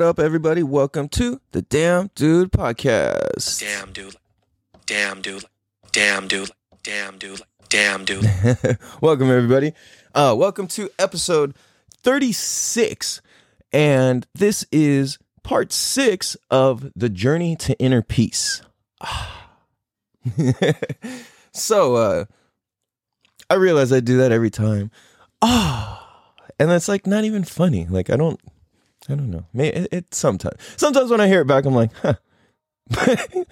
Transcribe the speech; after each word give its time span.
what 0.00 0.08
up, 0.08 0.18
everybody? 0.18 0.62
Welcome 0.62 1.10
to 1.10 1.42
the 1.52 1.60
Damn 1.60 2.08
Dude 2.14 2.52
Podcast. 2.52 3.60
Damn 3.60 3.92
dude. 3.92 4.16
Damn 4.86 5.20
dude. 5.20 5.44
Damn 5.92 6.26
dude. 6.26 6.50
Damn 6.82 7.18
dude. 7.18 7.42
Damn 7.68 8.06
dude. 8.06 8.22
welcome, 9.02 9.30
everybody. 9.30 9.74
Uh, 10.14 10.34
welcome 10.38 10.68
to 10.68 10.88
episode 10.98 11.54
36. 12.02 13.20
And 13.74 14.26
this 14.34 14.64
is 14.72 15.18
part 15.42 15.70
six 15.70 16.34
of 16.50 16.90
the 16.96 17.10
journey 17.10 17.54
to 17.56 17.78
inner 17.78 18.00
peace. 18.00 18.62
so, 21.52 21.96
uh, 21.96 22.24
I 23.50 23.54
realize 23.56 23.92
I 23.92 24.00
do 24.00 24.16
that 24.16 24.32
every 24.32 24.50
time. 24.50 24.90
Ah, 25.42 26.32
and 26.58 26.70
that's 26.70 26.88
like 26.88 27.06
not 27.06 27.24
even 27.24 27.44
funny. 27.44 27.84
Like, 27.84 28.08
I 28.08 28.16
don't, 28.16 28.40
I 29.10 29.16
don't 29.16 29.30
know. 29.30 29.44
May 29.52 29.68
it, 29.68 29.88
it 29.92 30.14
sometimes, 30.14 30.56
sometimes 30.76 31.10
when 31.10 31.20
I 31.20 31.26
hear 31.26 31.40
it 31.40 31.46
back, 31.46 31.64
I'm 31.64 31.74
like, 31.74 31.92
huh. 31.94 32.14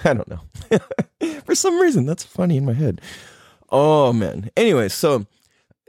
I 0.04 0.14
don't 0.14 0.28
know. 0.28 0.40
For 1.44 1.54
some 1.54 1.80
reason, 1.80 2.06
that's 2.06 2.24
funny 2.24 2.56
in 2.56 2.64
my 2.64 2.72
head. 2.72 3.00
Oh 3.70 4.12
man. 4.12 4.50
Anyway, 4.56 4.88
so 4.88 5.26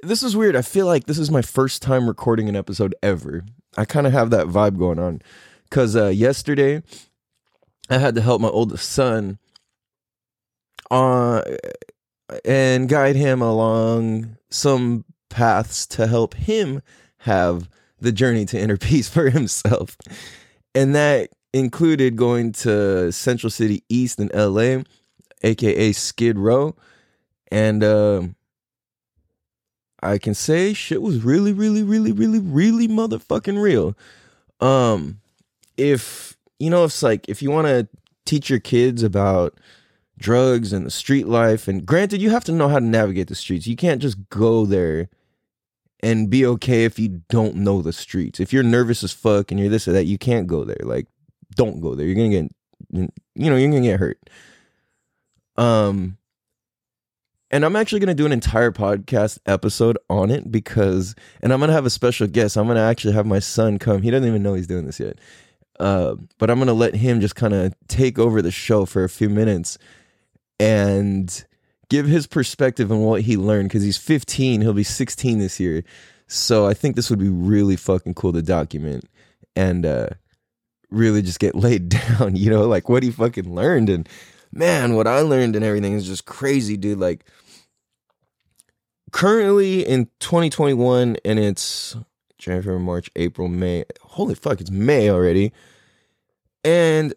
this 0.01 0.23
is 0.23 0.35
weird. 0.35 0.55
I 0.55 0.61
feel 0.61 0.85
like 0.85 1.05
this 1.05 1.17
is 1.17 1.31
my 1.31 1.41
first 1.41 1.81
time 1.81 2.07
recording 2.07 2.49
an 2.49 2.55
episode 2.55 2.95
ever. 3.01 3.43
I 3.77 3.85
kind 3.85 4.07
of 4.07 4.13
have 4.13 4.29
that 4.31 4.47
vibe 4.47 4.77
going 4.77 4.99
on 4.99 5.21
because 5.63 5.95
uh, 5.95 6.07
yesterday 6.07 6.83
I 7.89 7.97
had 7.97 8.15
to 8.15 8.21
help 8.21 8.41
my 8.41 8.49
oldest 8.49 8.91
son 8.91 9.39
uh, 10.91 11.41
and 12.45 12.89
guide 12.89 13.15
him 13.15 13.41
along 13.41 14.37
some 14.49 15.05
paths 15.29 15.85
to 15.87 16.07
help 16.07 16.33
him 16.33 16.81
have 17.19 17.69
the 18.01 18.11
journey 18.11 18.45
to 18.45 18.59
inner 18.59 18.77
peace 18.89 19.09
for 19.09 19.29
himself. 19.29 19.97
And 20.75 20.95
that 20.95 21.31
included 21.53 22.15
going 22.15 22.51
to 22.51 23.11
Central 23.11 23.49
City 23.49 23.83
East 23.89 24.19
in 24.19 24.29
LA, 24.33 24.83
aka 25.43 25.91
Skid 25.91 26.37
Row. 26.37 26.75
And 27.51 27.83
uh, 27.83 28.23
I 30.01 30.17
can 30.17 30.33
say 30.33 30.73
shit 30.73 31.01
was 31.01 31.23
really, 31.23 31.53
really, 31.53 31.83
really, 31.83 32.11
really, 32.11 32.39
really 32.39 32.87
motherfucking 32.87 33.61
real. 33.61 33.95
Um, 34.59 35.21
if 35.77 36.37
you 36.59 36.69
know, 36.69 36.83
it's 36.83 37.01
like 37.01 37.27
if 37.27 37.41
you 37.41 37.51
want 37.51 37.67
to 37.67 37.87
teach 38.25 38.49
your 38.49 38.59
kids 38.59 39.01
about 39.01 39.57
drugs 40.17 40.73
and 40.73 40.85
the 40.85 40.91
street 40.91 41.27
life, 41.27 41.67
and 41.67 41.85
granted, 41.85 42.21
you 42.21 42.29
have 42.29 42.43
to 42.45 42.51
know 42.51 42.67
how 42.67 42.79
to 42.79 42.85
navigate 42.85 43.27
the 43.27 43.35
streets. 43.35 43.65
You 43.65 43.75
can't 43.75 44.01
just 44.01 44.29
go 44.29 44.65
there 44.65 45.09
and 46.01 46.29
be 46.29 46.45
okay 46.45 46.85
if 46.85 46.97
you 46.97 47.21
don't 47.29 47.55
know 47.55 47.81
the 47.81 47.93
streets. 47.93 48.39
If 48.39 48.53
you're 48.53 48.63
nervous 48.63 49.03
as 49.03 49.11
fuck 49.11 49.51
and 49.51 49.59
you're 49.59 49.69
this 49.69 49.87
or 49.87 49.91
that, 49.93 50.05
you 50.05 50.17
can't 50.17 50.47
go 50.47 50.63
there. 50.63 50.81
Like, 50.81 51.07
don't 51.55 51.81
go 51.81 51.95
there. 51.95 52.05
You're 52.05 52.15
gonna 52.15 52.29
get, 52.29 52.51
you 52.91 53.09
know, 53.49 53.55
you're 53.55 53.69
gonna 53.69 53.81
get 53.81 53.99
hurt. 53.99 54.19
Um, 55.57 56.17
and 57.51 57.65
I'm 57.65 57.75
actually 57.75 57.99
gonna 57.99 58.13
do 58.13 58.25
an 58.25 58.31
entire 58.31 58.71
podcast 58.71 59.39
episode 59.45 59.97
on 60.09 60.31
it 60.31 60.49
because, 60.51 61.15
and 61.41 61.51
I'm 61.51 61.59
gonna 61.59 61.73
have 61.73 61.85
a 61.85 61.89
special 61.89 62.27
guest. 62.27 62.57
I'm 62.57 62.67
gonna 62.67 62.81
actually 62.81 63.13
have 63.13 63.25
my 63.25 63.39
son 63.39 63.77
come. 63.79 64.01
He 64.01 64.11
doesn't 64.11 64.27
even 64.27 64.43
know 64.43 64.53
he's 64.53 64.67
doing 64.67 64.85
this 64.85 64.99
yet. 64.99 65.19
Uh, 65.79 66.15
but 66.37 66.49
I'm 66.49 66.59
gonna 66.59 66.73
let 66.73 66.95
him 66.95 67.19
just 67.19 67.35
kind 67.35 67.53
of 67.53 67.73
take 67.87 68.19
over 68.19 68.41
the 68.41 68.51
show 68.51 68.85
for 68.85 69.03
a 69.03 69.09
few 69.09 69.29
minutes 69.29 69.77
and 70.59 71.45
give 71.89 72.05
his 72.05 72.27
perspective 72.27 72.91
on 72.91 72.99
what 73.01 73.23
he 73.23 73.35
learned 73.35 73.69
because 73.69 73.83
he's 73.83 73.97
15 73.97 74.61
he'll 74.61 74.73
be 74.73 74.83
16 74.83 75.39
this 75.39 75.59
year. 75.59 75.83
So 76.27 76.67
i 76.67 76.73
think 76.73 76.95
this 76.95 77.09
would 77.09 77.19
be 77.19 77.29
really 77.29 77.75
fucking 77.75 78.13
cool 78.13 78.33
to 78.33 78.41
document 78.41 79.05
and 79.55 79.85
uh 79.85 80.09
really 80.89 81.21
just 81.21 81.39
get 81.39 81.55
laid 81.67 81.89
down 81.89 82.35
you 82.35 82.49
know 82.49 82.67
like 82.67 82.87
what 82.87 83.03
he 83.03 83.11
fucking 83.11 83.53
learned. 83.53 83.89
And 83.89 84.07
man 84.51 84.95
what 84.95 85.07
i 85.07 85.19
learned 85.21 85.55
and 85.55 85.65
everything 85.65 85.93
is 85.93 86.05
just 86.05 86.25
crazy 86.25 86.77
dude. 86.77 86.99
Like 86.99 87.25
currently 89.11 89.85
in 89.85 90.05
2021 90.19 91.17
and 91.25 91.39
it's 91.39 91.95
january 92.37 92.79
march 92.79 93.09
april 93.15 93.47
may 93.47 93.83
holy 94.01 94.35
fuck 94.35 94.61
it's 94.61 94.71
may 94.71 95.09
already. 95.09 95.51
And 96.63 97.13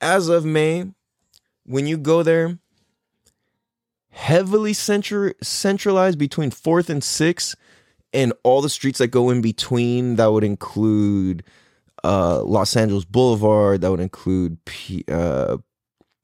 as 0.00 0.28
of 0.28 0.44
may 0.44 0.84
when 1.64 1.86
you 1.86 1.96
go 1.96 2.22
there 2.22 2.58
heavily 4.14 4.72
centra- 4.72 5.34
centralized 5.42 6.18
between 6.18 6.50
4th 6.50 6.88
and 6.88 7.02
6th 7.02 7.56
and 8.12 8.32
all 8.44 8.62
the 8.62 8.68
streets 8.68 9.00
that 9.00 9.08
go 9.08 9.28
in 9.28 9.40
between 9.40 10.16
that 10.16 10.30
would 10.30 10.44
include 10.44 11.42
uh, 12.04 12.40
Los 12.42 12.76
Angeles 12.76 13.04
Boulevard 13.04 13.80
that 13.80 13.90
would 13.90 14.00
include 14.00 14.64
P- 14.66 15.04
uh, 15.08 15.56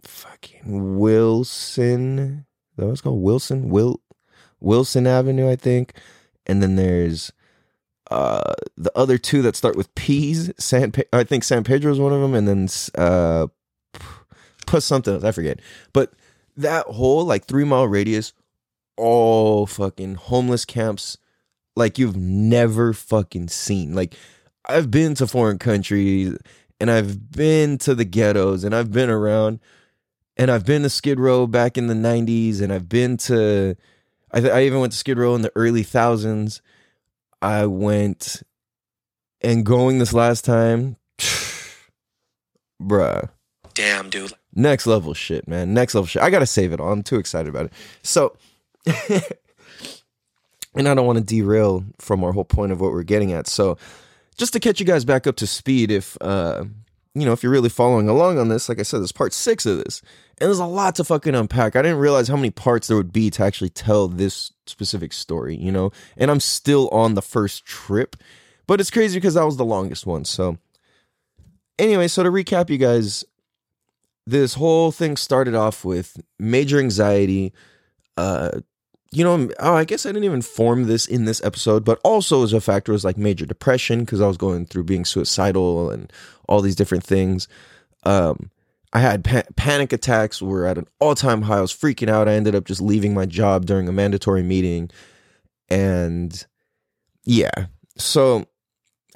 fucking 0.03 0.99
Wilson 0.99 2.47
that 2.77 2.87
was 2.87 3.01
called? 3.01 3.21
Wilson 3.21 3.71
Will 3.71 4.01
Wilson 4.61 5.07
Avenue 5.07 5.51
I 5.51 5.57
think. 5.57 5.95
And 6.47 6.63
then 6.63 6.77
there's 6.77 7.33
uh, 8.11 8.55
the 8.77 8.97
other 8.97 9.19
two 9.19 9.43
that 9.43 9.57
start 9.57 9.77
with 9.77 9.93
P's 9.97 10.53
San 10.59 10.93
Pe- 10.93 11.05
I 11.13 11.25
think 11.25 11.43
San 11.43 11.65
Pedro 11.65 11.91
is 11.91 11.99
one 11.99 12.13
of 12.13 12.21
them 12.21 12.35
and 12.35 12.47
then 12.47 12.69
uh, 12.97 13.49
put 14.67 14.85
something 14.85 15.15
else 15.15 15.25
I 15.25 15.33
forget. 15.33 15.59
But 15.93 16.13
that 16.61 16.87
whole 16.87 17.25
like 17.25 17.47
three 17.47 17.65
mile 17.65 17.87
radius, 17.87 18.33
all 18.97 19.67
fucking 19.67 20.17
homeless 20.17 20.65
camps 20.65 21.19
like 21.77 21.99
you've 21.99 22.17
never 22.17 22.93
fucking 22.93 23.49
seen. 23.49 23.95
Like 23.95 24.15
I've 24.67 24.91
been 24.91 25.15
to 25.17 25.27
foreign 25.27 25.59
countries 25.59 26.37
and 26.79 26.91
I've 26.91 27.31
been 27.31 27.79
to 27.79 27.95
the 27.95 28.05
ghettos 28.05 28.65
and 28.65 28.75
I've 28.75 28.93
been 28.93 29.11
around 29.11 29.61
and 30.37 30.51
I've 30.51 30.65
been 30.65 30.83
to 30.83 30.91
Skid 30.91 31.19
Row 31.19 31.47
back 31.47 31.77
in 31.77 31.87
the 31.87 31.95
90s 31.95 32.61
and 32.61 32.73
I've 32.73 32.89
been 32.89 33.17
to 33.19 33.77
I, 34.33 34.49
I 34.49 34.63
even 34.63 34.81
went 34.81 34.93
to 34.93 34.99
Skid 34.99 35.19
Row 35.19 35.35
in 35.35 35.43
the 35.43 35.53
early 35.57 35.83
thousands. 35.83 36.63
I 37.43 37.67
went 37.67 38.43
and 39.41 39.65
going 39.65 39.99
this 39.99 40.13
last 40.13 40.45
time, 40.45 40.97
bruh. 42.83 43.31
Damn, 43.75 44.11
dude. 44.11 44.35
Next 44.55 44.87
level 44.87 45.15
shit, 45.15 45.47
man. 45.47 45.75
Next 45.75 45.95
level 45.95 46.07
shit. 46.07 46.23
I 46.23 46.31
gotta 46.31 46.47
save 46.47 46.73
it 46.73 46.81
all. 46.81 46.93
I'm 46.93 47.03
too 47.03 47.17
excited 47.17 47.49
about 47.49 47.67
it. 47.67 47.73
So, 48.03 48.37
and 48.87 50.89
I 50.89 50.95
don't 50.95 51.07
want 51.07 51.19
to 51.19 51.25
derail 51.25 51.85
from 51.99 52.25
our 52.25 52.33
whole 52.33 52.45
point 52.45 52.73
of 52.73 52.81
what 52.81 52.93
we're 52.93 53.03
getting 53.03 53.33
at. 53.33 53.47
So, 53.47 53.77
just 54.37 54.53
to 54.55 54.61
catch 54.61 54.81
you 54.81 54.87
guys 54.87 55.05
back 55.05 55.27
up 55.27 55.37
to 55.37 55.47
speed, 55.47 55.91
if 55.91 56.17
uh, 56.21 56.65
you 57.15 57.25
know, 57.25 57.33
if 57.33 57.43
you're 57.43 57.53
really 57.53 57.69
following 57.69 58.09
along 58.09 58.39
on 58.39 58.49
this, 58.49 58.69
like 58.69 58.79
I 58.79 58.83
said, 58.83 59.03
this 59.03 59.13
part 59.13 59.33
six 59.33 59.67
of 59.67 59.79
this, 59.79 60.03
and 60.41 60.49
there's 60.49 60.59
a 60.59 60.67
lot 60.67 60.95
to 60.97 61.05
fucking 61.05 61.35
unpack. 61.35 61.77
I 61.77 61.83
didn't 61.83 61.99
realize 61.99 62.29
how 62.29 62.37
many 62.37 62.51
parts 62.51 62.89
there 62.89 62.97
would 62.97 63.13
be 63.13 63.31
to 63.31 63.45
actually 63.45 63.71
tell 63.71 64.09
this 64.09 64.53
specific 64.67 65.13
story, 65.13 65.57
you 65.57 65.73
know. 65.73 65.91
And 66.17 66.31
I'm 66.31 66.41
still 66.41 66.89
on 66.89 67.15
the 67.15 67.23
first 67.23 67.67
trip, 67.67 68.17
but 68.67 68.81
it's 68.81 68.91
crazy 68.91 69.19
because 69.19 69.35
that 69.35 69.45
was 69.45 69.57
the 69.57 69.65
longest 69.65 70.07
one. 70.07 70.25
So, 70.25 70.59
anyway, 71.79 72.09
so 72.09 72.23
to 72.23 72.31
recap, 72.31 72.71
you 72.71 72.79
guys, 72.79 73.25
this 74.31 74.55
whole 74.55 74.93
thing 74.93 75.17
started 75.17 75.55
off 75.55 75.85
with 75.85 76.17
major 76.39 76.79
anxiety. 76.79 77.53
Uh, 78.17 78.61
you 79.13 79.25
know, 79.25 79.51
oh, 79.59 79.75
I 79.75 79.85
guess 79.85 80.07
I 80.07 80.11
didn't 80.11 80.25
even 80.25 80.43
form 80.43 80.85
this 80.85 81.07
in 81.07 81.25
this 81.25 81.43
episode, 81.43 81.85
but 81.85 82.01
also 82.05 82.45
as 82.45 82.53
a 82.53 82.61
factor 82.61 82.93
was 82.93 83.05
like 83.05 83.19
major 83.19 83.45
depression 83.45 84.01
because 84.01 84.21
I 84.21 84.29
was 84.29 84.37
going 84.37 84.67
through 84.67 84.85
being 84.85 85.05
suicidal 85.05 85.91
and 85.91 86.13
all 86.49 86.61
these 86.61 86.77
different 86.77 87.03
things. 87.03 87.49
Um, 88.05 88.51
I 88.93 89.01
had 89.01 89.25
pa- 89.25 89.43
panic 89.57 89.93
attacks 89.93 90.41
were 90.41 90.65
at 90.65 90.79
an 90.79 90.87
all 91.01 91.17
time 91.17 91.43
high. 91.43 91.59
I 91.59 91.61
was 91.61 91.73
freaking 91.73 92.09
out. 92.09 92.29
I 92.29 92.35
ended 92.35 92.55
up 92.55 92.65
just 92.65 92.81
leaving 92.81 93.15
my 93.15 93.27
job 93.27 93.67
during 93.67 93.89
a 93.89 93.93
mandatory 93.93 94.45
meeting. 94.45 94.91
And 95.69 96.47
yeah, 97.25 97.67
so 97.97 98.47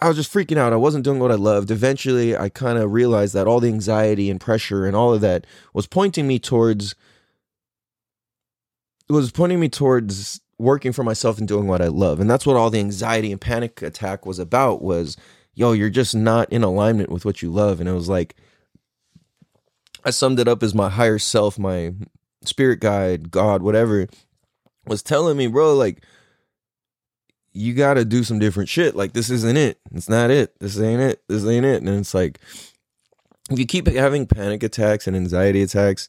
I 0.05 0.09
was 0.09 0.19
just 0.19 0.31
freaking 0.31 0.59
out. 0.59 0.75
I 0.75 0.77
wasn't 0.77 1.03
doing 1.03 1.19
what 1.19 1.33
I 1.33 1.37
loved. 1.37 1.71
Eventually, 1.71 2.37
I 2.37 2.51
kind 2.51 2.77
of 2.77 2.93
realized 2.93 3.33
that 3.33 3.47
all 3.47 3.59
the 3.59 3.69
anxiety 3.69 4.29
and 4.29 4.39
pressure 4.39 4.85
and 4.85 4.95
all 4.95 5.15
of 5.15 5.23
that 5.23 5.47
was 5.73 5.87
pointing 5.87 6.27
me 6.27 6.39
towards 6.39 6.95
was 9.09 9.33
pointing 9.33 9.61
me 9.61 9.71
towards 9.71 10.43
working 10.59 10.93
for 10.93 11.05
myself 11.05 11.39
and 11.39 11.49
doing 11.49 11.67
what 11.67 11.81
I 11.81 11.87
love. 11.87 12.21
And 12.21 12.29
that's 12.29 12.45
what 12.45 12.55
all 12.55 12.69
the 12.69 12.81
anxiety 12.81 13.33
and 13.33 13.41
panic 13.41 13.81
attack 13.81 14.27
was 14.27 14.39
about 14.39 14.83
was, 14.83 15.17
yo, 15.55 15.73
you're 15.73 15.89
just 15.89 16.15
not 16.15 16.53
in 16.53 16.63
alignment 16.63 17.09
with 17.09 17.25
what 17.25 17.41
you 17.41 17.51
love. 17.51 17.81
And 17.81 17.89
it 17.89 17.93
was 17.93 18.09
like 18.11 18.37
I 20.05 20.11
summed 20.11 20.39
it 20.39 20.49
up 20.49 20.63
as 20.63 20.75
my 20.75 20.91
higher 20.91 21.19
self, 21.19 21.59
my 21.59 21.95
spirit 22.45 22.81
guide, 22.81 23.31
God, 23.31 23.63
whatever, 23.63 24.09
was 24.87 25.03
telling 25.03 25.39
me, 25.39 25.47
bro, 25.47 25.75
like 25.75 26.05
you 27.55 27.73
got 27.73 27.95
to 27.95 28.05
do 28.05 28.25
some 28.25 28.39
different 28.39 28.69
shit. 28.69 28.97
Like 28.97 29.13
this 29.13 29.31
isn't 29.31 29.57
it. 29.57 29.79
It's 29.93 30.09
not 30.09 30.31
it. 30.31 30.59
This 30.59 30.79
ain't 30.79 31.01
it. 31.01 31.23
This 31.29 31.47
ain't 31.47 31.65
it. 31.65 31.83
And 31.83 31.89
it's 31.89 32.13
like 32.13 32.41
if 33.51 33.59
you 33.59 33.65
keep 33.65 33.87
having 33.87 34.27
panic 34.27 34.63
attacks 34.63 35.07
and 35.07 35.17
anxiety 35.17 35.63
attacks, 35.63 36.09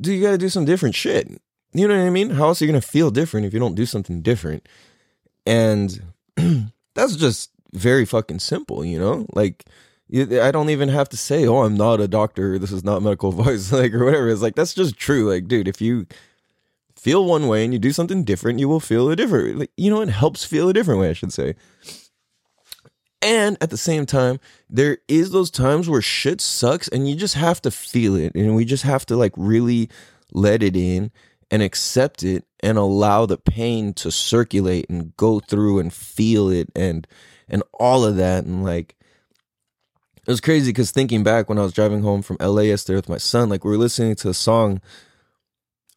do 0.00 0.12
you 0.12 0.22
got 0.22 0.30
to 0.32 0.38
do 0.38 0.48
some 0.48 0.64
different 0.64 0.94
shit. 0.94 1.28
You 1.74 1.88
know 1.88 1.96
what 1.96 2.06
I 2.06 2.10
mean? 2.10 2.30
How 2.30 2.48
else 2.48 2.62
are 2.62 2.66
you 2.66 2.72
to 2.72 2.80
feel 2.80 3.10
different 3.10 3.46
if 3.46 3.52
you 3.52 3.60
don't 3.60 3.74
do 3.74 3.86
something 3.86 4.22
different? 4.22 4.68
And 5.46 6.02
that's 6.94 7.16
just 7.16 7.50
very 7.72 8.04
fucking 8.04 8.38
simple, 8.38 8.84
you 8.84 8.98
know? 8.98 9.26
Like 9.32 9.64
I 10.14 10.50
don't 10.50 10.68
even 10.68 10.90
have 10.90 11.08
to 11.10 11.16
say, 11.16 11.46
"Oh, 11.46 11.62
I'm 11.62 11.76
not 11.76 12.00
a 12.00 12.06
doctor. 12.08 12.58
This 12.58 12.72
is 12.72 12.84
not 12.84 13.02
medical 13.02 13.30
advice," 13.40 13.72
like 13.72 13.94
or 13.94 14.04
whatever. 14.04 14.28
It's 14.28 14.42
like 14.42 14.54
that's 14.54 14.74
just 14.74 14.96
true. 14.96 15.30
Like, 15.30 15.48
dude, 15.48 15.68
if 15.68 15.80
you 15.80 16.06
feel 17.02 17.24
one 17.24 17.48
way 17.48 17.64
and 17.64 17.72
you 17.72 17.80
do 17.80 17.92
something 17.92 18.22
different, 18.22 18.60
you 18.60 18.68
will 18.68 18.80
feel 18.80 19.10
a 19.10 19.16
different. 19.16 19.58
Like, 19.58 19.72
you 19.76 19.90
know, 19.90 20.02
it 20.02 20.08
helps 20.08 20.44
feel 20.44 20.68
a 20.68 20.72
different 20.72 21.00
way. 21.00 21.10
I 21.10 21.14
should 21.14 21.32
say. 21.32 21.56
And 23.20 23.56
at 23.60 23.70
the 23.70 23.76
same 23.76 24.06
time, 24.06 24.38
there 24.70 24.98
is 25.08 25.30
those 25.30 25.50
times 25.50 25.88
where 25.88 26.02
shit 26.02 26.40
sucks 26.40 26.88
and 26.88 27.08
you 27.08 27.16
just 27.16 27.34
have 27.34 27.60
to 27.62 27.70
feel 27.70 28.16
it. 28.16 28.34
And 28.34 28.54
we 28.54 28.64
just 28.64 28.84
have 28.84 29.04
to 29.06 29.16
like 29.16 29.32
really 29.36 29.90
let 30.32 30.62
it 30.62 30.76
in 30.76 31.10
and 31.50 31.60
accept 31.62 32.22
it 32.22 32.44
and 32.60 32.78
allow 32.78 33.26
the 33.26 33.36
pain 33.36 33.94
to 33.94 34.10
circulate 34.10 34.88
and 34.88 35.16
go 35.16 35.40
through 35.40 35.80
and 35.80 35.92
feel 35.92 36.50
it 36.50 36.68
and 36.74 37.06
and 37.48 37.62
all 37.74 38.04
of 38.04 38.16
that. 38.16 38.44
And 38.44 38.64
like 38.64 38.96
it 40.16 40.30
was 40.30 40.40
crazy 40.40 40.70
because 40.70 40.92
thinking 40.92 41.24
back 41.24 41.48
when 41.48 41.58
I 41.58 41.62
was 41.62 41.72
driving 41.72 42.02
home 42.02 42.22
from 42.22 42.38
LA 42.40 42.62
yesterday 42.62 42.96
with 42.96 43.08
my 43.08 43.18
son, 43.18 43.48
like 43.48 43.64
we 43.64 43.72
were 43.72 43.76
listening 43.76 44.14
to 44.16 44.28
a 44.28 44.34
song. 44.34 44.80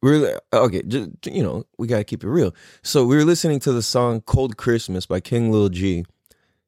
We 0.05 0.19
were 0.19 0.39
okay, 0.53 0.83
just, 0.83 1.09
you 1.25 1.41
know, 1.41 1.65
we 1.79 1.87
gotta 1.87 2.03
keep 2.03 2.23
it 2.23 2.29
real. 2.29 2.53
So 2.83 3.07
we 3.07 3.15
were 3.15 3.23
listening 3.23 3.59
to 3.61 3.73
the 3.73 3.81
song 3.81 4.21
"Cold 4.21 4.55
Christmas" 4.55 5.07
by 5.07 5.19
King 5.19 5.51
Lil 5.51 5.69
G, 5.69 6.05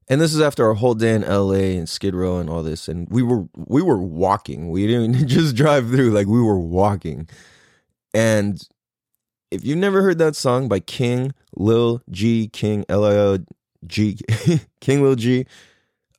and 0.07 0.19
this 0.19 0.33
is 0.33 0.41
after 0.41 0.65
our 0.65 0.73
whole 0.73 0.95
day 0.95 1.13
in 1.13 1.21
LA 1.21 1.77
and 1.77 1.87
Skid 1.87 2.15
Row 2.15 2.39
and 2.39 2.49
all 2.49 2.63
this. 2.63 2.87
And 2.87 3.07
we 3.11 3.21
were 3.21 3.45
we 3.55 3.83
were 3.83 3.99
walking. 4.01 4.71
We 4.71 4.87
didn't 4.87 5.27
just 5.27 5.55
drive 5.55 5.87
through, 5.87 6.09
like 6.09 6.25
we 6.25 6.41
were 6.41 6.57
walking. 6.57 7.29
And 8.11 8.59
if 9.51 9.63
you've 9.63 9.77
never 9.77 10.01
heard 10.01 10.17
that 10.17 10.35
song 10.35 10.67
by 10.67 10.79
King 10.79 11.31
Lil 11.55 12.01
G, 12.09 12.47
King 12.47 12.85
L 12.89 13.05
I 13.05 13.13
L 13.17 13.37
G, 13.85 14.17
King 14.81 15.03
Lil 15.03 15.13
G, 15.13 15.45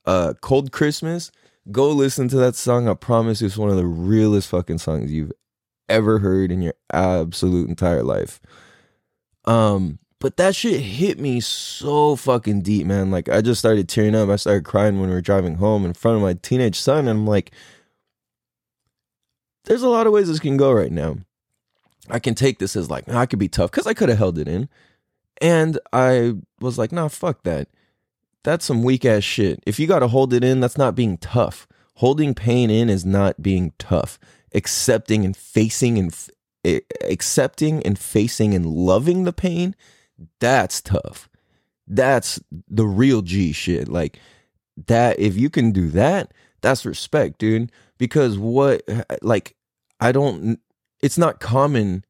uh, 0.04 0.34
Cold 0.40 0.70
Christmas, 0.70 1.32
go 1.72 1.90
listen 1.90 2.28
to 2.28 2.36
that 2.36 2.54
song. 2.54 2.86
I 2.86 2.94
promise 2.94 3.42
it's 3.42 3.56
one 3.56 3.70
of 3.70 3.76
the 3.76 3.86
realest 3.86 4.50
fucking 4.50 4.78
songs 4.78 5.10
you've 5.10 5.32
ever 5.88 6.18
heard 6.18 6.50
in 6.52 6.62
your 6.62 6.74
absolute 6.92 7.68
entire 7.68 8.02
life. 8.02 8.40
Um, 9.44 9.98
but 10.20 10.36
that 10.36 10.54
shit 10.54 10.80
hit 10.80 11.18
me 11.18 11.40
so 11.40 12.16
fucking 12.16 12.62
deep, 12.62 12.86
man. 12.86 13.10
Like 13.10 13.28
I 13.28 13.40
just 13.40 13.60
started 13.60 13.88
tearing 13.88 14.14
up. 14.14 14.28
I 14.28 14.36
started 14.36 14.64
crying 14.64 15.00
when 15.00 15.08
we 15.08 15.14
were 15.14 15.20
driving 15.20 15.56
home 15.56 15.84
in 15.84 15.94
front 15.94 16.16
of 16.16 16.22
my 16.22 16.34
teenage 16.34 16.78
son, 16.78 17.00
and 17.00 17.10
I'm 17.10 17.26
like, 17.26 17.52
there's 19.64 19.82
a 19.82 19.88
lot 19.88 20.06
of 20.06 20.12
ways 20.12 20.28
this 20.28 20.40
can 20.40 20.56
go 20.56 20.72
right 20.72 20.90
now. 20.92 21.18
I 22.10 22.18
can 22.18 22.34
take 22.34 22.58
this 22.58 22.74
as 22.74 22.90
like, 22.90 23.08
I 23.08 23.26
could 23.26 23.38
be 23.38 23.48
tough 23.48 23.70
because 23.70 23.86
I 23.86 23.94
could 23.94 24.08
have 24.08 24.18
held 24.18 24.38
it 24.38 24.48
in. 24.48 24.68
And 25.40 25.78
I 25.92 26.34
was 26.60 26.78
like, 26.78 26.90
nah, 26.90 27.08
fuck 27.08 27.42
that. 27.44 27.68
That's 28.44 28.64
some 28.64 28.82
weak 28.82 29.04
ass 29.04 29.24
shit. 29.24 29.62
If 29.66 29.78
you 29.78 29.86
got 29.86 29.98
to 29.98 30.08
hold 30.08 30.32
it 30.32 30.42
in, 30.42 30.60
that's 30.60 30.78
not 30.78 30.94
being 30.94 31.18
tough. 31.18 31.68
Holding 31.96 32.34
pain 32.34 32.70
in 32.70 32.88
is 32.88 33.04
not 33.04 33.42
being 33.42 33.72
tough. 33.78 34.18
Accepting 34.54 35.24
and 35.24 35.36
facing 35.36 35.98
and 35.98 36.12
f- 36.64 36.80
accepting 37.02 37.82
and 37.82 37.98
facing 37.98 38.54
and 38.54 38.66
loving 38.66 39.24
the 39.24 39.32
pain, 39.32 39.74
that's 40.40 40.80
tough. 40.80 41.28
That's 41.86 42.40
the 42.68 42.86
real 42.86 43.22
G 43.22 43.52
shit. 43.52 43.88
Like 43.88 44.18
that, 44.86 45.18
if 45.18 45.36
you 45.36 45.50
can 45.50 45.72
do 45.72 45.88
that, 45.90 46.32
that's 46.60 46.84
respect, 46.84 47.38
dude. 47.38 47.72
Because 47.98 48.38
what, 48.38 48.82
like, 49.22 49.56
I 50.00 50.12
don't, 50.12 50.60
it's 51.02 51.18
not 51.18 51.40
common 51.40 52.04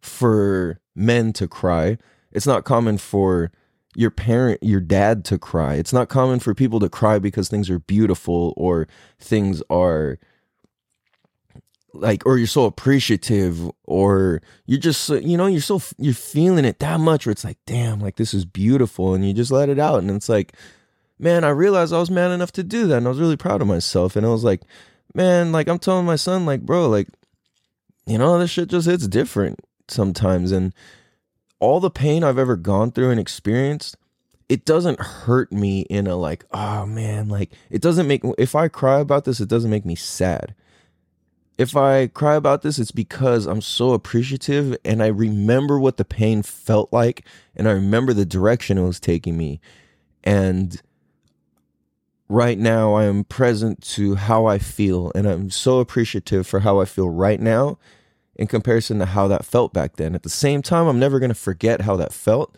for 0.00 0.80
men 0.94 1.32
to 1.34 1.48
cry. 1.48 1.98
It's 2.32 2.46
not 2.46 2.64
common 2.64 2.98
for 2.98 3.50
your 3.96 4.10
parent, 4.10 4.62
your 4.62 4.80
dad 4.80 5.24
to 5.26 5.38
cry. 5.38 5.74
It's 5.74 5.92
not 5.92 6.08
common 6.08 6.40
for 6.40 6.54
people 6.54 6.80
to 6.80 6.88
cry 6.88 7.18
because 7.18 7.48
things 7.48 7.70
are 7.70 7.78
beautiful 7.78 8.52
or 8.56 8.88
things 9.18 9.62
are 9.70 10.18
like 11.94 12.26
or 12.26 12.36
you're 12.36 12.46
so 12.46 12.64
appreciative 12.64 13.70
or 13.84 14.42
you're 14.66 14.80
just 14.80 15.08
you 15.08 15.36
know 15.36 15.46
you're 15.46 15.60
so 15.60 15.80
you're 15.96 16.12
feeling 16.12 16.64
it 16.64 16.80
that 16.80 16.98
much 16.98 17.24
where 17.24 17.30
it's 17.30 17.44
like 17.44 17.58
damn 17.66 18.00
like 18.00 18.16
this 18.16 18.34
is 18.34 18.44
beautiful 18.44 19.14
and 19.14 19.26
you 19.26 19.32
just 19.32 19.52
let 19.52 19.68
it 19.68 19.78
out 19.78 20.00
and 20.00 20.10
it's 20.10 20.28
like 20.28 20.54
man 21.18 21.44
I 21.44 21.50
realized 21.50 21.92
I 21.92 22.00
was 22.00 22.10
man 22.10 22.32
enough 22.32 22.52
to 22.52 22.64
do 22.64 22.88
that 22.88 22.98
and 22.98 23.06
I 23.06 23.10
was 23.10 23.20
really 23.20 23.36
proud 23.36 23.62
of 23.62 23.68
myself 23.68 24.16
and 24.16 24.26
I 24.26 24.30
was 24.30 24.42
like 24.42 24.62
man 25.14 25.52
like 25.52 25.68
I'm 25.68 25.78
telling 25.78 26.04
my 26.04 26.16
son 26.16 26.44
like 26.44 26.62
bro 26.62 26.88
like 26.88 27.08
you 28.06 28.18
know 28.18 28.38
this 28.38 28.50
shit 28.50 28.68
just 28.68 28.88
hits 28.88 29.06
different 29.06 29.60
sometimes 29.88 30.50
and 30.50 30.74
all 31.60 31.78
the 31.78 31.90
pain 31.90 32.24
I've 32.24 32.38
ever 32.38 32.56
gone 32.56 32.90
through 32.90 33.10
and 33.10 33.20
experienced 33.20 33.96
it 34.48 34.64
doesn't 34.64 35.00
hurt 35.00 35.52
me 35.52 35.82
in 35.82 36.08
a 36.08 36.16
like 36.16 36.44
oh 36.50 36.86
man 36.86 37.28
like 37.28 37.52
it 37.70 37.80
doesn't 37.80 38.08
make 38.08 38.22
if 38.36 38.56
I 38.56 38.66
cry 38.66 38.98
about 38.98 39.24
this 39.24 39.40
it 39.40 39.48
doesn't 39.48 39.70
make 39.70 39.86
me 39.86 39.94
sad 39.94 40.56
if 41.56 41.76
I 41.76 42.08
cry 42.08 42.34
about 42.34 42.62
this, 42.62 42.78
it's 42.78 42.90
because 42.90 43.46
I'm 43.46 43.60
so 43.60 43.92
appreciative 43.92 44.76
and 44.84 45.02
I 45.02 45.06
remember 45.06 45.78
what 45.78 45.96
the 45.96 46.04
pain 46.04 46.42
felt 46.42 46.92
like 46.92 47.26
and 47.54 47.68
I 47.68 47.72
remember 47.72 48.12
the 48.12 48.26
direction 48.26 48.78
it 48.78 48.82
was 48.82 48.98
taking 48.98 49.36
me. 49.36 49.60
And 50.24 50.80
right 52.28 52.58
now, 52.58 52.94
I 52.94 53.04
am 53.04 53.24
present 53.24 53.82
to 53.82 54.16
how 54.16 54.46
I 54.46 54.58
feel 54.58 55.12
and 55.14 55.26
I'm 55.26 55.50
so 55.50 55.78
appreciative 55.78 56.46
for 56.46 56.60
how 56.60 56.80
I 56.80 56.86
feel 56.86 57.08
right 57.08 57.40
now 57.40 57.78
in 58.34 58.48
comparison 58.48 58.98
to 58.98 59.06
how 59.06 59.28
that 59.28 59.44
felt 59.44 59.72
back 59.72 59.94
then. 59.94 60.16
At 60.16 60.24
the 60.24 60.30
same 60.30 60.60
time, 60.60 60.88
I'm 60.88 60.98
never 60.98 61.20
going 61.20 61.30
to 61.30 61.36
forget 61.36 61.82
how 61.82 61.94
that 61.96 62.12
felt 62.12 62.56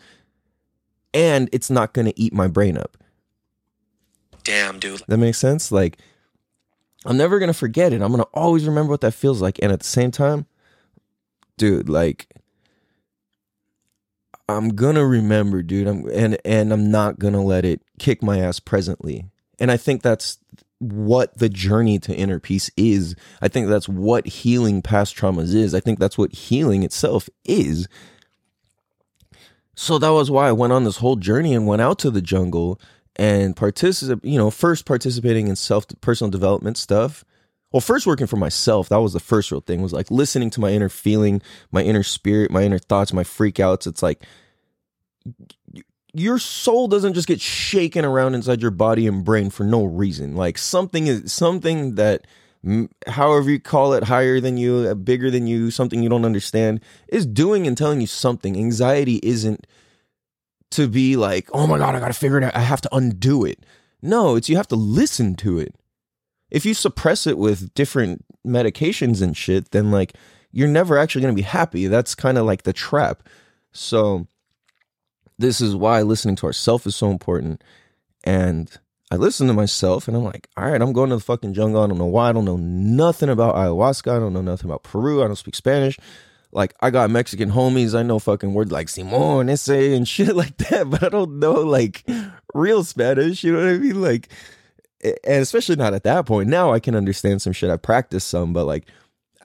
and 1.13 1.49
it's 1.51 1.69
not 1.69 1.93
going 1.93 2.07
to 2.07 2.19
eat 2.19 2.33
my 2.33 2.47
brain 2.47 2.77
up. 2.77 2.97
Damn, 4.43 4.79
dude. 4.79 5.03
That 5.07 5.17
makes 5.17 5.37
sense? 5.37 5.71
Like, 5.71 5.99
I'm 7.07 7.15
never 7.15 7.39
gonna 7.39 7.53
forget 7.53 7.93
it. 7.93 8.01
I'm 8.01 8.11
gonna 8.11 8.23
always 8.33 8.67
remember 8.67 8.91
what 8.91 9.01
that 9.01 9.13
feels 9.13 9.41
like. 9.41 9.59
And 9.63 9.71
at 9.71 9.79
the 9.79 9.85
same 9.85 10.11
time, 10.11 10.45
dude, 11.57 11.87
like 11.87 12.27
I'm 14.49 14.69
gonna 14.69 15.07
remember, 15.07 15.63
dude. 15.63 15.87
I'm 15.87 16.09
and 16.09 16.37
and 16.43 16.73
I'm 16.73 16.91
not 16.91 17.17
gonna 17.17 17.41
let 17.41 17.63
it 17.63 17.81
kick 17.97 18.21
my 18.21 18.39
ass 18.39 18.59
presently. 18.59 19.25
And 19.57 19.71
I 19.71 19.77
think 19.77 20.01
that's 20.01 20.37
what 20.79 21.37
the 21.37 21.47
journey 21.47 21.97
to 21.99 22.13
inner 22.13 22.41
peace 22.41 22.69
is. 22.75 23.15
I 23.41 23.47
think 23.47 23.69
that's 23.69 23.87
what 23.87 24.27
healing 24.27 24.81
past 24.81 25.15
traumas 25.15 25.55
is. 25.55 25.73
I 25.73 25.79
think 25.79 25.99
that's 25.99 26.17
what 26.17 26.33
healing 26.33 26.83
itself 26.83 27.29
is. 27.45 27.87
So 29.75 29.97
that 29.97 30.09
was 30.09 30.29
why 30.29 30.49
I 30.49 30.51
went 30.51 30.73
on 30.73 30.83
this 30.83 30.97
whole 30.97 31.15
journey 31.15 31.53
and 31.53 31.65
went 31.65 31.81
out 31.81 31.99
to 31.99 32.11
the 32.11 32.21
jungle 32.21 32.81
and 33.17 33.55
participate, 33.55 34.23
you 34.23 34.37
know, 34.37 34.51
first 34.51 34.85
participating 34.85 35.47
in 35.47 35.55
self 35.55 35.85
personal 36.01 36.31
development 36.31 36.77
stuff. 36.77 37.25
Well, 37.71 37.81
first 37.81 38.07
working 38.07 38.27
for 38.27 38.37
myself, 38.37 38.87
that 38.89 39.01
was 39.01 39.13
the 39.13 39.19
first 39.19 39.51
real 39.51 39.59
thing 39.59 39.81
was 39.81 39.91
like 39.91 40.09
listening 40.09 40.49
to 40.51 40.61
my 40.61 40.71
inner 40.71 40.87
feeling, 40.87 41.41
my 41.71 41.81
inner 41.83 42.03
spirit, 42.03 42.49
my 42.49 42.63
inner 42.63 42.79
thoughts, 42.79 43.11
my 43.11 43.23
freakouts. 43.23 43.87
It's 43.87 44.01
like 44.01 44.23
your 46.13 46.39
soul 46.39 46.87
doesn't 46.87 47.13
just 47.13 47.27
get 47.27 47.41
shaken 47.41 48.05
around 48.05 48.35
inside 48.35 48.61
your 48.61 48.71
body 48.71 49.05
and 49.05 49.25
brain 49.25 49.49
for 49.49 49.63
no 49.63 49.83
reason. 49.83 50.35
Like 50.35 50.57
something 50.57 51.07
is 51.07 51.33
something 51.33 51.95
that 51.95 52.25
however 53.07 53.49
you 53.49 53.59
call 53.59 53.93
it 53.93 54.03
higher 54.03 54.39
than 54.39 54.57
you, 54.57 54.87
uh, 54.89 54.95
bigger 54.95 55.29
than 55.29 55.47
you, 55.47 55.69
something 55.71 56.01
you 56.01 56.09
don't 56.09 56.25
understand 56.25 56.81
is 57.09 57.25
doing 57.25 57.67
and 57.67 57.77
telling 57.77 58.01
you 58.01 58.07
something. 58.07 58.57
Anxiety 58.57 59.19
isn't 59.23 59.67
to 60.71 60.87
be 60.87 61.15
like, 61.15 61.49
oh 61.53 61.67
my 61.67 61.77
God, 61.77 61.95
I 61.95 61.99
got 61.99 62.07
to 62.07 62.13
figure 62.13 62.37
it 62.37 62.43
out. 62.43 62.55
I 62.55 62.61
have 62.61 62.81
to 62.81 62.95
undo 62.95 63.45
it. 63.45 63.65
No, 64.01 64.35
it's 64.35 64.49
you 64.49 64.57
have 64.57 64.67
to 64.69 64.75
listen 64.75 65.35
to 65.35 65.59
it. 65.59 65.75
If 66.49 66.65
you 66.65 66.73
suppress 66.73 67.27
it 67.27 67.37
with 67.37 67.73
different 67.73 68.23
medications 68.45 69.21
and 69.21 69.35
shit, 69.35 69.71
then 69.71 69.91
like 69.91 70.13
you're 70.51 70.67
never 70.67 70.97
actually 70.97 71.21
going 71.21 71.35
to 71.35 71.41
be 71.41 71.47
happy. 71.47 71.87
That's 71.87 72.15
kind 72.15 72.37
of 72.37 72.45
like 72.45 72.63
the 72.63 72.73
trap. 72.73 73.23
So, 73.71 74.27
this 75.37 75.61
is 75.61 75.75
why 75.75 76.01
listening 76.01 76.35
to 76.37 76.47
ourself 76.47 76.87
is 76.87 76.95
so 76.95 77.11
important. 77.11 77.63
And 78.23 78.71
I 79.11 79.17
listen 79.17 79.47
to 79.47 79.53
myself 79.53 80.07
and 80.07 80.17
I'm 80.17 80.23
like, 80.23 80.49
all 80.57 80.69
right, 80.69 80.81
I'm 80.81 80.93
going 80.93 81.09
to 81.11 81.17
the 81.17 81.21
fucking 81.21 81.53
jungle. 81.53 81.83
I 81.83 81.87
don't 81.87 81.99
know 81.99 82.05
why. 82.05 82.29
I 82.29 82.33
don't 82.33 82.45
know 82.45 82.57
nothing 82.57 83.29
about 83.29 83.55
ayahuasca. 83.55 84.11
I 84.11 84.19
don't 84.19 84.33
know 84.33 84.41
nothing 84.41 84.69
about 84.69 84.83
Peru. 84.83 85.23
I 85.23 85.27
don't 85.27 85.35
speak 85.35 85.55
Spanish 85.55 85.97
like 86.51 86.73
I 86.81 86.89
got 86.89 87.09
Mexican 87.09 87.51
homies. 87.51 87.97
I 87.97 88.03
know 88.03 88.19
fucking 88.19 88.53
words 88.53 88.71
like 88.71 88.89
Simon, 88.89 89.49
ese, 89.49 89.69
and 89.69 90.07
shit 90.07 90.35
like 90.35 90.57
that, 90.57 90.89
but 90.89 91.03
I 91.03 91.09
don't 91.09 91.39
know 91.39 91.53
like 91.53 92.03
real 92.53 92.83
Spanish. 92.83 93.43
You 93.43 93.53
know 93.53 93.59
what 93.59 93.69
I 93.69 93.77
mean? 93.77 94.01
Like, 94.01 94.29
and 95.03 95.41
especially 95.41 95.75
not 95.75 95.93
at 95.93 96.03
that 96.03 96.25
point. 96.25 96.49
Now 96.49 96.71
I 96.71 96.79
can 96.79 96.95
understand 96.95 97.41
some 97.41 97.53
shit. 97.53 97.69
I 97.69 97.77
practiced 97.77 98.27
some, 98.27 98.53
but 98.53 98.65
like, 98.65 98.87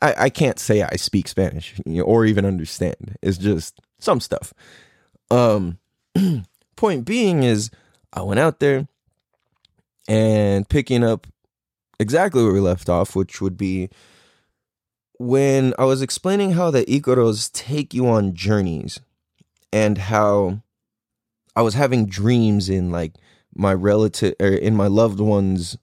I, 0.00 0.14
I 0.18 0.30
can't 0.30 0.58
say 0.58 0.82
I 0.82 0.96
speak 0.96 1.28
Spanish 1.28 1.74
you 1.86 1.98
know, 1.98 2.04
or 2.04 2.24
even 2.24 2.44
understand. 2.44 3.16
It's 3.22 3.38
just 3.38 3.80
some 3.98 4.20
stuff. 4.20 4.52
Um, 5.30 5.78
point 6.76 7.04
being 7.04 7.42
is, 7.42 7.70
I 8.12 8.22
went 8.22 8.40
out 8.40 8.60
there 8.60 8.86
and 10.08 10.68
picking 10.68 11.02
up 11.04 11.26
exactly 11.98 12.42
where 12.42 12.52
we 12.52 12.60
left 12.60 12.88
off, 12.88 13.16
which 13.16 13.40
would 13.40 13.56
be 13.56 13.88
when 15.22 15.74
I 15.78 15.84
was 15.84 16.02
explaining 16.02 16.52
how 16.52 16.70
the 16.70 16.84
Ikaros 16.84 17.50
take 17.52 17.94
you 17.94 18.08
on 18.08 18.34
journeys 18.34 19.00
and 19.72 19.96
how 19.96 20.62
I 21.54 21.62
was 21.62 21.74
having 21.74 22.06
dreams 22.06 22.68
in 22.68 22.90
like 22.90 23.14
my 23.54 23.74
relative 23.74 24.34
or 24.40 24.48
in 24.48 24.74
my 24.74 24.86
loved 24.86 25.20
ones 25.20 25.76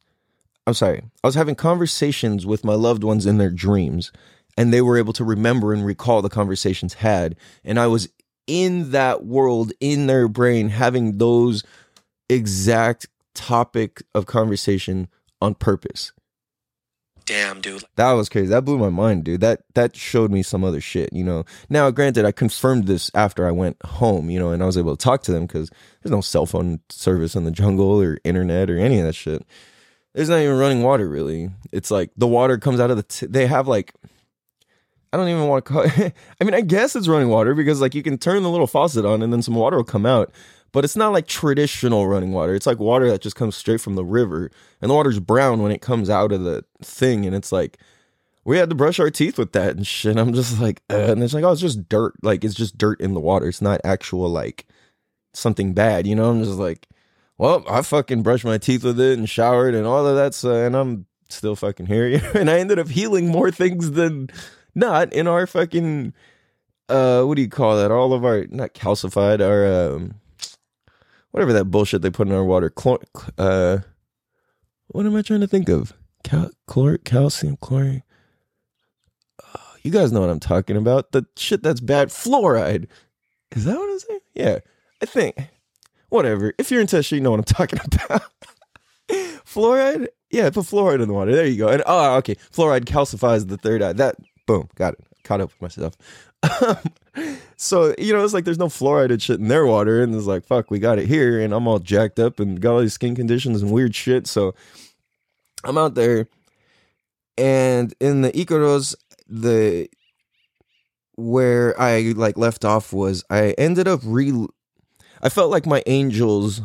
I'm 0.70 0.76
sorry. 0.76 1.02
I 1.24 1.28
was 1.28 1.34
having 1.34 1.56
conversations 1.56 2.46
with 2.46 2.64
my 2.64 2.76
loved 2.76 3.04
ones 3.04 3.26
in 3.26 3.40
their 3.40 3.50
dreams, 3.50 4.12
and 4.56 4.72
they 4.72 4.84
were 4.84 5.00
able 5.00 5.14
to 5.14 5.24
remember 5.24 5.74
and 5.74 5.84
recall 5.84 6.22
the 6.22 6.30
conversations 6.30 6.94
had. 6.94 7.36
And 7.64 7.80
I 7.80 7.88
was 7.88 8.08
in 8.46 8.92
that 8.92 9.26
world, 9.26 9.72
in 9.80 10.06
their 10.06 10.28
brain, 10.28 10.70
having 10.70 11.18
those 11.18 11.64
exact 12.30 13.08
topic 13.34 14.04
of 14.14 14.28
conversation 14.28 15.08
on 15.42 15.56
purpose. 15.56 16.12
Damn, 17.30 17.62
dude. 17.62 17.84
That 17.96 18.14
was 18.14 18.28
crazy. 18.28 18.48
That 18.48 18.66
blew 18.66 18.80
my 18.80 18.90
mind, 18.90 19.24
dude. 19.24 19.42
That 19.42 19.62
that 19.76 19.96
showed 19.96 20.32
me 20.32 20.42
some 20.42 20.64
other 20.64 20.82
shit, 20.82 21.14
you 21.14 21.24
know. 21.24 21.46
Now, 21.70 21.92
granted, 21.92 22.26
I 22.26 22.32
confirmed 22.32 22.88
this 22.88 23.12
after 23.14 23.48
I 23.48 23.52
went 23.52 23.78
home, 23.86 24.32
you 24.32 24.40
know, 24.40 24.50
and 24.50 24.64
I 24.64 24.66
was 24.66 24.80
able 24.80 24.98
to 24.98 25.04
talk 25.04 25.22
to 25.24 25.32
them 25.32 25.46
because 25.46 25.70
there's 26.02 26.12
no 26.12 26.22
cell 26.22 26.48
phone 26.48 26.80
service 26.90 27.36
in 27.36 27.44
the 27.44 27.52
jungle 27.52 28.02
or 28.02 28.18
internet 28.24 28.72
or 28.72 28.80
any 28.80 28.98
of 29.00 29.06
that 29.06 29.14
shit. 29.14 29.46
There's 30.16 30.30
not 30.30 30.40
even 30.40 30.58
running 30.58 30.82
water, 30.82 31.08
really. 31.08 31.52
It's 31.72 31.92
like 31.92 32.10
the 32.18 32.26
water 32.26 32.58
comes 32.58 32.80
out 32.80 32.90
of 32.90 32.98
the. 32.98 33.04
T- 33.04 33.28
they 33.28 33.46
have 33.46 33.68
like, 33.68 33.94
I 35.14 35.18
don't 35.18 35.30
even 35.30 35.48
want 35.48 35.64
to 35.64 35.72
call. 35.72 35.84
It, 35.84 36.16
I 36.42 36.44
mean, 36.44 36.56
I 36.56 36.62
guess 36.62 36.96
it's 36.96 37.08
running 37.08 37.30
water 37.30 37.54
because 37.54 37.80
like 37.80 37.94
you 37.94 38.02
can 38.02 38.18
turn 38.18 38.42
the 38.42 38.50
little 38.50 38.66
faucet 38.66 39.06
on 39.06 39.22
and 39.22 39.32
then 39.32 39.44
some 39.44 39.54
water 39.54 39.78
will 39.78 39.84
come 39.84 40.08
out 40.08 40.32
but 40.72 40.84
it's 40.84 40.96
not 40.96 41.14
like 41.14 41.28
traditional 41.28 42.08
running 42.08 42.32
water. 42.32 42.54
It's 42.54 42.68
like 42.68 42.80
water 42.80 43.10
that 43.10 43.22
just 43.22 43.36
comes 43.36 43.56
straight 43.56 43.82
from 43.82 43.96
the 43.96 44.06
river, 44.06 44.52
and 44.82 44.90
the 44.90 44.96
water's 44.96 45.20
brown 45.20 45.62
when 45.62 45.72
it 45.72 45.82
comes 45.82 46.10
out 46.10 46.32
of 46.32 46.44
the 46.44 46.66
thing, 46.82 47.26
and 47.26 47.36
it's 47.36 47.52
like 47.52 47.78
we 48.44 48.58
had 48.58 48.70
to 48.70 48.76
brush 48.76 49.00
our 49.00 49.10
teeth 49.10 49.38
with 49.38 49.52
that 49.54 49.76
and 49.76 49.86
shit. 49.86 50.18
I'm 50.18 50.34
just 50.34 50.60
like, 50.60 50.82
uh, 50.90 51.12
and 51.12 51.24
it's 51.24 51.34
like, 51.34 51.44
oh, 51.44 51.52
it's 51.52 51.62
just 51.62 51.88
dirt. 51.90 52.14
Like 52.22 52.44
it's 52.44 52.56
just 52.56 52.78
dirt 52.78 53.02
in 53.02 53.14
the 53.14 53.20
water. 53.20 53.48
It's 53.48 53.62
not 53.62 53.82
actual 53.84 54.30
like 54.30 54.66
something 55.34 55.74
bad, 55.74 56.08
you 56.08 56.16
know. 56.16 56.30
I'm 56.32 56.44
just 56.44 56.60
like, 56.60 56.88
well, 57.38 57.64
I 57.70 57.82
fucking 57.82 58.24
brushed 58.24 58.46
my 58.46 58.58
teeth 58.58 58.84
with 58.84 59.00
it 59.00 59.18
and 59.18 59.30
showered 59.30 59.76
and 59.76 59.86
all 59.86 60.06
of 60.06 60.16
that, 60.16 60.34
so, 60.34 60.54
and 60.66 60.76
I'm 60.76 61.06
still 61.30 61.56
fucking 61.56 61.86
here, 61.86 62.22
and 62.34 62.50
I 62.50 62.60
ended 62.60 62.80
up 62.80 62.90
healing 62.90 63.28
more 63.28 63.52
things 63.52 63.92
than 63.92 64.30
not 64.76 65.12
in 65.14 65.28
our 65.28 65.48
fucking 65.48 66.14
uh 66.88 67.24
what 67.24 67.36
do 67.36 67.42
you 67.42 67.50
call 67.50 67.78
that 67.78 67.92
all 67.92 68.14
of 68.14 68.26
our 68.26 68.46
not 68.50 68.74
calcified 68.74 69.46
our 69.46 69.94
um 69.94 70.16
whatever 71.32 71.54
that 71.54 71.66
bullshit 71.66 72.02
they 72.02 72.10
put 72.10 72.28
in 72.28 72.34
our 72.34 72.44
water. 72.44 72.70
Chlor- 72.70 73.04
uh, 73.38 73.80
what 74.88 75.06
am 75.06 75.16
I 75.16 75.22
trying 75.22 75.42
to 75.42 75.48
think 75.48 75.70
of? 75.70 75.94
Cal- 76.24 76.52
chlor- 76.68 77.04
calcium, 77.04 77.58
chlorine. 77.58 78.04
Uh, 79.42 79.58
you 79.84 79.92
guys 79.92 80.12
know 80.12 80.22
what 80.22 80.30
I'm 80.30 80.40
talking 80.40 80.76
about. 80.78 81.12
The 81.12 81.26
shit 81.38 81.64
that's 81.64 81.80
bad. 81.80 82.10
Fluoride. 82.10 82.88
Is 83.56 83.66
that 83.66 83.78
what 83.78 83.90
I'm 83.90 84.00
saying? 84.00 84.20
Yeah, 84.34 84.60
I 85.02 85.06
think. 85.06 85.36
Whatever. 86.10 86.54
If 86.58 86.72
you're 86.72 86.82
in 86.82 86.88
shit, 86.88 87.12
you 87.12 87.22
know 87.22 87.32
what 87.32 87.40
I'm 87.40 87.44
talking 87.46 87.80
about. 88.04 88.24
fluoride. 89.10 90.08
Yeah, 90.32 90.50
put 90.50 90.66
fluoride 90.66 91.02
in 91.02 91.08
the 91.08 91.14
water. 91.14 91.34
There 91.36 91.46
you 91.46 91.58
go. 91.58 91.68
And 91.70 91.82
oh, 91.86 92.16
okay. 92.18 92.36
Fluoride 92.36 92.86
calcifies 92.86 93.48
the 93.48 93.58
third 93.58 93.82
eye. 93.82 93.94
That 93.94 94.16
boom, 94.46 94.68
got 94.76 94.94
it. 94.94 95.00
Caught 95.24 95.42
up 95.42 95.50
with 95.52 95.62
myself. 95.62 95.96
so 97.58 97.94
you 97.98 98.14
know, 98.14 98.24
it's 98.24 98.34
like 98.34 98.46
there's 98.46 98.60
no 98.60 98.68
fluoride 98.68 99.22
shit 99.22 99.40
in 99.40 99.48
their 99.48 99.66
water, 99.66 100.02
and 100.02 100.14
it's 100.16 100.26
like 100.26 100.46
fuck, 100.46 100.72
we 100.72 100.80
got 100.80 101.00
it 101.00 101.08
here, 101.08 101.40
and 101.40 101.54
I'm 101.54 101.68
all 101.68 101.80
jacked 101.80 102.20
up 102.20 102.40
and 102.40 102.60
got 102.60 102.74
all 102.74 102.80
these 102.82 102.94
skin 102.94 103.16
conditions 103.16 103.62
and 103.62 103.72
weird 103.72 103.96
shit. 103.96 104.28
So 104.28 104.56
I'm 105.64 105.78
out 105.78 105.96
there, 105.96 106.28
and 107.38 107.94
in 108.00 108.22
the 108.22 108.32
Ikaros, 108.32 108.96
the 109.28 109.90
where 111.16 111.80
I 111.80 112.14
like 112.16 112.38
left 112.38 112.64
off 112.64 112.94
was 112.94 113.24
I 113.30 113.52
ended 113.58 113.88
up 113.88 114.02
re. 114.04 114.48
I 115.22 115.28
felt 115.28 115.52
like 115.52 115.66
my 115.66 115.84
angels, 115.86 116.62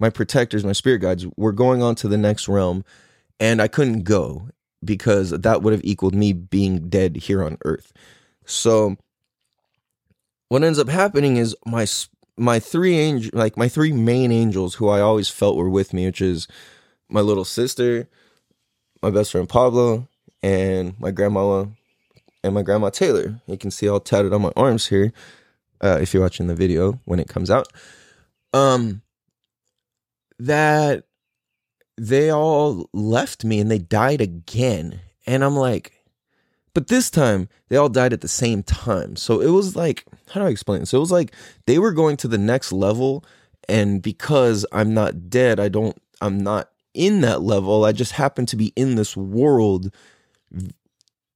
my 0.00 0.10
protectors, 0.10 0.64
my 0.64 0.72
spirit 0.72 0.98
guides 0.98 1.26
were 1.36 1.52
going 1.52 1.80
on 1.80 1.94
to 1.96 2.08
the 2.08 2.18
next 2.18 2.48
realm, 2.48 2.84
and 3.38 3.62
I 3.62 3.68
couldn't 3.68 4.02
go 4.02 4.48
because 4.84 5.30
that 5.30 5.62
would 5.62 5.72
have 5.72 5.84
equaled 5.84 6.14
me 6.14 6.32
being 6.32 6.88
dead 6.88 7.16
here 7.16 7.42
on 7.44 7.58
Earth. 7.64 7.92
So 8.48 8.96
what 10.48 10.64
ends 10.64 10.78
up 10.78 10.88
happening 10.88 11.36
is 11.36 11.54
my 11.66 11.86
my 12.38 12.58
three 12.58 12.96
angel 12.96 13.30
like 13.34 13.56
my 13.56 13.68
three 13.68 13.92
main 13.92 14.32
angels 14.32 14.76
who 14.76 14.88
I 14.88 15.00
always 15.00 15.28
felt 15.28 15.56
were 15.56 15.68
with 15.68 15.92
me, 15.92 16.06
which 16.06 16.22
is 16.22 16.48
my 17.10 17.20
little 17.20 17.44
sister, 17.44 18.08
my 19.02 19.10
best 19.10 19.32
friend 19.32 19.48
Pablo, 19.48 20.08
and 20.42 20.98
my 20.98 21.10
grandma 21.10 21.66
and 22.42 22.54
my 22.54 22.62
grandma 22.62 22.88
Taylor. 22.88 23.38
You 23.46 23.58
can 23.58 23.70
see 23.70 23.86
all 23.86 24.00
tatted 24.00 24.32
on 24.32 24.42
my 24.42 24.52
arms 24.56 24.86
here. 24.86 25.12
Uh, 25.80 25.98
if 26.00 26.12
you're 26.12 26.22
watching 26.22 26.48
the 26.48 26.54
video 26.54 26.98
when 27.04 27.20
it 27.20 27.28
comes 27.28 27.50
out. 27.50 27.68
Um 28.54 29.02
that 30.38 31.04
they 31.98 32.30
all 32.32 32.88
left 32.94 33.44
me 33.44 33.60
and 33.60 33.70
they 33.70 33.78
died 33.78 34.22
again. 34.22 35.00
And 35.26 35.44
I'm 35.44 35.56
like, 35.56 35.97
but 36.74 36.88
this 36.88 37.10
time, 37.10 37.48
they 37.68 37.76
all 37.76 37.88
died 37.88 38.12
at 38.12 38.20
the 38.20 38.28
same 38.28 38.62
time. 38.62 39.16
So 39.16 39.40
it 39.40 39.50
was 39.50 39.76
like, 39.76 40.04
how 40.30 40.40
do 40.40 40.46
I 40.46 40.50
explain 40.50 40.82
it? 40.82 40.86
So 40.86 40.98
it 40.98 41.00
was 41.00 41.12
like 41.12 41.34
they 41.66 41.78
were 41.78 41.92
going 41.92 42.16
to 42.18 42.28
the 42.28 42.38
next 42.38 42.72
level. 42.72 43.24
And 43.68 44.00
because 44.02 44.64
I'm 44.72 44.94
not 44.94 45.28
dead, 45.28 45.60
I 45.60 45.68
don't, 45.68 46.00
I'm 46.20 46.38
not 46.38 46.70
in 46.94 47.20
that 47.22 47.42
level. 47.42 47.84
I 47.84 47.92
just 47.92 48.12
happen 48.12 48.46
to 48.46 48.56
be 48.56 48.72
in 48.76 48.94
this 48.94 49.16
world 49.16 49.94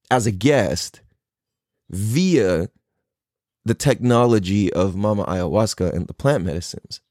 as 0.09 0.25
a 0.25 0.31
guest 0.31 1.01
via 1.89 2.69
the 3.65 3.73
technology 3.73 4.71
of 4.73 4.95
Mama 4.95 5.25
Ayahuasca 5.25 5.93
and 5.93 6.07
the 6.07 6.13
plant 6.13 6.43
medicines. 6.43 7.01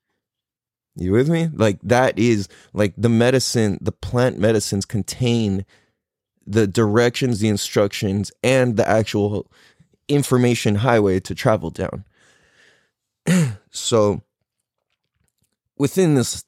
You 0.96 1.12
with 1.12 1.30
me? 1.30 1.48
Like 1.52 1.80
that 1.82 2.18
is 2.18 2.48
like 2.74 2.92
the 2.96 3.08
medicine, 3.08 3.78
the 3.80 3.92
plant 3.92 4.38
medicines 4.38 4.84
contain 4.84 5.64
the 6.46 6.66
directions, 6.66 7.40
the 7.40 7.48
instructions, 7.48 8.32
and 8.42 8.76
the 8.76 8.88
actual 8.88 9.50
information 10.08 10.76
highway 10.76 11.20
to 11.20 11.34
travel 11.34 11.70
down. 11.70 12.04
so 13.70 14.22
within 15.76 16.14
this 16.14 16.44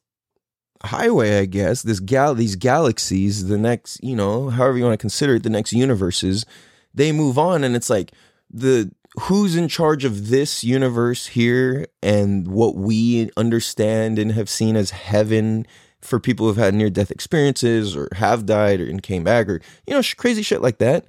highway, 0.83 1.39
I 1.39 1.47
guess, 1.47 1.83
this 1.83 2.01
gal 2.01 2.35
these 2.35 2.57
galaxies, 2.57 3.47
the 3.47 3.59
next, 3.59 4.03
you 4.03 4.17
know, 4.17 4.51
however 4.51 4.79
you 4.79 4.85
want 4.85 4.95
to 4.95 5.03
consider 5.03 5.37
it, 5.37 5.43
the 5.43 5.51
next 5.51 5.73
universes, 5.73 6.45
they 6.93 7.13
move 7.13 7.39
on 7.39 7.65
and 7.65 7.75
it's 7.75 7.91
like 7.91 8.13
the 8.51 8.91
who's 9.23 9.57
in 9.57 9.69
charge 9.69 10.05
of 10.05 10.29
this 10.29 10.65
universe 10.65 11.27
here 11.27 11.87
and 12.03 12.49
what 12.49 12.75
we 12.75 13.31
understand 13.37 14.19
and 14.19 14.33
have 14.33 14.49
seen 14.49 14.77
as 14.77 14.91
heaven 14.91 15.67
for 16.05 16.21
people 16.21 16.47
who've 16.47 16.57
had 16.57 16.75
near 16.75 16.91
death 16.91 17.11
experiences 17.11 17.97
or 17.97 18.09
have 18.13 18.47
died 18.47 18.81
or 18.81 18.87
and 18.87 19.03
came 19.03 19.25
back 19.25 19.49
or 19.49 19.61
you 19.87 19.95
know 19.95 20.03
crazy 20.17 20.43
shit 20.43 20.63
like 20.63 20.79
that. 20.79 21.07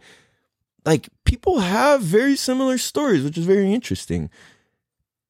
Like 0.86 1.10
people 1.26 1.60
have 1.60 2.02
very 2.02 2.36
similar 2.36 2.78
stories 2.78 3.24
which 3.24 3.38
is 3.38 3.46
very 3.46 3.74
interesting. 3.74 4.30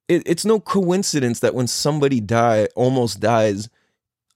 It, 0.07 0.21
it's 0.25 0.45
no 0.45 0.59
coincidence 0.59 1.39
that 1.39 1.55
when 1.55 1.67
somebody 1.67 2.19
die 2.19 2.67
almost 2.75 3.19
dies 3.19 3.69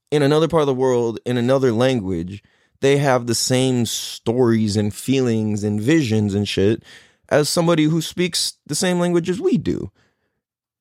in 0.09 0.23
another 0.23 0.47
part 0.47 0.61
of 0.61 0.67
the 0.67 0.73
world 0.73 1.19
in 1.25 1.37
another 1.37 1.71
language 1.71 2.43
they 2.81 2.97
have 2.97 3.27
the 3.27 3.35
same 3.35 3.85
stories 3.85 4.77
and 4.77 4.93
feelings 4.93 5.63
and 5.63 5.81
visions 5.81 6.33
and 6.33 6.47
shit 6.47 6.83
as 7.29 7.49
somebody 7.49 7.83
who 7.83 8.01
speaks 8.01 8.53
the 8.65 8.75
same 8.75 8.99
language 8.99 9.29
as 9.29 9.39
we 9.39 9.57
do 9.57 9.91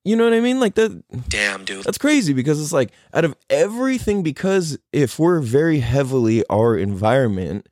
you 0.05 0.17
know 0.17 0.25
what 0.25 0.33
I 0.33 0.41
mean? 0.41 0.61
Like 0.61 0.75
that. 0.75 1.03
Damn, 1.29 1.65
dude. 1.65 1.85
That's 1.85 1.99
crazy 1.99 2.33
because 2.33 2.61
it's 2.61 2.73
like 2.73 2.93
out 3.13 3.25
of 3.25 3.37
everything, 3.51 4.23
because 4.23 4.79
if 4.93 5.19
we're 5.19 5.41
very 5.41 5.81
heavily 5.81 6.45
our 6.49 6.77
environment, 6.77 7.69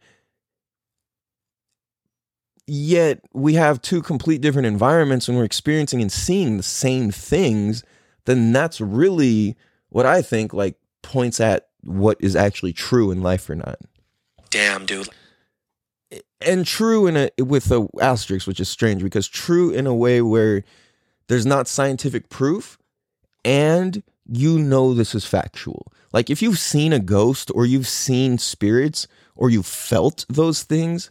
yet 2.66 3.20
we 3.32 3.54
have 3.54 3.80
two 3.80 4.02
complete 4.02 4.40
different 4.40 4.66
environments 4.66 5.28
and 5.28 5.36
we're 5.36 5.44
experiencing 5.44 6.02
and 6.02 6.10
seeing 6.12 6.56
the 6.56 6.62
same 6.62 7.10
things, 7.10 7.84
then 8.24 8.52
that's 8.52 8.80
really 8.80 9.56
what 9.88 10.04
I 10.04 10.20
think 10.20 10.52
like 10.52 10.76
points 11.02 11.40
at 11.40 11.68
what 11.82 12.16
is 12.20 12.34
actually 12.34 12.72
true 12.72 13.10
in 13.10 13.22
life 13.22 13.48
or 13.48 13.54
not. 13.54 13.78
Damn, 14.50 14.84
dude. 14.84 15.08
And 16.40 16.66
true 16.66 17.06
in 17.06 17.16
a 17.16 17.30
with 17.42 17.70
a 17.70 17.86
asterisk, 18.00 18.46
which 18.46 18.60
is 18.60 18.68
strange 18.68 19.02
because 19.02 19.26
true 19.28 19.70
in 19.70 19.86
a 19.86 19.94
way 19.94 20.20
where 20.20 20.64
there's 21.28 21.46
not 21.46 21.68
scientific 21.68 22.28
proof 22.28 22.78
and 23.44 24.02
you 24.28 24.58
know 24.58 24.92
this 24.92 25.14
is 25.14 25.24
factual. 25.24 25.86
Like 26.12 26.30
if 26.30 26.42
you've 26.42 26.58
seen 26.58 26.92
a 26.92 26.98
ghost 26.98 27.50
or 27.54 27.66
you've 27.66 27.86
seen 27.86 28.38
spirits 28.38 29.06
or 29.34 29.50
you've 29.50 29.66
felt 29.66 30.26
those 30.28 30.62
things, 30.62 31.10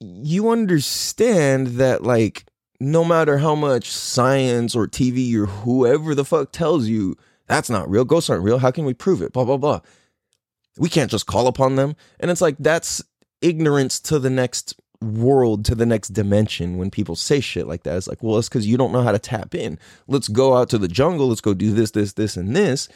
you 0.00 0.50
understand 0.50 1.68
that 1.78 2.02
like 2.02 2.46
no 2.80 3.04
matter 3.04 3.38
how 3.38 3.54
much 3.54 3.90
science 3.90 4.74
or 4.74 4.86
TV 4.86 5.34
or 5.34 5.46
whoever 5.46 6.14
the 6.14 6.24
fuck 6.24 6.52
tells 6.52 6.86
you 6.86 7.16
that's 7.46 7.70
not 7.70 7.88
real, 7.88 8.04
ghosts 8.04 8.28
aren't 8.28 8.44
real, 8.44 8.58
how 8.58 8.70
can 8.70 8.84
we 8.84 8.94
prove 8.94 9.22
it? 9.22 9.32
Blah 9.32 9.44
blah 9.44 9.56
blah. 9.56 9.80
We 10.76 10.88
can't 10.88 11.10
just 11.10 11.26
call 11.26 11.46
upon 11.46 11.76
them. 11.76 11.96
And 12.20 12.30
it's 12.30 12.40
like 12.40 12.56
that's 12.58 13.02
ignorance 13.40 14.00
to 14.00 14.18
the 14.18 14.30
next 14.30 14.74
world 15.00 15.64
to 15.66 15.74
the 15.74 15.86
next 15.86 16.08
dimension 16.08 16.76
when 16.76 16.90
people 16.90 17.16
say 17.16 17.40
shit 17.40 17.66
like 17.66 17.84
that. 17.84 17.96
It's 17.96 18.08
like, 18.08 18.22
well, 18.22 18.38
it's 18.38 18.48
because 18.48 18.66
you 18.66 18.76
don't 18.76 18.92
know 18.92 19.02
how 19.02 19.12
to 19.12 19.18
tap 19.18 19.54
in. 19.54 19.78
Let's 20.06 20.28
go 20.28 20.56
out 20.56 20.68
to 20.70 20.78
the 20.78 20.88
jungle. 20.88 21.28
Let's 21.28 21.40
go 21.40 21.54
do 21.54 21.72
this, 21.72 21.92
this, 21.92 22.14
this, 22.14 22.36
and 22.36 22.54
this. 22.54 22.88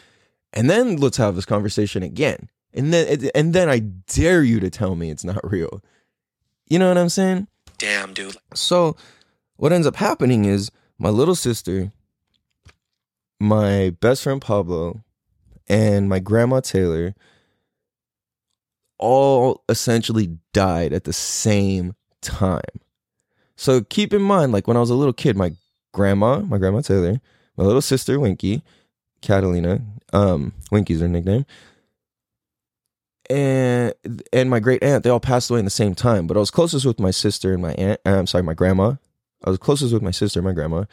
And 0.53 0.69
then 0.69 0.97
let's 0.97 1.17
have 1.17 1.35
this 1.35 1.45
conversation 1.45 2.03
again. 2.03 2.49
And 2.75 2.93
then 2.93 3.31
and 3.35 3.53
then 3.53 3.69
I 3.69 3.81
dare 3.81 4.43
you 4.43 4.59
to 4.61 4.71
tell 4.71 4.97
me 4.97 5.11
it's 5.11 5.25
not 5.25 5.41
real. 5.51 5.83
You 6.67 6.79
know 6.79 6.89
what 6.89 6.99
I'm 6.99 7.09
saying? 7.09 7.49
Damn, 7.79 8.15
dude. 8.15 8.37
So 8.55 8.97
what 9.57 9.73
ends 9.73 9.87
up 9.87 9.97
happening 9.97 10.45
is 10.45 10.71
my 10.99 11.11
little 11.11 11.35
sister, 11.35 11.93
my 13.39 13.91
best 14.01 14.23
friend 14.23 14.41
Pablo, 14.41 15.05
and 15.69 16.09
my 16.09 16.19
grandma 16.19 16.61
Taylor 16.61 17.15
all 19.03 19.65
essentially 19.69 20.39
died 20.53 20.93
at 20.93 21.05
the 21.05 21.13
same 21.13 21.95
time. 22.21 22.61
So 23.57 23.83
keep 23.83 24.15
in 24.15 24.23
mind, 24.23 24.53
like 24.53 24.69
when 24.69 24.77
I 24.77 24.81
was 24.81 24.91
a 24.91 24.95
little 24.95 25.13
kid, 25.13 25.37
my 25.37 25.53
grandma, 25.93 26.39
my 26.39 26.57
grandma 26.57 26.81
Taylor, 26.81 27.21
my 27.57 27.65
little 27.65 27.83
sister 27.83 28.19
Winky, 28.21 28.63
Catalina, 29.21 29.81
um, 30.13 30.53
Winky's 30.71 31.01
her 31.01 31.09
nickname, 31.09 31.45
and 33.29 33.93
and 34.33 34.49
my 34.49 34.61
great 34.61 34.83
aunt, 34.85 35.03
they 35.03 35.11
all 35.11 35.21
passed 35.21 35.51
away 35.51 35.59
in 35.59 35.65
the 35.65 35.71
same 35.71 35.95
time. 35.95 36.27
But 36.27 36.37
I 36.37 36.41
was 36.41 36.51
closest 36.51 36.87
with 36.87 37.01
my 37.01 37.11
sister 37.11 37.53
and 37.53 37.61
my 37.61 37.73
aunt. 37.75 38.01
uh, 38.07 38.11
I'm 38.11 38.27
sorry, 38.27 38.45
my 38.45 38.55
grandma. 38.55 38.95
I 39.45 39.51
was 39.51 39.59
closest 39.59 39.93
with 39.93 40.03
my 40.03 40.13
sister 40.13 40.39
and 40.39 40.47
my 40.47 40.53
grandma, 40.53 40.85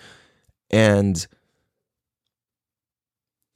and 0.71 1.27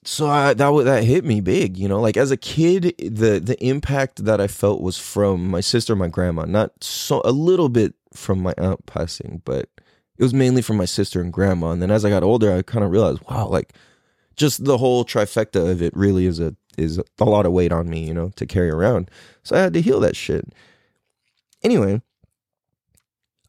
so 0.06 0.28
I, 0.28 0.54
that 0.54 0.84
that 0.86 1.04
hit 1.04 1.24
me 1.24 1.42
big. 1.42 1.78
You 1.78 1.88
know, 1.88 2.02
like 2.02 2.18
as 2.18 2.32
a 2.32 2.38
kid, 2.38 2.96
the 2.98 3.40
the 3.40 3.58
impact 3.64 4.26
that 4.26 4.42
I 4.42 4.48
felt 4.48 4.82
was 4.82 4.98
from 4.98 5.48
my 5.50 5.62
sister, 5.62 5.96
my 5.96 6.08
grandma, 6.08 6.46
not 6.46 6.84
so 6.84 7.22
a 7.24 7.32
little 7.32 7.70
bit 7.70 7.94
from 8.14 8.42
my 8.42 8.54
aunt 8.58 8.86
passing, 8.86 9.42
but 9.46 9.70
it 10.18 10.24
was 10.24 10.34
mainly 10.34 10.62
from 10.62 10.78
my 10.78 10.86
sister 10.86 11.22
and 11.22 11.34
grandma. 11.34 11.72
And 11.72 11.82
then 11.82 11.92
as 11.92 12.06
I 12.06 12.10
got 12.10 12.24
older, 12.24 12.54
I 12.54 12.62
kind 12.62 12.86
of 12.86 12.92
realized, 12.92 13.22
wow, 13.30 13.48
like 13.48 13.74
just 14.36 14.66
the 14.66 14.78
whole 14.78 15.06
trifecta 15.06 15.70
of 15.70 15.82
it 15.82 15.96
really 15.96 16.26
is 16.26 16.40
a 16.40 16.56
is 16.78 17.00
a 17.20 17.26
lot 17.26 17.46
of 17.46 17.52
weight 17.52 17.72
on 17.72 17.90
me, 17.90 18.06
you 18.08 18.14
know, 18.14 18.30
to 18.36 18.46
carry 18.46 18.70
around. 18.70 19.10
So 19.44 19.56
I 19.56 19.60
had 19.60 19.74
to 19.74 19.82
heal 19.82 20.00
that 20.02 20.16
shit. 20.16 20.54
Anyway, 21.64 22.02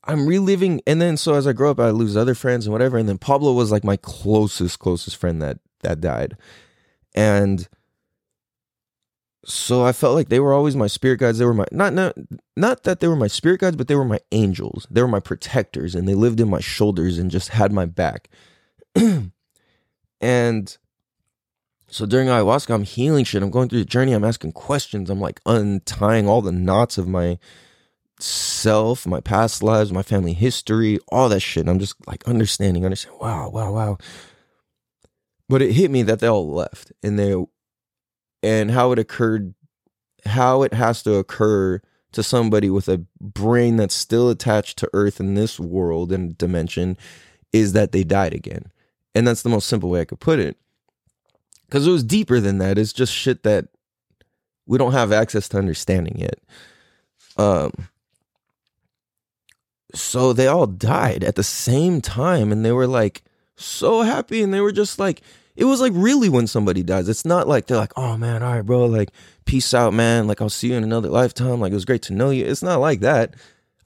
I'm 0.04 0.26
reliving 0.26 0.80
and 0.86 1.00
then 1.00 1.16
so 1.16 1.34
as 1.34 1.46
I 1.46 1.52
grow 1.52 1.70
up 1.70 1.80
I 1.80 1.90
lose 1.90 2.16
other 2.16 2.34
friends 2.34 2.66
and 2.66 2.72
whatever 2.72 2.98
and 2.98 3.08
then 3.08 3.18
Pablo 3.18 3.52
was 3.52 3.72
like 3.72 3.84
my 3.84 3.96
closest 3.96 4.78
closest 4.78 5.16
friend 5.16 5.40
that 5.40 5.58
that 5.84 6.00
died. 6.00 6.36
And 7.14 7.68
so 9.44 9.84
I 9.84 9.92
felt 9.92 10.14
like 10.14 10.28
they 10.28 10.40
were 10.40 10.52
always 10.52 10.74
my 10.74 10.86
spirit 10.86 11.20
guides. 11.20 11.38
They 11.38 11.44
were 11.44 11.54
my 11.54 11.66
not 11.70 11.92
not 11.92 12.16
not 12.56 12.84
that 12.84 13.00
they 13.00 13.08
were 13.08 13.16
my 13.16 13.26
spirit 13.26 13.60
guides, 13.60 13.76
but 13.76 13.88
they 13.88 13.94
were 13.94 14.04
my 14.04 14.20
angels. 14.32 14.86
They 14.90 15.02
were 15.02 15.08
my 15.08 15.20
protectors 15.20 15.94
and 15.94 16.08
they 16.08 16.14
lived 16.14 16.40
in 16.40 16.48
my 16.48 16.60
shoulders 16.60 17.18
and 17.18 17.30
just 17.30 17.50
had 17.50 17.72
my 17.72 17.86
back. 17.86 18.28
and 20.20 20.78
so 21.88 22.06
during 22.06 22.28
ayahuasca, 22.28 22.74
I'm 22.74 22.82
healing 22.82 23.24
shit. 23.24 23.42
I'm 23.42 23.50
going 23.50 23.68
through 23.68 23.80
the 23.80 23.84
journey. 23.84 24.12
I'm 24.12 24.24
asking 24.24 24.52
questions. 24.52 25.10
I'm 25.10 25.20
like 25.20 25.40
untying 25.46 26.26
all 26.26 26.42
the 26.42 26.50
knots 26.50 26.98
of 26.98 27.06
my 27.06 27.38
self, 28.18 29.06
my 29.06 29.20
past 29.20 29.62
lives, 29.62 29.92
my 29.92 30.02
family 30.02 30.32
history, 30.32 30.98
all 31.08 31.28
that 31.28 31.40
shit. 31.40 31.62
And 31.62 31.70
I'm 31.70 31.78
just 31.78 31.94
like 32.06 32.26
understanding, 32.26 32.84
understanding. 32.84 33.20
Wow, 33.20 33.50
wow, 33.50 33.72
wow. 33.72 33.98
But 35.48 35.62
it 35.62 35.72
hit 35.72 35.90
me 35.90 36.02
that 36.04 36.20
they 36.20 36.26
all 36.26 36.50
left 36.50 36.92
and 37.02 37.18
they 37.18 37.34
and 38.42 38.70
how 38.70 38.92
it 38.92 38.98
occurred, 38.98 39.54
how 40.26 40.62
it 40.62 40.74
has 40.74 41.02
to 41.02 41.14
occur 41.14 41.80
to 42.12 42.22
somebody 42.22 42.70
with 42.70 42.88
a 42.88 43.04
brain 43.20 43.76
that's 43.76 43.94
still 43.94 44.30
attached 44.30 44.78
to 44.78 44.90
Earth 44.92 45.18
in 45.18 45.34
this 45.34 45.58
world 45.58 46.12
and 46.12 46.36
dimension 46.38 46.96
is 47.52 47.72
that 47.72 47.92
they 47.92 48.04
died 48.04 48.34
again. 48.34 48.70
And 49.14 49.26
that's 49.26 49.42
the 49.42 49.48
most 49.48 49.68
simple 49.68 49.90
way 49.90 50.00
I 50.00 50.04
could 50.04 50.20
put 50.20 50.38
it. 50.38 50.56
Because 51.66 51.86
it 51.86 51.90
was 51.90 52.04
deeper 52.04 52.40
than 52.40 52.58
that. 52.58 52.78
It's 52.78 52.92
just 52.92 53.12
shit 53.12 53.42
that 53.42 53.68
we 54.66 54.78
don't 54.78 54.92
have 54.92 55.12
access 55.12 55.48
to 55.50 55.58
understanding 55.58 56.18
yet. 56.18 56.38
Um, 57.36 57.88
so 59.94 60.32
they 60.32 60.46
all 60.46 60.66
died 60.66 61.24
at 61.24 61.36
the 61.36 61.42
same 61.42 62.00
time, 62.00 62.52
and 62.52 62.64
they 62.64 62.72
were 62.72 62.86
like 62.86 63.22
so 63.56 64.02
happy, 64.02 64.42
and 64.42 64.52
they 64.52 64.60
were 64.60 64.72
just 64.72 64.98
like, 64.98 65.22
it 65.56 65.64
was 65.64 65.80
like 65.80 65.92
really 65.94 66.28
when 66.28 66.46
somebody 66.46 66.82
dies. 66.82 67.08
It's 67.08 67.24
not 67.24 67.46
like 67.46 67.66
they're 67.66 67.76
like, 67.76 67.92
oh 67.96 68.16
man, 68.16 68.42
all 68.42 68.54
right, 68.54 68.66
bro, 68.66 68.86
like 68.86 69.10
peace 69.44 69.72
out, 69.72 69.94
man. 69.94 70.26
Like 70.26 70.40
I'll 70.40 70.50
see 70.50 70.68
you 70.68 70.74
in 70.74 70.84
another 70.84 71.08
lifetime. 71.08 71.60
Like 71.60 71.72
it 71.72 71.76
was 71.76 71.84
great 71.84 72.02
to 72.02 72.12
know 72.12 72.30
you. 72.30 72.44
It's 72.44 72.62
not 72.62 72.80
like 72.80 73.00
that. 73.00 73.34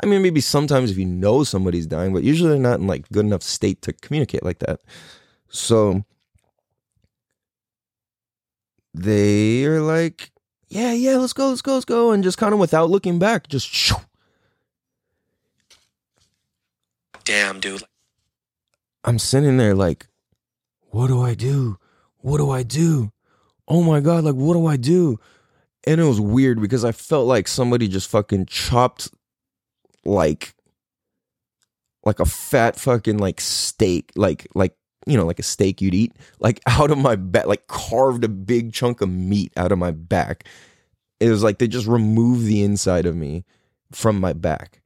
I 0.02 0.07
mean, 0.07 0.22
maybe 0.22 0.40
sometimes 0.40 0.90
if 0.90 0.96
you 0.96 1.04
know 1.04 1.44
somebody's 1.44 1.87
dying, 1.87 2.14
but 2.14 2.22
usually 2.22 2.50
they're 2.50 2.59
not 2.59 2.81
in 2.81 2.87
like 2.87 3.09
good 3.11 3.26
enough 3.26 3.42
state 3.42 3.83
to 3.83 3.92
communicate 3.92 4.44
like 4.44 4.61
that. 4.61 4.81
So 5.48 6.04
they 8.94 9.64
are 9.64 9.81
like, 9.81 10.31
yeah, 10.68 10.92
yeah, 10.92 11.16
let's 11.16 11.33
go, 11.33 11.48
let's 11.48 11.62
go, 11.62 11.74
let's 11.74 11.85
go, 11.85 12.12
and 12.12 12.22
just 12.22 12.38
kind 12.38 12.52
of 12.52 12.61
without 12.61 12.90
looking 12.90 13.18
back, 13.18 13.48
just 13.48 13.66
shoo. 13.68 13.96
Damn, 17.24 17.61
dude. 17.61 17.83
I'm 19.04 19.18
sitting 19.18 19.57
there 19.57 19.74
like, 19.74 20.07
what 20.90 21.09
do 21.09 21.22
I 21.22 21.35
do? 21.35 21.79
What 22.18 22.38
do 22.38 22.51
I 22.51 22.62
do? 22.62 23.12
Oh 23.66 23.83
my 23.83 24.01
god, 24.01 24.24
like 24.24 24.35
what 24.35 24.55
do 24.55 24.66
I 24.66 24.77
do? 24.77 25.18
And 25.87 26.01
it 26.01 26.05
was 26.05 26.20
weird 26.20 26.61
because 26.61 26.85
I 26.85 26.92
felt 26.92 27.27
like 27.27 27.48
somebody 27.48 27.88
just 27.88 28.11
fucking 28.11 28.46
chopped 28.46 29.11
like 30.05 30.55
like 32.05 32.20
a 32.20 32.24
fat 32.24 32.77
fucking 32.77 33.18
like 33.18 33.40
steak, 33.40 34.12
like 34.16 34.46
like 34.55 34.74
you 35.07 35.16
know, 35.16 35.27
like 35.27 35.38
a 35.38 35.44
steak 35.44 35.81
you'd 35.81 35.94
eat, 35.94 36.12
like 36.40 36.61
out 36.66 36.90
of 36.90 36.98
my 36.98 37.16
back, 37.16 37.46
like 37.46 37.66
carved 37.66 38.24
a 38.24 38.29
big 38.29 38.72
chunk 38.72 39.01
of 39.01 39.09
meat 39.09 39.53
out 39.57 39.72
of 39.72 39.79
my 39.79 39.90
back. 39.90 40.44
It 41.20 41.31
was 41.31 41.42
like 41.42 41.59
they 41.59 41.68
just 41.68 41.87
removed 41.87 42.46
the 42.46 42.62
inside 42.62 43.07
of 43.07 43.16
me 43.16 43.44
from 43.92 44.20
my 44.20 44.33
back. 44.33 44.81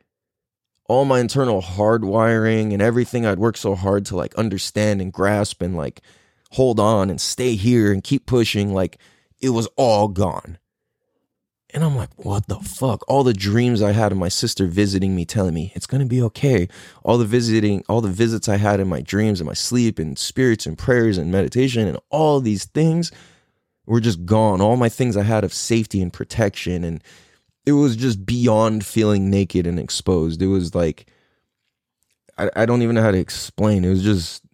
All 0.89 1.05
my 1.05 1.21
internal 1.21 1.63
hardwiring 1.63 2.73
and 2.73 2.83
everything 2.83 3.25
I'd 3.25 3.39
worked 3.39 3.59
so 3.59 3.75
hard 3.75 4.05
to 4.07 4.17
like 4.17 4.35
understand 4.35 5.01
and 5.01 5.13
grasp 5.13 5.63
and 5.63 5.77
like 5.77 6.03
hold 6.53 6.79
on 6.79 7.09
and 7.09 7.21
stay 7.21 7.55
here 7.55 7.93
and 7.93 8.05
keep 8.05 8.27
pushing, 8.27 8.75
like 8.75 8.99
it 9.41 9.51
was 9.51 9.69
all 9.77 10.09
gone. 10.09 10.59
And 11.75 11.83
I'm 11.83 11.97
like, 11.97 12.11
what 12.17 12.49
the 12.49 12.57
fuck? 12.57 13.03
All 13.09 13.25
the 13.25 13.33
dreams 13.33 13.81
I 13.81 13.93
had 13.93 14.13
of 14.13 14.19
my 14.19 14.29
sister 14.29 14.67
visiting 14.67 15.17
me, 15.17 15.25
telling 15.25 15.55
me 15.55 15.73
it's 15.75 15.87
gonna 15.87 16.05
be 16.05 16.21
okay. 16.23 16.69
All 17.03 17.17
the 17.17 17.25
visiting, 17.25 17.83
all 17.89 18.03
the 18.03 18.11
visits 18.11 18.49
I 18.49 18.59
had 18.59 18.79
in 18.79 18.89
my 18.89 19.01
dreams 19.01 19.41
and 19.41 19.47
my 19.47 19.55
sleep 19.55 19.99
and 19.99 20.19
spirits 20.19 20.67
and 20.67 20.77
prayers 20.77 21.17
and 21.17 21.33
meditation 21.33 21.89
and 21.89 21.99
all 22.11 22.41
these 22.41 22.67
things 22.67 23.11
were 23.87 24.01
just 24.01 24.27
gone. 24.27 24.61
All 24.61 24.77
my 24.77 24.91
things 24.91 25.17
I 25.17 25.23
had 25.23 25.45
of 25.45 25.55
safety 25.55 26.03
and 26.03 26.13
protection 26.13 26.85
and 26.85 27.03
it 27.65 27.73
was 27.73 27.97
just 27.97 28.25
beyond 28.27 28.85
feeling 28.85 29.31
naked 29.31 29.67
and 29.67 29.79
exposed. 29.79 30.43
It 30.43 30.49
was 30.49 30.75
like 30.75 31.11
I, 32.39 32.51
I 32.57 32.67
don't 32.67 32.83
even 32.83 32.95
know 32.95 33.03
how 33.03 33.11
to 33.11 33.19
explain. 33.19 33.85
It 33.85 33.91
was 33.91 34.03
just 34.03 34.45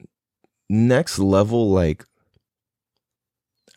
next 0.69 1.19
level 1.19 1.71
like 1.71 2.05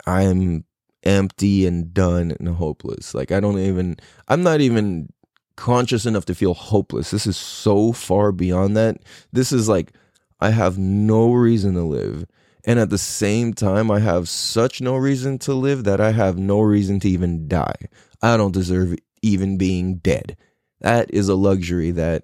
I'm 0.06 0.66
empty 1.04 1.66
and 1.66 1.94
done 1.94 2.36
and 2.40 2.50
hopeless. 2.50 3.14
Like 3.14 3.32
I 3.32 3.40
don't 3.40 3.60
even 3.60 3.98
I'm 4.28 4.44
not 4.44 4.62
even 4.62 5.12
conscious 5.56 6.06
enough 6.06 6.26
to 6.26 6.36
feel 6.36 6.54
hopeless. 6.54 7.12
This 7.12 7.28
is 7.28 7.38
so 7.38 7.92
far 7.92 8.32
beyond 8.32 8.76
that. 8.78 8.98
This 9.32 9.52
is 9.52 9.70
like 9.70 9.94
I 10.40 10.50
have 10.50 10.78
no 10.78 11.32
reason 11.34 11.76
to 11.76 11.84
live. 11.84 12.26
And 12.66 12.80
at 12.80 12.90
the 12.90 12.98
same 12.98 13.54
time 13.54 13.90
I 13.90 14.00
have 14.00 14.28
such 14.28 14.82
no 14.82 14.96
reason 14.96 15.40
to 15.40 15.54
live 15.54 15.84
that 15.86 16.02
I 16.02 16.12
have 16.12 16.38
no 16.38 16.60
reason 16.62 17.00
to 17.02 17.10
even 17.10 17.48
die. 17.48 17.76
I 18.22 18.38
don't 18.38 18.54
deserve 18.54 18.96
even 19.22 19.58
being 19.58 19.96
dead. 19.98 20.38
That 20.80 21.14
is 21.14 21.30
a 21.30 21.36
luxury 21.36 21.92
that 21.92 22.24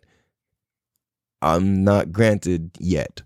I'm 1.42 1.84
not 1.84 2.12
granted 2.12 2.72
yet. 2.80 3.22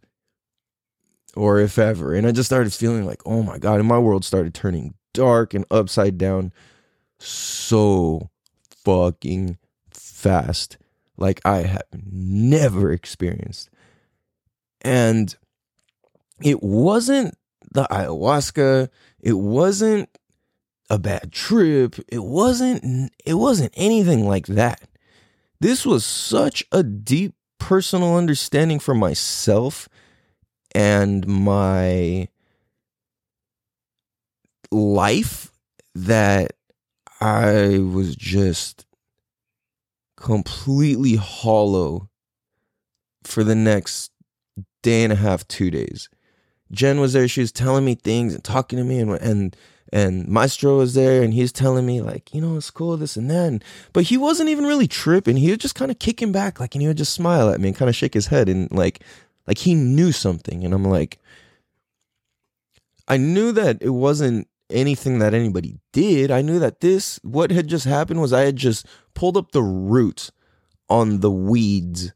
Or 1.36 1.60
if 1.60 1.80
ever. 1.80 2.14
And 2.14 2.28
I 2.28 2.32
just 2.32 2.50
started 2.50 2.74
feeling 2.74 3.06
like, 3.06 3.22
oh 3.26 3.42
my 3.42 3.58
God. 3.58 3.80
And 3.80 3.88
my 3.88 4.00
world 4.00 4.26
started 4.26 4.54
turning 4.54 4.96
dark 5.14 5.54
and 5.54 5.66
upside 5.72 6.18
down 6.18 6.52
so 7.20 8.30
fucking 8.84 9.58
fast. 9.92 10.78
Like 11.18 11.40
I 11.46 11.60
have 11.60 11.84
never 12.12 12.92
experienced. 12.92 13.70
And 14.82 15.34
it 16.44 16.62
wasn't 16.62 17.38
the 17.72 17.84
ayahuasca. 17.84 18.90
It 19.20 19.34
wasn't 19.34 20.10
a 20.92 21.00
bad 21.00 21.32
trip. 21.32 21.96
It 22.10 22.24
wasn't 22.24 23.14
it 23.26 23.36
wasn't 23.36 23.74
anything 23.78 24.28
like 24.28 24.46
that. 24.48 24.82
This 25.62 25.86
was 25.86 26.04
such 26.04 26.66
a 26.72 26.84
deep 26.84 27.34
personal 27.60 28.18
understanding 28.18 28.78
for 28.78 28.94
myself 28.94 29.88
and 30.76 31.26
my 31.26 32.28
life 34.70 35.54
that 35.96 36.52
I 37.22 37.80
was 37.80 38.18
just 38.18 38.86
completely 40.18 41.16
hollow 41.16 42.10
for 43.24 43.46
the 43.46 43.56
next 43.56 44.12
day 44.84 45.06
and 45.06 45.14
a 45.14 45.16
half, 45.16 45.48
two 45.48 45.72
days. 45.72 46.10
Jen 46.70 47.00
was 47.00 47.14
there. 47.14 47.30
She 47.30 47.42
was 47.42 47.54
telling 47.54 47.86
me 47.86 47.96
things 47.96 48.34
and 48.34 48.44
talking 48.44 48.78
to 48.78 48.84
me, 48.84 49.00
and 49.00 49.12
and 49.12 49.56
and 49.92 50.28
Maestro 50.28 50.78
was 50.78 50.94
there, 50.94 51.22
and 51.22 51.34
he's 51.34 51.52
telling 51.52 51.86
me 51.86 52.02
like, 52.02 52.34
you 52.34 52.42
know, 52.42 52.58
it's 52.58 52.72
cool, 52.72 52.96
this 52.98 53.18
and 53.18 53.30
that. 53.30 53.64
But 53.94 54.04
he 54.06 54.18
wasn't 54.18 54.50
even 54.50 54.66
really 54.66 54.88
tripping. 54.88 55.38
He 55.38 55.50
was 55.50 55.60
just 55.60 55.76
kind 55.76 55.92
of 55.92 56.00
kicking 56.00 56.32
back, 56.32 56.60
like, 56.60 56.76
and 56.76 56.82
he 56.82 56.88
would 56.88 56.98
just 56.98 57.14
smile 57.14 57.50
at 57.50 57.60
me 57.60 57.70
and 57.70 57.78
kind 57.78 57.90
of 57.90 57.96
shake 57.96 58.14
his 58.14 58.28
head, 58.28 58.50
and 58.50 58.72
like, 58.72 59.02
like 59.48 59.58
he 59.58 59.76
knew 59.76 60.12
something. 60.12 60.64
And 60.64 60.74
I'm 60.74 60.86
like, 60.86 61.20
I 63.08 63.18
knew 63.18 63.52
that 63.52 63.82
it 63.82 63.90
wasn't 63.90 64.48
anything 64.70 65.20
that 65.20 65.34
anybody 65.34 65.78
did. 65.92 66.32
I 66.32 66.42
knew 66.42 66.60
that 66.60 66.80
this, 66.80 67.20
what 67.24 67.52
had 67.52 67.68
just 67.68 67.86
happened 67.86 68.22
was 68.22 68.32
I 68.32 68.42
had 68.42 68.56
just 68.56 68.86
pulled 69.14 69.36
up 69.36 69.52
the 69.52 69.62
roots 69.62 70.32
on 70.90 71.20
the 71.20 71.32
weeds 71.32 72.14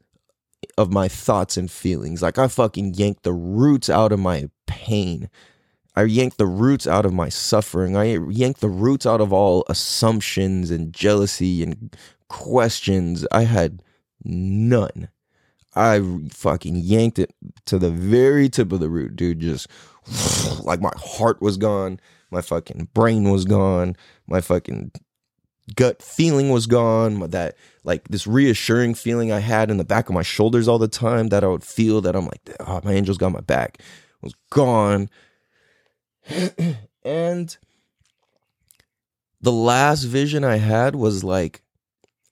of 0.77 0.91
my 0.91 1.07
thoughts 1.07 1.57
and 1.57 1.69
feelings. 1.69 2.21
Like 2.21 2.37
I 2.37 2.47
fucking 2.47 2.93
yanked 2.93 3.23
the 3.23 3.33
roots 3.33 3.89
out 3.89 4.11
of 4.11 4.19
my 4.19 4.49
pain. 4.67 5.29
I 5.95 6.03
yanked 6.03 6.37
the 6.37 6.45
roots 6.45 6.87
out 6.87 7.05
of 7.05 7.13
my 7.13 7.29
suffering. 7.29 7.95
I 7.95 8.17
yanked 8.29 8.61
the 8.61 8.69
roots 8.69 9.05
out 9.05 9.21
of 9.21 9.31
all 9.31 9.63
assumptions 9.69 10.69
and 10.71 10.93
jealousy 10.93 11.63
and 11.63 11.95
questions. 12.27 13.25
I 13.31 13.43
had 13.43 13.81
none. 14.23 15.09
I 15.75 16.01
fucking 16.31 16.77
yanked 16.77 17.19
it 17.19 17.33
to 17.65 17.77
the 17.77 17.91
very 17.91 18.49
tip 18.49 18.71
of 18.71 18.79
the 18.79 18.89
root, 18.89 19.15
dude. 19.15 19.39
Just 19.39 19.67
like 20.63 20.81
my 20.81 20.91
heart 20.97 21.41
was 21.41 21.57
gone, 21.57 21.99
my 22.31 22.41
fucking 22.41 22.89
brain 22.93 23.29
was 23.31 23.45
gone, 23.45 23.95
my 24.27 24.41
fucking 24.41 24.91
gut 25.75 26.01
feeling 26.01 26.49
was 26.49 26.67
gone. 26.67 27.19
That 27.29 27.55
like 27.83 28.07
this 28.09 28.27
reassuring 28.27 28.95
feeling 28.95 29.31
I 29.31 29.39
had 29.39 29.71
in 29.71 29.77
the 29.77 29.85
back 29.85 30.09
of 30.09 30.15
my 30.15 30.23
shoulders 30.23 30.67
all 30.67 30.79
the 30.79 30.87
time 30.87 31.29
that 31.29 31.43
I 31.43 31.47
would 31.47 31.63
feel 31.63 32.01
that 32.01 32.15
I'm 32.15 32.25
like, 32.25 32.49
oh, 32.59 32.81
my 32.83 32.93
angel's 32.93 33.17
got 33.17 33.31
my 33.31 33.41
back 33.41 33.81
was 34.25 34.35
gone. 34.49 35.09
and 37.03 37.57
the 39.41 39.51
last 39.51 40.03
vision 40.03 40.43
I 40.43 40.57
had 40.57 40.95
was 40.95 41.23
like 41.23 41.61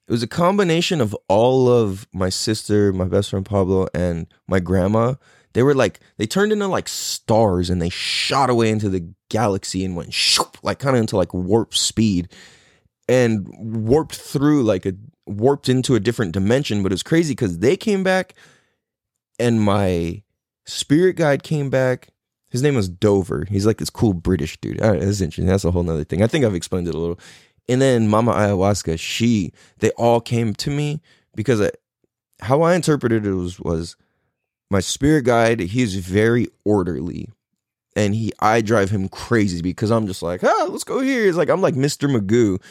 it 0.08 0.12
was 0.12 0.23
a 0.23 0.27
combination 0.27 0.99
of 0.99 1.15
all 1.29 1.69
of 1.69 2.08
my 2.13 2.29
sister, 2.29 2.91
my 2.91 3.06
best 3.06 3.29
friend 3.29 3.45
Pablo, 3.45 3.88
and 3.93 4.27
my 4.47 4.60
grandma. 4.60 5.15
They 5.53 5.63
were 5.63 5.75
like 5.75 5.99
they 6.17 6.25
turned 6.25 6.51
into 6.51 6.67
like 6.67 6.89
stars 6.89 7.69
and 7.69 7.82
they 7.82 7.89
shot 7.89 8.49
away 8.49 8.69
into 8.69 8.89
the 8.89 9.08
galaxy 9.29 9.86
and 9.86 9.95
went 9.95 10.13
shoop, 10.13 10.58
like 10.63 10.79
kind 10.79 10.95
of 10.95 11.01
into 11.01 11.15
like 11.15 11.34
warp 11.34 11.75
speed 11.75 12.29
and 13.08 13.47
warped 13.58 14.15
through 14.15 14.63
like 14.63 14.86
a 14.86 14.93
warped 15.25 15.69
into 15.69 15.95
a 15.95 15.99
different 15.99 16.34
dimension. 16.34 16.84
But 16.84 16.91
it 16.91 16.95
was 16.95 17.03
crazy 17.03 17.34
because 17.34 17.60
they 17.60 17.77
came 17.77 18.03
back 18.03 18.34
and 19.39 19.62
my 19.62 20.23
spirit 20.65 21.15
guide 21.15 21.43
came 21.43 21.69
back. 21.69 22.10
His 22.54 22.62
name 22.62 22.76
was 22.76 22.88
Dover. 22.88 23.46
He's 23.50 23.66
like 23.66 23.80
this 23.80 23.89
cool 23.89 24.13
British 24.13 24.62
dude. 24.62 24.80
All 24.80 24.92
right, 24.92 25.00
that's 25.00 25.22
interesting. 25.22 25.48
That's 25.48 25.66
a 25.66 25.72
whole 25.72 25.82
nother 25.82 26.04
thing. 26.04 26.22
I 26.22 26.28
think 26.28 26.46
I've 26.46 26.54
explained 26.54 26.88
it 26.88 26.94
a 26.94 27.00
little. 27.00 27.20
And 27.68 27.82
then 27.82 28.08
Mama 28.08 28.32
Ayahuasca, 28.32 29.00
she, 29.00 29.52
they 29.80 29.89
all 29.92 30.22
came 30.22 30.54
to 30.54 30.70
me 30.70 31.02
because 31.34 31.60
I, 31.60 31.72
how 32.42 32.62
I 32.62 32.76
interpreted 32.76 33.26
it 33.26 33.34
was, 33.34 33.60
was 33.60 33.96
my 34.70 34.82
spirit 34.82 35.26
guide, 35.26 35.62
he's 35.62 35.96
very 35.96 36.46
orderly. 36.63 37.28
And 37.96 38.13
he, 38.13 38.32
I 38.39 38.62
drive 38.62 38.92
him 38.92 39.10
crazy 39.10 39.63
because 39.63 39.89
I'm 39.89 40.06
just 40.06 40.22
like, 40.22 40.44
ah, 40.44 40.68
let's 40.70 40.84
go 40.84 41.00
here. 41.00 41.28
It's 41.28 41.38
like, 41.38 41.50
I'm 41.50 41.62
like 41.62 41.74
Mr. 41.74 42.08
Magoo 42.08 42.62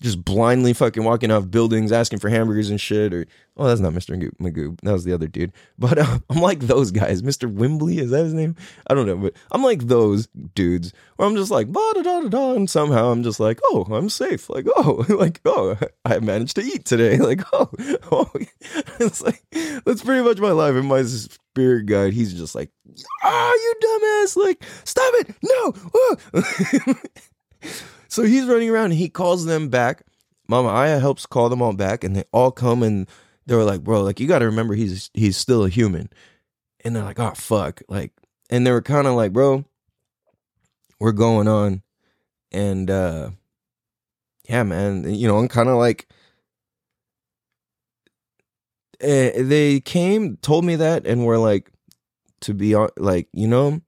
just 0.00 0.24
blindly 0.24 0.72
fucking 0.72 1.04
walking 1.04 1.30
off 1.30 1.50
buildings 1.50 1.92
asking 1.92 2.18
for 2.18 2.28
hamburgers 2.28 2.70
and 2.70 2.80
shit 2.80 3.12
or 3.12 3.26
oh 3.56 3.66
that's 3.66 3.80
not 3.80 3.92
mr 3.92 4.16
magoo 4.40 4.78
that 4.82 4.92
was 4.92 5.04
the 5.04 5.12
other 5.12 5.26
dude. 5.26 5.52
But 5.78 5.98
uh, 5.98 6.18
i'm 6.30 6.40
like 6.40 6.60
those 6.60 6.90
guys. 6.90 7.22
Mr 7.22 7.52
wimbley 7.52 7.98
is 7.98 8.10
that 8.10 8.24
his 8.24 8.34
name? 8.34 8.56
I 8.86 8.94
don't 8.94 9.06
know 9.06 9.16
but 9.16 9.34
i'm 9.52 9.62
like 9.62 9.86
those 9.86 10.28
dudes 10.54 10.92
where 11.16 11.28
i'm 11.28 11.36
just 11.36 11.50
like 11.50 11.70
da 11.70 11.92
da 11.94 12.02
da 12.02 12.28
da 12.28 12.52
and 12.52 12.68
somehow 12.68 13.10
i'm 13.10 13.22
just 13.22 13.40
like 13.40 13.60
oh 13.64 13.86
i'm 13.90 14.08
safe. 14.08 14.48
Like 14.50 14.66
oh 14.76 15.04
like 15.08 15.40
oh 15.44 15.76
i 16.04 16.18
managed 16.18 16.56
to 16.56 16.62
eat 16.62 16.84
today. 16.84 17.18
Like 17.30 17.42
oh 17.52 17.70
oh 18.10 18.30
it's 18.98 19.20
like 19.22 19.44
that's 19.84 20.02
pretty 20.02 20.24
much 20.24 20.38
my 20.38 20.52
life. 20.52 20.74
And 20.74 20.88
my 20.88 21.02
spirit 21.02 21.86
guide 21.86 22.12
he's 22.12 22.34
just 22.34 22.54
like 22.54 22.70
ah 23.22 23.52
you 23.52 23.74
dumbass. 23.82 24.36
Like 24.36 24.64
stop 24.84 25.14
it. 25.18 25.34
No 25.42 25.74
so 28.10 28.24
he's 28.24 28.44
running 28.46 28.68
around 28.68 28.86
and 28.86 28.94
he 28.94 29.08
calls 29.08 29.46
them 29.46 29.68
back. 29.68 30.02
Mama 30.48 30.68
Aya 30.68 30.98
helps 30.98 31.26
call 31.26 31.48
them 31.48 31.62
all 31.62 31.72
back, 31.72 32.04
and 32.04 32.14
they 32.14 32.24
all 32.32 32.50
come 32.50 32.82
and 32.82 33.08
they 33.46 33.54
were 33.54 33.64
like, 33.64 33.82
"Bro, 33.82 34.02
like 34.02 34.20
you 34.20 34.26
got 34.26 34.40
to 34.40 34.46
remember 34.46 34.74
he's 34.74 35.10
he's 35.14 35.36
still 35.36 35.64
a 35.64 35.68
human." 35.68 36.10
And 36.84 36.94
they're 36.94 37.04
like, 37.04 37.20
"Oh 37.20 37.32
fuck!" 37.34 37.82
Like, 37.88 38.12
and 38.50 38.66
they 38.66 38.72
were 38.72 38.82
kind 38.82 39.06
of 39.06 39.14
like, 39.14 39.32
"Bro, 39.32 39.64
we're 40.98 41.12
going 41.12 41.48
on," 41.48 41.82
and 42.52 42.90
uh 42.90 43.30
yeah, 44.48 44.64
man, 44.64 45.14
you 45.14 45.28
know, 45.28 45.38
I'm 45.38 45.48
kind 45.48 45.68
of 45.68 45.76
like. 45.76 46.08
Eh, 49.00 49.42
they 49.42 49.80
came, 49.80 50.36
told 50.38 50.64
me 50.64 50.76
that, 50.76 51.06
and 51.06 51.24
were 51.24 51.38
like, 51.38 51.70
to 52.40 52.52
be 52.52 52.74
like, 52.98 53.28
you 53.32 53.46
know, 53.46 53.80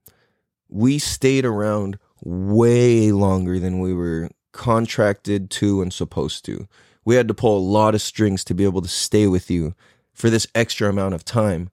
we 0.69 0.99
stayed 0.99 1.45
around 1.45 1.99
way 2.23 3.13
longer 3.13 3.59
than 3.59 3.81
we 3.81 3.93
were 3.93 4.31
contracted 4.53 5.51
to 5.51 5.83
and 5.83 5.93
supposed 5.93 6.45
to. 6.45 6.67
We 7.05 7.17
had 7.17 7.29
to 7.29 7.35
pull 7.35 7.59
a 7.59 7.61
lot 7.61 7.95
of 7.95 8.03
strings 8.03 8.45
to 8.45 8.55
be 8.55 8.65
able 8.65 8.83
to 8.83 8.89
stay 8.89 9.27
with 9.27 9.51
you 9.51 9.75
for 10.13 10.31
this 10.31 10.47
extra 10.55 10.89
amount 10.89 11.15
of 11.15 11.25
time 11.25 11.71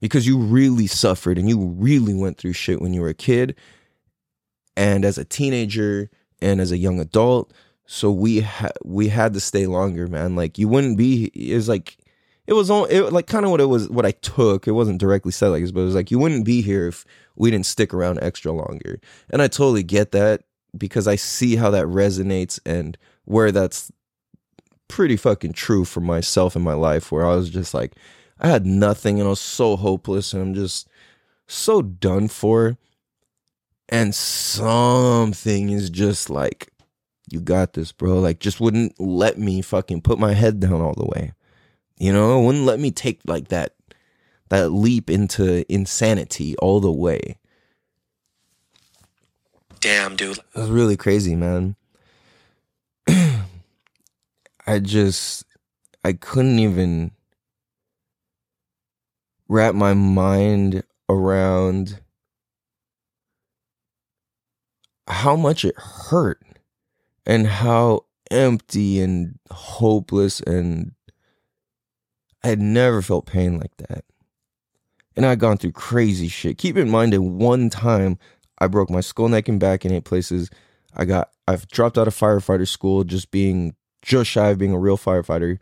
because 0.00 0.26
you 0.26 0.38
really 0.38 0.86
suffered 0.86 1.38
and 1.38 1.48
you 1.48 1.58
really 1.58 2.14
went 2.14 2.38
through 2.38 2.54
shit 2.54 2.80
when 2.80 2.94
you 2.94 3.02
were 3.02 3.08
a 3.08 3.14
kid 3.14 3.54
and 4.76 5.04
as 5.04 5.18
a 5.18 5.24
teenager 5.24 6.10
and 6.40 6.60
as 6.60 6.72
a 6.72 6.78
young 6.78 6.98
adult. 7.00 7.52
So 7.86 8.10
we 8.10 8.40
had 8.40 8.72
we 8.84 9.08
had 9.08 9.34
to 9.34 9.40
stay 9.40 9.66
longer, 9.66 10.06
man. 10.06 10.34
Like 10.34 10.58
you 10.58 10.68
wouldn't 10.68 10.96
be. 10.96 11.30
It 11.34 11.54
was 11.54 11.68
like 11.68 11.98
it 12.46 12.54
was 12.54 12.70
all 12.70 12.86
it, 12.86 13.12
like 13.12 13.26
kind 13.26 13.44
of 13.44 13.50
what 13.50 13.60
it 13.60 13.66
was. 13.66 13.88
What 13.90 14.06
I 14.06 14.12
took. 14.12 14.66
It 14.66 14.72
wasn't 14.72 15.00
directly 15.00 15.32
said 15.32 15.48
like 15.48 15.62
this, 15.62 15.72
but 15.72 15.80
it 15.80 15.86
was 15.86 15.94
like 15.94 16.10
you 16.10 16.18
wouldn't 16.18 16.44
be 16.44 16.62
here 16.62 16.88
if 16.88 17.04
we 17.36 17.50
didn't 17.50 17.66
stick 17.66 17.92
around 17.94 18.18
extra 18.22 18.52
longer. 18.52 19.00
And 19.30 19.42
I 19.42 19.48
totally 19.48 19.82
get 19.82 20.12
that 20.12 20.42
because 20.76 21.06
I 21.06 21.16
see 21.16 21.56
how 21.56 21.70
that 21.70 21.86
resonates 21.86 22.58
and 22.64 22.96
where 23.24 23.52
that's 23.52 23.92
pretty 24.88 25.16
fucking 25.16 25.52
true 25.52 25.84
for 25.84 26.00
myself 26.00 26.54
in 26.54 26.62
my 26.62 26.74
life 26.74 27.10
where 27.10 27.24
I 27.24 27.34
was 27.34 27.48
just 27.48 27.72
like 27.72 27.94
I 28.38 28.48
had 28.48 28.66
nothing 28.66 29.18
and 29.18 29.26
I 29.26 29.30
was 29.30 29.40
so 29.40 29.76
hopeless 29.76 30.32
and 30.32 30.42
I'm 30.42 30.54
just 30.54 30.88
so 31.46 31.82
done 31.82 32.28
for. 32.28 32.76
And 33.88 34.14
something 34.14 35.70
is 35.70 35.90
just 35.90 36.30
like 36.30 36.72
you 37.30 37.40
got 37.40 37.74
this 37.74 37.92
bro. 37.92 38.18
Like 38.20 38.40
just 38.40 38.60
wouldn't 38.60 38.98
let 39.00 39.38
me 39.38 39.62
fucking 39.62 40.02
put 40.02 40.18
my 40.18 40.32
head 40.32 40.60
down 40.60 40.80
all 40.80 40.94
the 40.94 41.06
way. 41.06 41.32
You 41.98 42.12
know 42.12 42.40
wouldn't 42.40 42.64
let 42.64 42.80
me 42.80 42.90
take 42.90 43.20
like 43.26 43.48
that 43.48 43.74
that 44.52 44.68
leap 44.68 45.08
into 45.08 45.64
insanity 45.72 46.54
all 46.58 46.78
the 46.78 46.92
way. 46.92 47.38
Damn, 49.80 50.14
dude. 50.14 50.36
It 50.36 50.44
was 50.54 50.68
really 50.68 50.98
crazy, 50.98 51.34
man. 51.34 51.74
I 54.66 54.78
just 54.78 55.46
I 56.04 56.12
couldn't 56.12 56.58
even 56.58 57.12
wrap 59.48 59.74
my 59.74 59.94
mind 59.94 60.84
around 61.08 62.00
how 65.08 65.34
much 65.34 65.64
it 65.64 65.78
hurt 65.78 66.42
and 67.24 67.46
how 67.46 68.04
empty 68.30 69.00
and 69.00 69.38
hopeless 69.50 70.40
and 70.40 70.92
I 72.44 72.48
had 72.48 72.60
never 72.60 73.00
felt 73.00 73.24
pain 73.24 73.58
like 73.58 73.74
that 73.78 74.04
and 75.16 75.26
I'd 75.26 75.38
gone 75.38 75.58
through 75.58 75.72
crazy 75.72 76.28
shit. 76.28 76.58
Keep 76.58 76.76
in 76.76 76.90
mind 76.90 77.12
that 77.12 77.22
one 77.22 77.70
time 77.70 78.18
I 78.58 78.66
broke 78.66 78.90
my 78.90 79.00
skull, 79.00 79.28
neck, 79.28 79.48
and 79.48 79.60
back 79.60 79.84
in 79.84 79.92
eight 79.92 80.04
places. 80.04 80.50
I 80.94 81.04
got 81.04 81.30
I've 81.48 81.66
dropped 81.68 81.98
out 81.98 82.08
of 82.08 82.14
firefighter 82.14 82.68
school 82.68 83.04
just 83.04 83.30
being 83.30 83.74
just 84.02 84.30
shy 84.30 84.50
of 84.50 84.58
being 84.58 84.72
a 84.72 84.78
real 84.78 84.98
firefighter. 84.98 85.58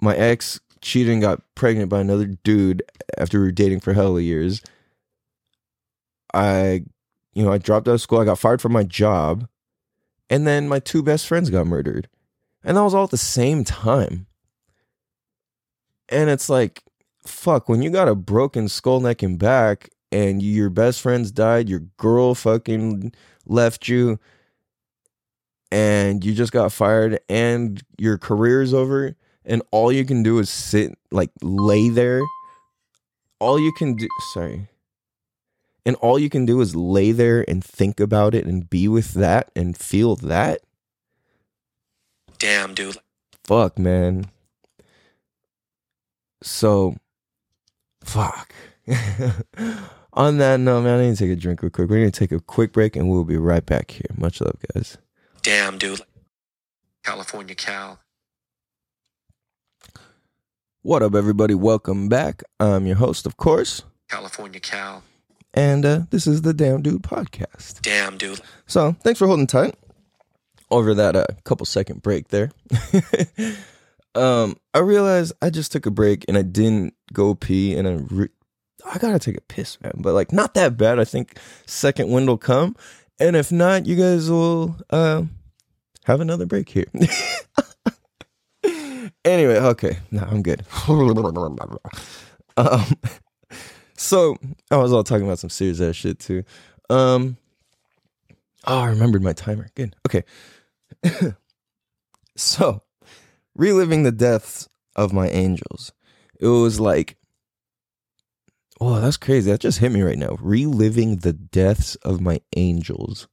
My 0.00 0.16
ex 0.16 0.60
cheated 0.80 1.12
and 1.12 1.22
got 1.22 1.42
pregnant 1.54 1.88
by 1.88 2.00
another 2.00 2.26
dude 2.26 2.82
after 3.16 3.38
we 3.38 3.46
were 3.46 3.52
dating 3.52 3.80
for 3.80 3.92
hell 3.92 4.16
of 4.16 4.22
years. 4.22 4.62
I 6.34 6.84
you 7.34 7.44
know, 7.44 7.52
I 7.52 7.58
dropped 7.58 7.88
out 7.88 7.94
of 7.94 8.00
school, 8.00 8.18
I 8.18 8.24
got 8.24 8.38
fired 8.38 8.60
from 8.60 8.72
my 8.72 8.82
job, 8.82 9.48
and 10.28 10.46
then 10.46 10.68
my 10.68 10.80
two 10.80 11.02
best 11.02 11.26
friends 11.26 11.50
got 11.50 11.66
murdered. 11.66 12.08
And 12.64 12.76
that 12.76 12.82
was 12.82 12.94
all 12.94 13.04
at 13.04 13.10
the 13.10 13.16
same 13.16 13.64
time. 13.64 14.26
And 16.08 16.28
it's 16.30 16.48
like 16.48 16.82
fuck, 17.28 17.68
when 17.68 17.82
you 17.82 17.90
got 17.90 18.08
a 18.08 18.14
broken 18.14 18.68
skull, 18.68 19.00
neck, 19.00 19.22
and 19.22 19.38
back, 19.38 19.90
and 20.10 20.42
your 20.42 20.70
best 20.70 21.00
friends 21.00 21.30
died, 21.30 21.68
your 21.68 21.80
girl 21.98 22.34
fucking 22.34 23.12
left 23.46 23.88
you, 23.88 24.18
and 25.70 26.24
you 26.24 26.34
just 26.34 26.52
got 26.52 26.72
fired, 26.72 27.20
and 27.28 27.82
your 27.98 28.18
career's 28.18 28.72
over, 28.72 29.14
and 29.44 29.62
all 29.70 29.92
you 29.92 30.04
can 30.04 30.22
do 30.22 30.38
is 30.38 30.48
sit, 30.50 30.96
like, 31.10 31.30
lay 31.42 31.88
there. 31.88 32.20
All 33.40 33.60
you 33.60 33.72
can 33.72 33.94
do, 33.94 34.08
sorry. 34.34 34.68
and 35.86 35.94
all 35.96 36.18
you 36.18 36.28
can 36.28 36.44
do 36.44 36.60
is 36.60 36.74
lay 36.76 37.12
there 37.12 37.44
and 37.48 37.64
think 37.64 38.00
about 38.00 38.34
it 38.34 38.44
and 38.44 38.68
be 38.68 38.88
with 38.88 39.14
that 39.14 39.50
and 39.54 39.76
feel 39.76 40.16
that 40.16 40.60
Damn, 42.38 42.74
dude. 42.74 42.98
fuck 43.44 43.78
man 43.78 44.26
so 46.42 46.94
fuck 48.04 48.54
on 50.14 50.38
that 50.38 50.58
note 50.60 50.82
man 50.82 50.98
i 51.00 51.02
need 51.06 51.16
to 51.16 51.24
take 51.24 51.30
a 51.32 51.36
drink 51.36 51.62
real 51.62 51.70
quick 51.70 51.88
we're 51.90 51.98
gonna 51.98 52.10
take 52.10 52.32
a 52.32 52.40
quick 52.40 52.72
break 52.72 52.96
and 52.96 53.08
we'll 53.10 53.24
be 53.24 53.36
right 53.36 53.66
back 53.66 53.90
here 53.90 54.06
much 54.16 54.40
love 54.40 54.56
guys 54.74 54.98
Damn, 55.42 55.78
dude. 55.78 56.00
California 57.04 57.54
Cal. 57.54 58.00
what 60.82 61.02
up 61.02 61.14
everybody 61.14 61.54
welcome 61.54 62.08
back 62.08 62.42
i'm 62.60 62.86
your 62.86 62.96
host 62.96 63.26
of 63.26 63.36
course 63.36 63.82
California 64.08 64.60
Cal. 64.60 65.02
and 65.54 65.84
uh, 65.84 66.00
this 66.10 66.26
is 66.26 66.42
the 66.42 66.54
damn 66.54 66.82
dude 66.82 67.02
podcast 67.02 67.80
Damn, 67.82 68.16
dude. 68.18 68.40
So 68.66 68.92
thanks 69.02 69.18
for 69.18 69.26
holding 69.26 69.46
tight 69.46 69.74
over 70.70 70.94
that 70.94 71.16
uh, 71.16 71.24
couple 71.44 71.64
second 71.64 72.02
break 72.02 72.28
there. 72.28 72.50
um, 74.18 74.56
I 74.74 74.80
realized 74.80 75.32
I 75.40 75.50
just 75.50 75.72
took 75.72 75.86
a 75.86 75.90
break 75.90 76.24
and 76.28 76.36
I 76.36 76.42
didn't 76.42 76.94
go 77.12 77.34
pee, 77.34 77.74
and 77.76 77.88
I 77.88 77.92
re- 78.10 78.28
I 78.90 78.98
gotta 78.98 79.18
take 79.18 79.36
a 79.36 79.42
piss, 79.42 79.80
man. 79.80 79.92
But 79.96 80.14
like 80.14 80.32
not 80.32 80.54
that 80.54 80.76
bad. 80.76 80.98
I 80.98 81.04
think 81.04 81.38
second 81.66 82.10
wind 82.10 82.28
will 82.28 82.38
come, 82.38 82.76
and 83.18 83.36
if 83.36 83.50
not, 83.50 83.86
you 83.86 83.96
guys 83.96 84.30
will 84.30 84.76
uh, 84.90 85.22
have 86.04 86.20
another 86.20 86.46
break 86.46 86.68
here. 86.68 86.86
anyway, 89.24 89.56
okay, 89.58 89.98
no, 90.10 90.22
I'm 90.22 90.42
good. 90.42 90.64
um, 92.56 92.84
so 93.96 94.36
I 94.70 94.76
was 94.76 94.92
all 94.92 95.04
talking 95.04 95.26
about 95.26 95.38
some 95.38 95.50
serious 95.50 95.80
ass 95.80 95.96
shit 95.96 96.18
too. 96.18 96.44
Um. 96.90 97.36
Oh, 98.66 98.80
I 98.80 98.88
remembered 98.88 99.22
my 99.22 99.32
timer. 99.32 99.68
Good. 99.74 99.94
Okay. 100.06 100.24
so, 102.36 102.82
reliving 103.58 104.04
the 104.04 104.12
deaths 104.12 104.68
of 104.96 105.12
my 105.12 105.28
angels. 105.28 105.92
It 106.40 106.46
was 106.46 106.80
like, 106.80 107.16
oh, 108.80 109.00
that's 109.00 109.18
crazy. 109.18 109.50
That 109.50 109.60
just 109.60 109.80
hit 109.80 109.92
me 109.92 110.00
right 110.00 110.16
now. 110.16 110.38
Reliving 110.40 111.16
the 111.16 111.34
deaths 111.34 111.96
of 111.96 112.22
my 112.22 112.40
angels. 112.56 113.28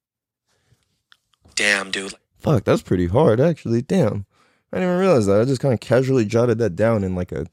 Damn, 1.56 1.92
dude. 1.92 2.16
Fuck, 2.40 2.66
that's 2.66 2.82
pretty 2.82 3.08
hard, 3.08 3.40
actually. 3.40 3.82
Damn. 3.82 4.26
I 4.74 4.78
didn't 4.78 4.90
even 4.90 5.00
realize 5.00 5.26
that. 5.28 5.40
I 5.40 5.46
just 5.46 5.62
kind 5.62 5.74
of 5.74 5.80
casually 5.80 6.26
jotted 6.26 6.58
that 6.58 6.76
down 6.76 7.04
in 7.04 7.16
like 7.16 7.32
a. 7.32 7.46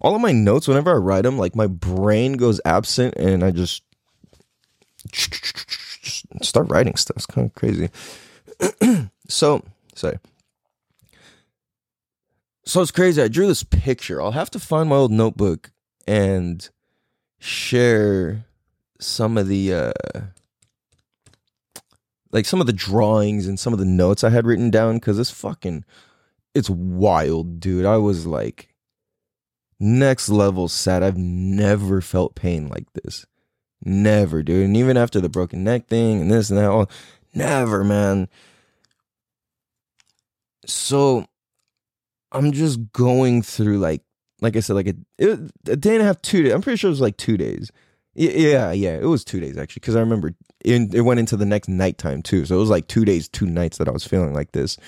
All 0.00 0.14
of 0.14 0.20
my 0.20 0.32
notes, 0.32 0.68
whenever 0.68 0.92
I 0.92 0.98
write 0.98 1.22
them, 1.22 1.38
like 1.38 1.56
my 1.56 1.66
brain 1.66 2.34
goes 2.34 2.60
absent 2.64 3.14
and 3.16 3.42
I 3.42 3.50
just 3.50 3.82
just 5.12 6.26
start 6.42 6.70
writing 6.70 6.96
stuff. 6.96 7.16
It's 7.16 7.26
kind 7.26 7.46
of 7.46 7.54
crazy. 7.54 7.90
so, 9.28 9.62
sorry. 9.94 10.18
So 12.66 12.82
it's 12.82 12.90
crazy. 12.90 13.22
I 13.22 13.28
drew 13.28 13.46
this 13.46 13.62
picture. 13.62 14.20
I'll 14.20 14.32
have 14.32 14.50
to 14.50 14.58
find 14.58 14.88
my 14.88 14.96
old 14.96 15.12
notebook 15.12 15.70
and 16.06 16.68
share 17.38 18.44
some 18.98 19.38
of 19.38 19.46
the 19.46 19.72
uh 19.72 19.92
like 22.32 22.44
some 22.44 22.60
of 22.60 22.66
the 22.66 22.72
drawings 22.72 23.46
and 23.46 23.58
some 23.60 23.72
of 23.72 23.78
the 23.78 23.84
notes 23.84 24.24
I 24.24 24.30
had 24.30 24.46
written 24.46 24.70
down 24.70 24.98
cuz 24.98 25.18
it's 25.18 25.30
fucking 25.30 25.84
it's 26.54 26.68
wild, 26.68 27.60
dude. 27.60 27.86
I 27.86 27.98
was 27.98 28.26
like 28.26 28.74
next 29.78 30.28
level 30.28 30.66
sad. 30.66 31.04
I've 31.04 31.18
never 31.18 32.00
felt 32.00 32.34
pain 32.34 32.68
like 32.68 32.92
this. 32.94 33.26
Never, 33.84 34.42
dude. 34.42 34.64
And 34.64 34.76
even 34.76 34.96
after 34.96 35.20
the 35.20 35.28
broken 35.28 35.62
neck 35.62 35.86
thing 35.86 36.22
and 36.22 36.30
this 36.32 36.50
and 36.50 36.58
that, 36.58 36.70
all, 36.70 36.90
never, 37.32 37.84
man. 37.84 38.28
So 40.66 41.26
I'm 42.32 42.52
just 42.52 42.92
going 42.92 43.42
through 43.42 43.78
like, 43.78 44.02
like 44.40 44.56
I 44.56 44.60
said, 44.60 44.74
like 44.74 44.88
a, 44.88 44.94
it, 45.18 45.40
a 45.68 45.76
day 45.76 45.94
and 45.94 46.02
a 46.02 46.04
half, 46.04 46.20
two 46.22 46.42
days. 46.42 46.52
I'm 46.52 46.62
pretty 46.62 46.76
sure 46.76 46.88
it 46.88 46.92
was 46.92 47.00
like 47.00 47.16
two 47.16 47.36
days. 47.36 47.70
Yeah, 48.14 48.72
yeah, 48.72 48.96
it 48.96 49.04
was 49.06 49.24
two 49.24 49.40
days 49.40 49.58
actually, 49.58 49.80
because 49.80 49.96
I 49.96 50.00
remember 50.00 50.34
in, 50.64 50.90
it 50.94 51.02
went 51.02 51.20
into 51.20 51.36
the 51.36 51.44
next 51.44 51.68
nighttime 51.68 52.22
too. 52.22 52.46
So 52.46 52.56
it 52.56 52.60
was 52.60 52.70
like 52.70 52.88
two 52.88 53.04
days, 53.04 53.28
two 53.28 53.46
nights 53.46 53.78
that 53.78 53.88
I 53.88 53.92
was 53.92 54.06
feeling 54.06 54.34
like 54.34 54.52
this. 54.52 54.78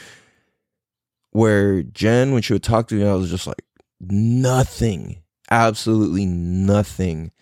Where 1.31 1.83
Jen, 1.83 2.33
when 2.33 2.43
she 2.43 2.55
would 2.55 2.63
talk 2.63 2.89
to 2.89 2.95
me, 2.95 3.07
I 3.07 3.15
was 3.15 3.31
just 3.31 3.47
like, 3.47 3.63
nothing, 4.01 5.23
absolutely 5.51 6.25
nothing 6.27 7.33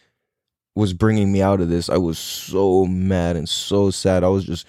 was 0.74 0.92
bringing 0.92 1.32
me 1.32 1.40
out 1.40 1.60
of 1.60 1.68
this. 1.68 1.88
I 1.88 1.96
was 1.96 2.18
so 2.18 2.84
mad 2.84 3.36
and 3.36 3.48
so 3.48 3.90
sad. 3.90 4.22
I 4.22 4.28
was 4.28 4.44
just 4.44 4.66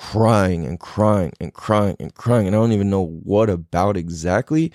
crying 0.00 0.64
and 0.64 0.80
crying 0.80 1.30
and 1.40 1.52
crying 1.52 1.94
and 2.00 2.14
crying. 2.14 2.46
And 2.46 2.56
I 2.56 2.58
don't 2.58 2.72
even 2.72 2.88
know 2.88 3.04
what 3.04 3.50
about 3.50 3.98
exactly. 3.98 4.72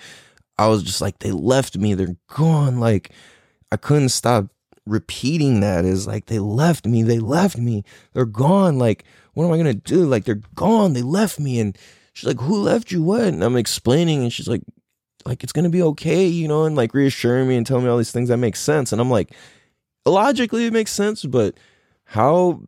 I 0.56 0.68
was 0.68 0.84
just 0.84 1.00
like, 1.00 1.18
they 1.18 1.32
left 1.32 1.76
me. 1.76 1.94
They're 1.94 2.16
gone. 2.28 2.78
Like, 2.78 3.10
I 3.72 3.76
couldn't 3.76 4.10
stop 4.10 4.46
repeating 4.86 5.58
that. 5.60 5.84
Is 5.84 6.06
like, 6.06 6.26
they 6.26 6.38
left 6.38 6.86
me. 6.86 7.02
They 7.02 7.18
left 7.18 7.58
me. 7.58 7.82
They're 8.12 8.24
gone. 8.24 8.78
Like, 8.78 9.02
what 9.34 9.44
am 9.44 9.52
I 9.52 9.56
to 9.64 9.74
do? 9.74 10.06
Like, 10.06 10.26
they're 10.26 10.40
gone. 10.54 10.92
They 10.92 11.02
left 11.02 11.40
me. 11.40 11.58
And 11.58 11.76
she's 12.12 12.28
like, 12.28 12.40
who 12.40 12.62
left 12.62 12.92
you? 12.92 13.02
What? 13.02 13.24
And 13.24 13.42
I'm 13.42 13.56
explaining. 13.56 14.22
And 14.22 14.32
she's 14.32 14.46
like, 14.46 14.62
like, 15.24 15.42
it's 15.42 15.52
to 15.64 15.68
be 15.70 15.82
okay, 15.82 16.24
you 16.24 16.46
know, 16.46 16.66
and 16.66 16.76
like 16.76 16.94
reassuring 16.94 17.48
me 17.48 17.56
and 17.56 17.66
telling 17.66 17.82
me 17.82 17.90
all 17.90 17.98
these 17.98 18.12
things 18.12 18.28
that 18.28 18.36
make 18.36 18.54
sense. 18.54 18.92
And 18.92 19.00
I'm 19.00 19.10
like, 19.10 19.32
logically 20.04 20.66
it 20.66 20.72
makes 20.72 20.92
sense, 20.92 21.24
but 21.24 21.56
how 22.04 22.60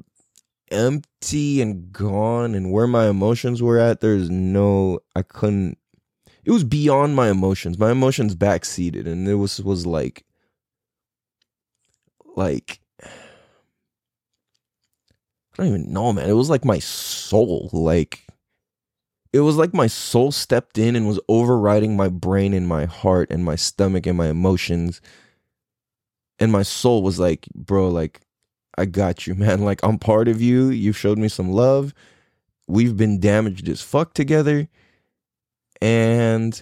empty 0.71 1.61
and 1.61 1.93
gone 1.93 2.55
and 2.55 2.73
where 2.73 2.87
my 2.87 3.09
emotions 3.09 3.63
were 3.63 3.79
at, 3.79 4.01
there's 4.01 4.31
no 4.31 5.01
I 5.15 5.23
couldn't 5.23 5.79
it 6.45 6.51
was 6.51 6.65
beyond 6.65 7.15
my 7.15 7.29
emotions. 7.29 7.79
My 7.79 7.91
emotions 7.91 8.35
backseated 8.35 9.07
and 9.07 9.29
it 9.29 9.35
was 9.35 9.61
was 9.61 9.87
like 9.87 10.25
like 12.37 12.81
I 15.59 15.65
don't 15.65 15.67
even 15.67 15.93
know, 15.93 16.13
man. 16.13 16.31
It 16.31 16.35
was 16.35 16.51
like 16.51 16.65
my 16.65 16.79
soul. 16.79 17.69
Like 17.73 18.27
it 19.33 19.41
was 19.41 19.57
like 19.57 19.75
my 19.75 19.87
soul 19.89 20.33
stepped 20.33 20.79
in 20.79 20.97
and 20.97 21.07
was 21.07 21.21
overriding 21.29 21.97
my 21.97 22.09
brain 22.09 22.55
and 22.55 22.67
my 22.67 22.87
heart 22.87 23.31
and 23.31 23.45
my 23.45 23.57
stomach 23.57 24.07
and 24.07 24.17
my 24.17 24.29
emotions 24.29 25.01
and 26.39 26.53
my 26.53 26.63
soul 26.63 27.03
was 27.03 27.19
like, 27.19 27.49
bro, 27.55 27.89
like, 27.89 28.21
I 28.79 28.85
got 28.85 29.27
you, 29.27 29.35
man. 29.37 29.63
Like, 29.63 29.81
I'm 29.83 29.99
part 29.99 30.29
of 30.29 30.41
you. 30.41 30.69
You've 30.69 30.97
showed 30.97 31.19
me 31.19 31.29
some 31.29 31.51
love. 31.51 31.95
We've 32.67 32.97
been 32.97 33.21
damaged 33.21 33.69
as 33.69 33.83
fuck 33.83 34.15
together. 34.15 34.69
And 35.81 36.61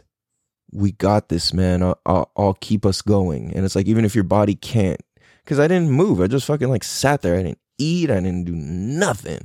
we 0.72 0.92
got 0.92 1.28
this, 1.28 1.52
man. 1.54 1.82
I'll, 1.82 1.98
I'll, 2.04 2.30
I'll 2.36 2.54
keep 2.54 2.84
us 2.84 3.02
going. 3.02 3.52
And 3.54 3.64
it's 3.64 3.74
like, 3.74 3.86
even 3.86 4.04
if 4.04 4.14
your 4.14 4.24
body 4.24 4.54
can't, 4.54 5.00
because 5.44 5.58
I 5.58 5.68
didn't 5.68 5.90
move. 5.90 6.20
I 6.20 6.26
just 6.26 6.46
fucking 6.46 6.68
like 6.68 6.84
sat 6.84 7.22
there. 7.22 7.34
I 7.34 7.42
didn't 7.42 7.58
eat. 7.78 8.10
I 8.10 8.16
didn't 8.16 8.44
do 8.44 8.54
nothing. 8.54 9.40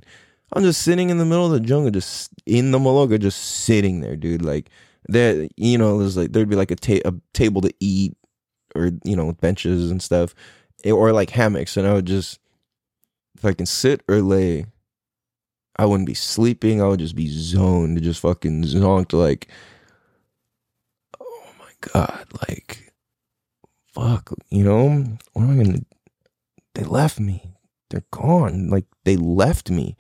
I'm 0.53 0.63
just 0.63 0.81
sitting 0.81 1.09
in 1.09 1.17
the 1.17 1.25
middle 1.25 1.45
of 1.45 1.51
the 1.53 1.61
jungle, 1.61 1.91
just 1.91 2.31
in 2.45 2.71
the 2.71 2.79
Maloka, 2.79 3.17
just 3.17 3.39
sitting 3.39 4.01
there, 4.01 4.17
dude. 4.17 4.43
Like, 4.43 4.69
there, 5.07 5.47
you 5.55 5.77
know, 5.77 5.99
there's 5.99 6.17
like, 6.17 6.33
there'd 6.33 6.49
be 6.49 6.57
like 6.57 6.71
a, 6.71 6.75
ta- 6.75 7.07
a 7.09 7.13
table 7.33 7.61
to 7.61 7.73
eat 7.79 8.17
or 8.75 8.91
you 9.03 9.15
know 9.15 9.31
benches 9.33 9.91
and 9.91 10.01
stuff 10.01 10.33
eh, 10.83 10.91
or 10.91 11.11
like 11.11 11.29
hammocks 11.31 11.77
and 11.77 11.87
i 11.87 11.93
would 11.93 12.05
just 12.05 12.39
if 13.41 13.45
i 13.45 13.53
can 13.53 13.65
sit 13.65 14.03
or 14.07 14.21
lay 14.21 14.65
i 15.77 15.85
wouldn't 15.85 16.07
be 16.07 16.13
sleeping. 16.13 16.81
I 16.81 16.87
would 16.87 16.99
just 16.99 17.15
be 17.15 17.27
zoned 17.27 18.01
just 18.03 18.19
fucking 18.19 18.63
zonked 18.63 19.13
like 19.13 19.47
oh 21.19 21.43
my 21.57 21.71
god 21.93 22.25
like 22.47 22.93
fuck 23.87 24.31
you 24.49 24.63
know? 24.63 25.17
What 25.33 25.43
am 25.43 25.59
i 25.59 25.63
gonna 25.63 25.79
they 26.73 26.83
left 26.83 27.19
me. 27.19 27.53
They're 27.89 28.05
gone. 28.11 28.69
Like 28.69 28.85
they 29.03 29.17
left 29.17 29.69
me. 29.69 29.95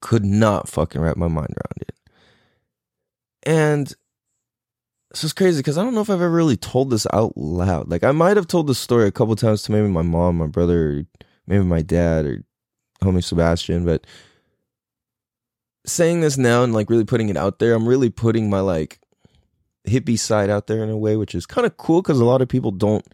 Could 0.00 0.24
not 0.24 0.68
fucking 0.68 1.00
wrap 1.00 1.16
my 1.16 1.28
mind 1.28 1.50
around 1.50 1.80
it. 1.80 1.94
And 3.46 3.94
this 5.10 5.24
is 5.24 5.32
crazy 5.32 5.58
because 5.58 5.78
I 5.78 5.82
don't 5.82 5.94
know 5.94 6.00
if 6.00 6.10
I've 6.10 6.20
ever 6.20 6.30
really 6.30 6.56
told 6.56 6.90
this 6.90 7.06
out 7.12 7.36
loud. 7.36 7.90
Like 7.90 8.04
I 8.04 8.12
might 8.12 8.36
have 8.36 8.46
told 8.46 8.66
this 8.66 8.78
story 8.78 9.06
a 9.06 9.12
couple 9.12 9.36
times 9.36 9.62
to 9.62 9.72
maybe 9.72 9.88
my 9.88 10.02
mom, 10.02 10.38
my 10.38 10.46
brother, 10.46 11.06
maybe 11.46 11.64
my 11.64 11.82
dad, 11.82 12.26
or 12.26 12.44
homie 13.02 13.22
Sebastian. 13.22 13.84
But 13.84 14.06
saying 15.86 16.20
this 16.20 16.38
now 16.38 16.62
and 16.62 16.72
like 16.72 16.90
really 16.90 17.04
putting 17.04 17.28
it 17.28 17.36
out 17.36 17.58
there, 17.58 17.74
I'm 17.74 17.88
really 17.88 18.10
putting 18.10 18.50
my 18.50 18.60
like 18.60 19.00
hippie 19.86 20.18
side 20.18 20.50
out 20.50 20.66
there 20.66 20.82
in 20.82 20.90
a 20.90 20.96
way, 20.96 21.16
which 21.16 21.34
is 21.34 21.46
kind 21.46 21.66
of 21.66 21.76
cool 21.76 22.02
because 22.02 22.20
a 22.20 22.24
lot 22.24 22.42
of 22.42 22.48
people 22.48 22.70
don't 22.70 23.06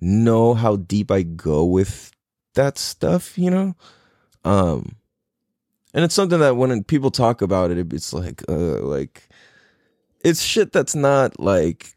know 0.00 0.54
how 0.54 0.76
deep 0.76 1.10
I 1.10 1.22
go 1.22 1.64
with 1.64 2.12
that 2.54 2.78
stuff, 2.78 3.36
you 3.38 3.50
know. 3.50 3.74
Um, 4.44 4.96
and 5.92 6.04
it's 6.04 6.14
something 6.14 6.40
that 6.40 6.56
when 6.56 6.84
people 6.84 7.10
talk 7.10 7.42
about 7.42 7.70
it, 7.70 7.92
it's 7.92 8.12
like, 8.12 8.42
uh, 8.48 8.80
like 8.82 9.28
it's 10.24 10.42
shit 10.42 10.72
that's 10.72 10.94
not 10.94 11.38
like 11.38 11.92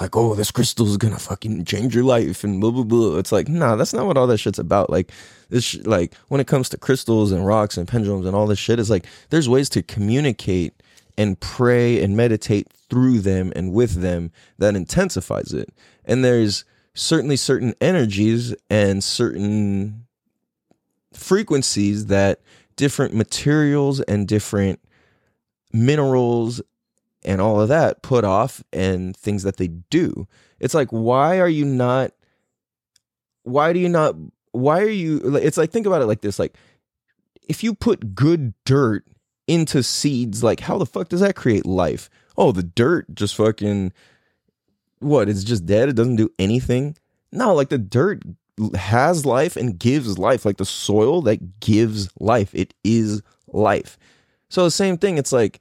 like, 0.00 0.16
oh, 0.16 0.34
this 0.34 0.50
crystal 0.50 0.86
is 0.86 0.96
gonna 0.96 1.18
fucking 1.18 1.64
change 1.64 1.94
your 1.94 2.04
life 2.04 2.44
and 2.44 2.60
blah 2.60 2.70
blah 2.70 2.84
blah. 2.84 3.18
It's 3.18 3.32
like, 3.32 3.48
nah, 3.48 3.76
that's 3.76 3.92
not 3.92 4.06
what 4.06 4.16
all 4.16 4.26
that 4.28 4.38
shit's 4.38 4.58
about. 4.58 4.90
Like 4.90 5.10
this, 5.48 5.64
sh- 5.64 5.78
like 5.84 6.14
when 6.28 6.40
it 6.40 6.46
comes 6.46 6.68
to 6.70 6.78
crystals 6.78 7.32
and 7.32 7.46
rocks 7.46 7.76
and 7.76 7.88
pendulums 7.88 8.26
and 8.26 8.36
all 8.36 8.46
this 8.46 8.58
shit, 8.58 8.78
is 8.78 8.90
like 8.90 9.06
there's 9.30 9.48
ways 9.48 9.68
to 9.70 9.82
communicate 9.82 10.74
and 11.16 11.38
pray 11.40 12.02
and 12.02 12.16
meditate 12.16 12.68
through 12.88 13.18
them 13.18 13.52
and 13.56 13.72
with 13.72 14.00
them 14.00 14.30
that 14.58 14.76
intensifies 14.76 15.52
it. 15.52 15.72
And 16.04 16.24
there's 16.24 16.64
certainly 16.94 17.36
certain 17.36 17.74
energies 17.80 18.54
and 18.70 19.02
certain 19.02 20.06
frequencies 21.12 22.06
that 22.06 22.40
different 22.76 23.14
materials 23.14 24.00
and 24.02 24.28
different 24.28 24.80
minerals 25.72 26.62
and 27.28 27.42
all 27.42 27.60
of 27.60 27.68
that 27.68 28.00
put 28.00 28.24
off 28.24 28.64
and 28.72 29.14
things 29.14 29.42
that 29.42 29.58
they 29.58 29.68
do. 29.68 30.26
It's 30.58 30.72
like, 30.72 30.88
why 30.88 31.38
are 31.38 31.48
you 31.48 31.66
not? 31.66 32.12
Why 33.42 33.74
do 33.74 33.78
you 33.78 33.88
not? 33.90 34.16
Why 34.52 34.80
are 34.80 34.88
you? 34.88 35.36
It's 35.36 35.58
like, 35.58 35.70
think 35.70 35.86
about 35.86 36.00
it 36.00 36.06
like 36.06 36.22
this: 36.22 36.38
like, 36.38 36.56
if 37.46 37.62
you 37.62 37.74
put 37.74 38.14
good 38.14 38.54
dirt 38.64 39.04
into 39.46 39.82
seeds, 39.82 40.42
like, 40.42 40.60
how 40.60 40.78
the 40.78 40.86
fuck 40.86 41.10
does 41.10 41.20
that 41.20 41.36
create 41.36 41.66
life? 41.66 42.08
Oh, 42.38 42.50
the 42.50 42.62
dirt 42.62 43.14
just 43.14 43.36
fucking 43.36 43.92
what? 45.00 45.28
It's 45.28 45.44
just 45.44 45.66
dead. 45.66 45.90
It 45.90 45.96
doesn't 45.96 46.16
do 46.16 46.32
anything. 46.38 46.96
No, 47.30 47.54
like 47.54 47.68
the 47.68 47.78
dirt 47.78 48.22
has 48.74 49.26
life 49.26 49.54
and 49.54 49.78
gives 49.78 50.18
life, 50.18 50.46
like 50.46 50.56
the 50.56 50.64
soil 50.64 51.20
that 51.22 51.60
gives 51.60 52.08
life. 52.18 52.54
It 52.54 52.72
is 52.84 53.22
life. 53.48 53.98
So 54.48 54.64
the 54.64 54.70
same 54.70 54.96
thing. 54.96 55.18
It's 55.18 55.32
like 55.32 55.60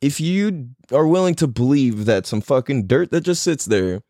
if 0.00 0.20
you 0.20 0.70
are 0.92 1.06
willing 1.06 1.34
to 1.36 1.46
believe 1.46 2.04
that 2.04 2.26
some 2.26 2.40
fucking 2.40 2.86
dirt 2.86 3.10
that 3.10 3.22
just 3.22 3.42
sits 3.42 3.64
there 3.64 4.02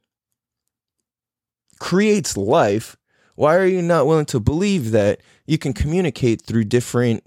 creates 1.79 2.37
life, 2.37 2.97
why 3.35 3.57
are 3.57 3.67
you 3.67 3.83
not 3.83 4.07
willing 4.07 4.27
to 4.27 4.41
believe 4.41 4.91
that 4.91 5.21
you 5.47 5.59
can 5.59 5.73
communicate 5.73 6.43
through 6.43 6.65
different 6.65 7.25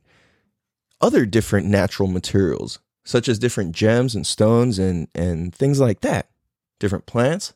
other 1.00 1.26
different 1.26 1.68
natural 1.68 2.08
materials, 2.08 2.80
such 3.04 3.28
as 3.28 3.40
different 3.40 3.74
gems 3.74 4.14
and 4.14 4.28
stones 4.28 4.78
and 4.78 5.08
and 5.16 5.56
things 5.56 5.80
like 5.80 6.02
that? 6.02 6.30
Different 6.80 7.06
plants? 7.06 7.54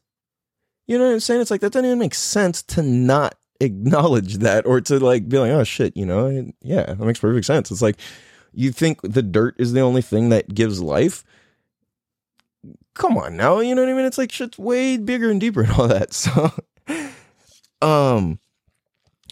You 0.88 0.98
know 0.98 1.06
what 1.06 1.14
I'm 1.14 1.20
saying? 1.20 1.42
It's 1.42 1.52
like 1.52 1.62
that 1.62 1.74
doesn't 1.74 1.86
even 1.86 2.00
make 2.00 2.16
sense 2.16 2.64
to 2.64 2.82
not 2.82 3.36
acknowledge 3.62 4.36
that 4.40 4.66
or 4.66 4.82
to 4.82 5.00
like 5.00 5.30
be 5.30 5.38
like, 5.38 5.52
oh 5.52 5.64
shit, 5.64 5.96
you 5.96 6.06
know? 6.06 6.52
Yeah, 6.62 6.86
that 6.86 7.00
makes 7.00 7.20
perfect 7.20 7.46
sense. 7.46 7.72
It's 7.72 7.82
like 7.82 7.98
you 8.56 8.72
think 8.72 9.02
the 9.02 9.22
dirt 9.22 9.56
is 9.58 9.74
the 9.74 9.82
only 9.82 10.02
thing 10.02 10.30
that 10.30 10.54
gives 10.54 10.82
life? 10.82 11.24
Come 12.94 13.18
on 13.18 13.36
now, 13.36 13.60
you 13.60 13.76
know 13.76 13.84
what 13.84 13.92
I 13.92 13.94
mean? 13.94 14.06
It's 14.06 14.18
like 14.18 14.32
shit's 14.32 14.58
way 14.58 14.98
bigger 14.98 15.30
and 15.30 15.40
deeper 15.40 15.62
and 15.64 15.72
all 15.72 15.88
that. 15.88 16.14
So 16.14 16.52
um 17.82 18.40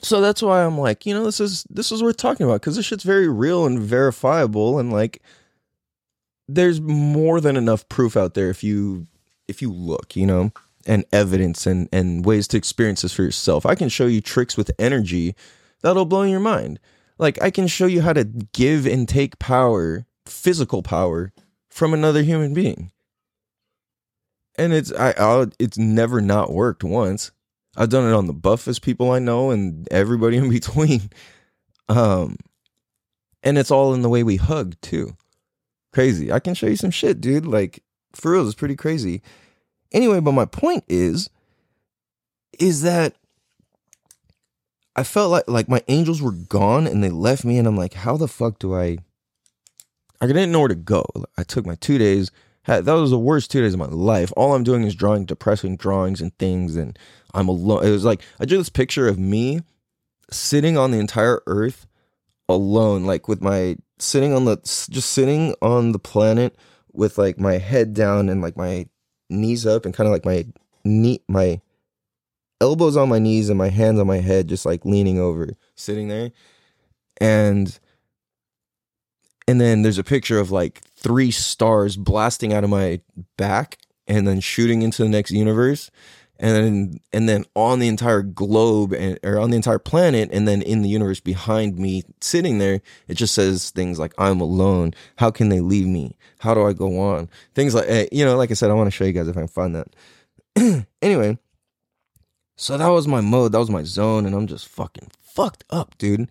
so 0.01 0.19
that's 0.19 0.41
why 0.41 0.65
I'm 0.65 0.77
like, 0.77 1.05
you 1.05 1.13
know, 1.13 1.23
this 1.23 1.39
is 1.39 1.65
this 1.69 1.91
is 1.91 2.03
worth 2.03 2.17
talking 2.17 2.45
about 2.45 2.61
because 2.61 2.75
this 2.75 2.85
shit's 2.85 3.03
very 3.03 3.27
real 3.29 3.65
and 3.65 3.79
verifiable 3.79 4.77
and 4.79 4.91
like 4.91 5.21
there's 6.47 6.81
more 6.81 7.39
than 7.39 7.55
enough 7.55 7.87
proof 7.87 8.17
out 8.17 8.33
there 8.33 8.49
if 8.49 8.63
you 8.63 9.07
if 9.47 9.61
you 9.61 9.71
look, 9.71 10.15
you 10.15 10.25
know, 10.25 10.51
and 10.85 11.05
evidence 11.13 11.65
and 11.65 11.87
and 11.93 12.25
ways 12.25 12.47
to 12.49 12.57
experience 12.57 13.01
this 13.01 13.13
for 13.13 13.23
yourself. 13.23 13.65
I 13.65 13.75
can 13.75 13.87
show 13.87 14.07
you 14.07 14.19
tricks 14.19 14.57
with 14.57 14.71
energy 14.77 15.35
that'll 15.81 16.05
blow 16.05 16.23
your 16.23 16.39
mind. 16.39 16.79
Like 17.23 17.41
I 17.41 17.51
can 17.51 17.67
show 17.67 17.85
you 17.85 18.01
how 18.01 18.11
to 18.11 18.25
give 18.25 18.85
and 18.85 19.07
take 19.07 19.39
power, 19.39 20.05
physical 20.25 20.83
power 20.83 21.31
from 21.69 21.93
another 21.93 22.21
human 22.21 22.53
being. 22.53 22.91
And 24.57 24.73
it's 24.73 24.91
I 24.91 25.13
I'll, 25.17 25.49
it's 25.57 25.77
never 25.77 26.19
not 26.19 26.51
worked 26.51 26.83
once. 26.83 27.31
I've 27.77 27.87
done 27.87 28.07
it 28.07 28.13
on 28.13 28.27
the 28.27 28.33
buffest 28.33 28.81
people 28.81 29.09
I 29.09 29.19
know 29.19 29.51
and 29.51 29.87
everybody 29.89 30.35
in 30.35 30.49
between. 30.51 31.09
Um 31.87 32.35
and 33.41 33.57
it's 33.57 33.71
all 33.71 33.93
in 33.93 34.01
the 34.01 34.09
way 34.09 34.23
we 34.23 34.35
hug 34.35 34.75
too. 34.81 35.15
Crazy. 35.93 36.29
I 36.29 36.39
can 36.39 36.55
show 36.55 36.67
you 36.67 36.75
some 36.75 36.91
shit, 36.91 37.21
dude. 37.21 37.45
Like 37.45 37.83
for 38.11 38.33
real, 38.33 38.45
it's 38.45 38.53
pretty 38.53 38.75
crazy. 38.75 39.21
Anyway, 39.93 40.19
but 40.19 40.33
my 40.33 40.45
point 40.45 40.83
is 40.89 41.29
is 42.59 42.81
that 42.81 43.15
I 44.95 45.03
felt 45.03 45.31
like 45.31 45.47
like 45.47 45.69
my 45.69 45.83
angels 45.87 46.21
were 46.21 46.31
gone 46.31 46.87
and 46.87 47.03
they 47.03 47.09
left 47.09 47.43
me 47.43 47.57
and 47.57 47.67
I'm 47.67 47.77
like, 47.77 47.93
how 47.93 48.17
the 48.17 48.27
fuck 48.27 48.59
do 48.59 48.75
I 48.75 48.97
I 50.21 50.27
didn't 50.27 50.51
know 50.51 50.59
where 50.59 50.69
to 50.69 50.75
go. 50.75 51.03
I 51.37 51.43
took 51.43 51.65
my 51.65 51.75
two 51.75 51.97
days. 51.97 52.31
That 52.65 52.85
was 52.85 53.11
the 53.11 53.19
worst 53.19 53.51
two 53.51 53.61
days 53.61 53.73
of 53.73 53.79
my 53.79 53.87
life. 53.87 54.31
All 54.37 54.55
I'm 54.55 54.63
doing 54.63 54.83
is 54.83 54.95
drawing 54.95 55.25
depressing 55.25 55.75
drawings 55.75 56.21
and 56.21 56.37
things, 56.37 56.77
and 56.77 56.97
I'm 57.33 57.49
alone. 57.49 57.85
It 57.85 57.89
was 57.89 58.05
like 58.05 58.21
I 58.39 58.45
drew 58.45 58.57
this 58.57 58.69
picture 58.69 59.09
of 59.09 59.19
me 59.19 59.61
sitting 60.31 60.77
on 60.77 60.91
the 60.91 60.99
entire 60.99 61.41
earth 61.45 61.87
alone, 62.47 63.03
like 63.03 63.27
with 63.27 63.41
my 63.41 63.75
sitting 63.99 64.33
on 64.33 64.45
the 64.45 64.57
just 64.89 65.09
sitting 65.09 65.55
on 65.61 65.91
the 65.91 65.99
planet 65.99 66.55
with 66.93 67.17
like 67.17 67.37
my 67.37 67.57
head 67.57 67.93
down 67.93 68.29
and 68.29 68.41
like 68.41 68.55
my 68.55 68.87
knees 69.29 69.65
up 69.65 69.83
and 69.83 69.93
kind 69.93 70.07
of 70.07 70.13
like 70.13 70.25
my 70.25 70.45
knee 70.85 71.21
my 71.27 71.59
elbows 72.61 72.97
on 72.97 73.09
my 73.09 73.19
knees 73.19 73.49
and 73.49 73.57
my 73.57 73.69
hands 73.69 73.99
on 73.99 74.07
my 74.07 74.19
head, 74.19 74.47
just 74.47 74.65
like 74.65 74.85
leaning 74.85 75.19
over, 75.19 75.49
sitting 75.75 76.07
there. 76.07 76.31
And 77.19 77.77
and 79.47 79.59
then 79.59 79.81
there's 79.81 79.97
a 79.97 80.03
picture 80.03 80.39
of 80.39 80.51
like 80.51 80.81
three 80.95 81.31
stars 81.31 81.97
blasting 81.97 82.53
out 82.53 82.63
of 82.63 82.69
my 82.69 83.01
back 83.37 83.77
and 84.07 84.27
then 84.27 84.39
shooting 84.39 84.81
into 84.81 85.03
the 85.03 85.09
next 85.09 85.31
universe. 85.31 85.91
And 86.39 86.55
then 86.55 86.99
and 87.13 87.29
then 87.29 87.45
on 87.55 87.79
the 87.79 87.87
entire 87.87 88.21
globe 88.21 88.91
and 88.93 89.19
or 89.23 89.39
on 89.39 89.51
the 89.51 89.55
entire 89.55 89.79
planet 89.79 90.29
and 90.33 90.47
then 90.47 90.61
in 90.61 90.81
the 90.81 90.89
universe 90.89 91.19
behind 91.19 91.77
me 91.77 92.03
sitting 92.21 92.57
there, 92.57 92.81
it 93.07 93.13
just 93.13 93.33
says 93.33 93.69
things 93.69 93.99
like 93.99 94.13
I'm 94.17 94.41
alone. 94.41 94.93
How 95.17 95.29
can 95.31 95.49
they 95.49 95.59
leave 95.59 95.87
me? 95.87 96.17
How 96.39 96.53
do 96.53 96.65
I 96.65 96.73
go 96.73 96.99
on? 96.99 97.29
Things 97.53 97.75
like 97.75 97.87
eh, 97.87 98.07
you 98.11 98.25
know, 98.25 98.35
like 98.35 98.51
I 98.51 98.55
said, 98.55 98.71
I 98.71 98.73
want 98.73 98.87
to 98.87 98.91
show 98.91 99.05
you 99.05 99.13
guys 99.13 99.27
if 99.27 99.37
I 99.37 99.41
can 99.41 99.47
find 99.47 99.75
that. 99.75 100.85
anyway, 101.01 101.37
so 102.55 102.77
that 102.77 102.87
was 102.87 103.07
my 103.07 103.21
mode, 103.21 103.51
that 103.51 103.59
was 103.59 103.69
my 103.69 103.83
zone, 103.83 104.25
and 104.25 104.35
I'm 104.35 104.47
just 104.47 104.67
fucking 104.67 105.11
fucked 105.21 105.63
up, 105.69 105.97
dude. 105.97 106.29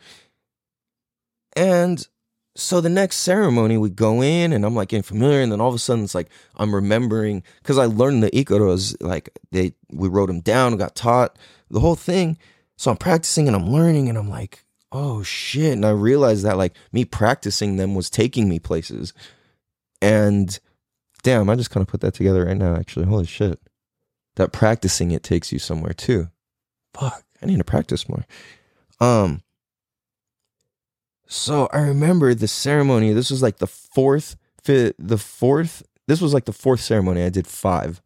And 1.55 2.07
so 2.55 2.81
the 2.81 2.89
next 2.89 3.17
ceremony, 3.17 3.77
we 3.79 3.91
go 3.91 4.23
in, 4.23 4.53
and 4.53 4.65
I'm 4.65 4.75
like 4.75 4.89
getting 4.89 5.03
familiar, 5.03 5.41
and 5.41 5.51
then 5.51 5.61
all 5.61 5.69
of 5.69 5.75
a 5.75 5.79
sudden 5.79 6.05
it's 6.05 6.15
like 6.15 6.29
I'm 6.57 6.75
remembering 6.75 7.43
because 7.63 7.79
I 7.79 7.87
learned 7.87 8.23
the 8.23 8.31
Ikaros, 8.31 8.97
like 9.01 9.31
they 9.51 9.75
we 9.91 10.09
wrote 10.09 10.27
them 10.27 10.41
down, 10.41 10.77
got 10.77 10.95
taught 10.95 11.39
the 11.71 11.81
whole 11.81 11.97
thing. 11.97 12.39
So 12.77 12.91
I'm 12.91 12.97
practicing 12.97 13.47
and 13.47 13.57
I'm 13.57 13.71
learning, 13.71 14.09
and 14.09 14.19
I'm 14.19 14.29
like, 14.29 14.65
oh 14.91 15.23
shit! 15.23 15.73
And 15.73 15.87
I 15.87 15.91
realized 15.91 16.45
that 16.45 16.59
like 16.59 16.75
me 16.93 17.05
practicing 17.05 17.77
them 17.77 17.95
was 17.95 18.11
taking 18.11 18.49
me 18.49 18.59
places, 18.59 19.13
and 20.01 20.59
damn, 21.23 21.49
I 21.49 21.57
just 21.57 21.71
kind 21.71 21.83
of 21.83 21.89
put 21.89 22.01
that 22.03 22.15
together 22.15 22.45
right 22.45 22.57
now. 22.57 22.77
Actually, 22.77 23.07
holy 23.07 23.27
shit! 23.27 23.59
That 24.37 24.53
practicing 24.53 25.11
it 25.11 25.23
takes 25.23 25.53
you 25.53 25.59
somewhere 25.59 25.93
too. 25.93 26.29
Fuck, 26.95 27.25
I 27.43 27.47
need 27.47 27.59
to 27.59 27.65
practice 27.65 28.09
more. 28.09 28.25
Um 29.01 29.43
so 31.27 31.69
I 31.73 31.81
remember 31.81 32.35
the 32.35 32.49
ceremony. 32.49 33.13
This 33.13 33.31
was 33.31 33.43
like 33.43 33.59
the 33.59 33.67
fourth 33.67 34.37
fifth, 34.63 34.95
the 34.99 35.19
fourth 35.19 35.83
this 36.09 36.21
was 36.21 36.35
like 36.35 36.45
the 36.45 36.53
fourth 36.53 36.81
ceremony. 36.81 37.23
I 37.23 37.29
did 37.29 37.47
5. 37.47 38.03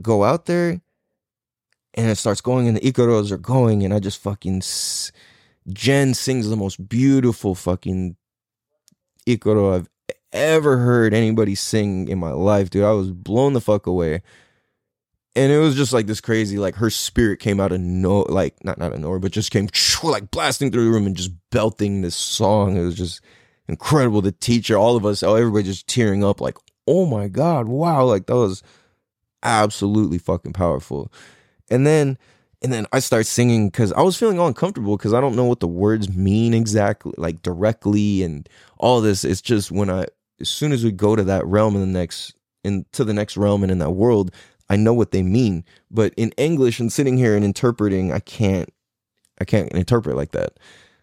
Go 0.00 0.24
out 0.24 0.46
there 0.46 0.80
and 1.94 2.10
it 2.10 2.16
starts 2.16 2.40
going 2.40 2.68
and 2.68 2.76
the 2.76 2.80
Ikaros 2.80 3.30
are 3.30 3.38
going 3.38 3.84
and 3.84 3.92
I 3.92 3.98
just 3.98 4.22
fucking 4.22 4.62
Jen 5.72 6.14
sings 6.14 6.48
the 6.48 6.56
most 6.56 6.88
beautiful 6.88 7.54
fucking 7.54 8.16
Ikaro 9.26 9.74
I've 9.74 9.88
ever 10.32 10.78
heard 10.78 11.14
anybody 11.14 11.54
sing 11.54 12.08
in 12.08 12.18
my 12.18 12.32
life, 12.32 12.70
dude. 12.70 12.84
I 12.84 12.92
was 12.92 13.10
blown 13.10 13.52
the 13.52 13.60
fuck 13.60 13.86
away. 13.86 14.22
And 15.36 15.52
it 15.52 15.58
was 15.58 15.76
just 15.76 15.92
like 15.92 16.06
this 16.06 16.20
crazy, 16.20 16.58
like 16.58 16.74
her 16.76 16.90
spirit 16.90 17.38
came 17.38 17.60
out 17.60 17.70
of 17.70 17.80
no, 17.80 18.20
like 18.22 18.62
not 18.64 18.78
not 18.78 18.92
of 18.92 19.00
nowhere, 19.00 19.20
but 19.20 19.30
just 19.30 19.50
came 19.52 19.68
like 20.02 20.30
blasting 20.30 20.72
through 20.72 20.86
the 20.86 20.90
room 20.90 21.06
and 21.06 21.16
just 21.16 21.30
belting 21.50 22.02
this 22.02 22.16
song. 22.16 22.76
It 22.76 22.82
was 22.82 22.96
just 22.96 23.20
incredible. 23.68 24.20
The 24.20 24.32
teacher, 24.32 24.76
all 24.76 24.96
of 24.96 25.06
us, 25.06 25.22
oh, 25.22 25.36
everybody 25.36 25.64
just 25.64 25.86
tearing 25.86 26.24
up, 26.24 26.40
like, 26.40 26.56
oh 26.86 27.06
my 27.06 27.28
god, 27.28 27.68
wow, 27.68 28.04
like 28.04 28.26
that 28.26 28.36
was 28.36 28.62
absolutely 29.42 30.18
fucking 30.18 30.54
powerful. 30.54 31.12
And 31.70 31.86
then 31.86 32.18
and 32.62 32.72
then 32.72 32.86
I 32.92 32.98
start 32.98 33.26
singing 33.26 33.68
because 33.68 33.92
I 33.92 34.02
was 34.02 34.16
feeling 34.16 34.40
uncomfortable 34.40 34.96
because 34.96 35.14
I 35.14 35.20
don't 35.20 35.36
know 35.36 35.44
what 35.44 35.60
the 35.60 35.68
words 35.68 36.08
mean 36.08 36.54
exactly, 36.54 37.12
like 37.16 37.42
directly, 37.42 38.22
and 38.22 38.48
all 38.78 39.00
this. 39.00 39.24
It's 39.24 39.40
just 39.40 39.70
when 39.70 39.90
I 39.90 40.06
as 40.40 40.48
soon 40.48 40.72
as 40.72 40.84
we 40.84 40.92
go 40.92 41.16
to 41.16 41.24
that 41.24 41.46
realm 41.46 41.74
in 41.74 41.80
the 41.80 41.98
next 41.98 42.34
into 42.64 43.04
the 43.04 43.14
next 43.14 43.36
realm 43.36 43.62
and 43.62 43.72
in 43.72 43.78
that 43.78 43.90
world, 43.90 44.32
I 44.68 44.76
know 44.76 44.92
what 44.92 45.12
they 45.12 45.22
mean. 45.22 45.64
But 45.90 46.12
in 46.16 46.32
English 46.36 46.80
and 46.80 46.92
sitting 46.92 47.16
here 47.16 47.34
and 47.34 47.44
interpreting, 47.44 48.12
I 48.12 48.20
can't 48.20 48.72
I 49.40 49.44
can't 49.44 49.72
interpret 49.72 50.16
like 50.16 50.32
that. 50.32 50.58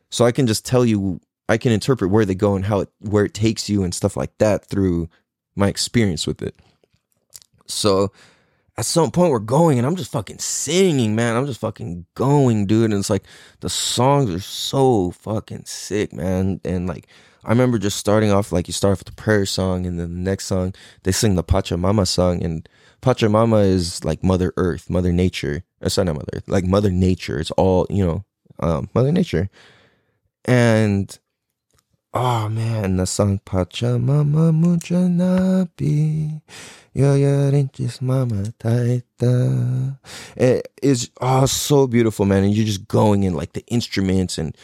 So 0.09 0.25
I 0.25 0.31
can 0.31 0.47
just 0.47 0.65
tell 0.65 0.85
you 0.85 1.19
I 1.47 1.57
can 1.57 1.71
interpret 1.71 2.11
where 2.11 2.25
they 2.25 2.35
go 2.35 2.55
and 2.55 2.65
how 2.65 2.81
it 2.81 2.89
where 2.99 3.25
it 3.25 3.33
takes 3.33 3.69
you 3.69 3.83
and 3.83 3.93
stuff 3.93 4.17
like 4.17 4.37
that 4.37 4.65
through 4.65 5.09
my 5.55 5.67
experience 5.67 6.27
with 6.27 6.41
it. 6.41 6.55
So 7.67 8.11
at 8.77 8.85
some 8.85 9.09
point 9.11 9.31
we're 9.31 9.39
going 9.39 9.77
and 9.77 9.87
I'm 9.87 9.95
just 9.95 10.11
fucking 10.11 10.39
singing, 10.39 11.15
man. 11.15 11.35
I'm 11.35 11.45
just 11.45 11.61
fucking 11.61 12.05
going, 12.15 12.65
dude. 12.65 12.91
And 12.91 12.99
it's 12.99 13.09
like 13.09 13.23
the 13.61 13.69
songs 13.69 14.29
are 14.29 14.39
so 14.39 15.11
fucking 15.11 15.63
sick, 15.65 16.13
man. 16.13 16.59
And 16.65 16.87
like 16.87 17.07
I 17.45 17.49
remember 17.49 17.77
just 17.77 17.97
starting 17.97 18.31
off 18.31 18.51
like 18.51 18.67
you 18.67 18.73
start 18.73 18.93
off 18.93 18.99
with 18.99 19.15
the 19.15 19.21
prayer 19.21 19.45
song 19.45 19.85
and 19.85 19.99
then 19.99 20.13
the 20.13 20.19
next 20.19 20.45
song 20.45 20.73
they 21.03 21.11
sing 21.11 21.35
the 21.35 21.43
Pachamama 21.43 22.07
song 22.07 22.43
and 22.43 22.67
Pachamama 23.01 23.63
is 23.63 24.03
like 24.03 24.23
Mother 24.23 24.51
Earth, 24.57 24.89
Mother 24.89 25.11
Nature. 25.11 25.63
Uh, 25.79 25.89
sorry, 25.89 26.05
not 26.05 26.15
Mother 26.15 26.31
Earth, 26.33 26.47
like 26.47 26.63
Mother 26.65 26.89
Nature. 26.89 27.39
It's 27.39 27.51
all, 27.51 27.85
you 27.89 28.03
know, 28.03 28.25
um, 28.59 28.89
Mother 28.95 29.11
Nature. 29.11 29.49
And 30.43 31.17
oh 32.15 32.49
man, 32.49 32.97
the 32.97 33.05
song 33.05 33.41
Pachamama 33.45 34.51
mucha 34.51 34.95
napi. 34.95 36.41
Yo 36.95 37.67
just 37.73 38.01
mama 38.01 38.53
taita. 38.57 39.99
It 40.35 40.67
is 40.81 41.11
oh 41.21 41.45
so 41.45 41.85
beautiful, 41.85 42.25
man. 42.25 42.43
And 42.43 42.55
you're 42.55 42.65
just 42.65 42.87
going 42.87 43.23
in 43.23 43.35
like 43.35 43.53
the 43.53 43.65
instruments 43.67 44.37
and 44.39 44.57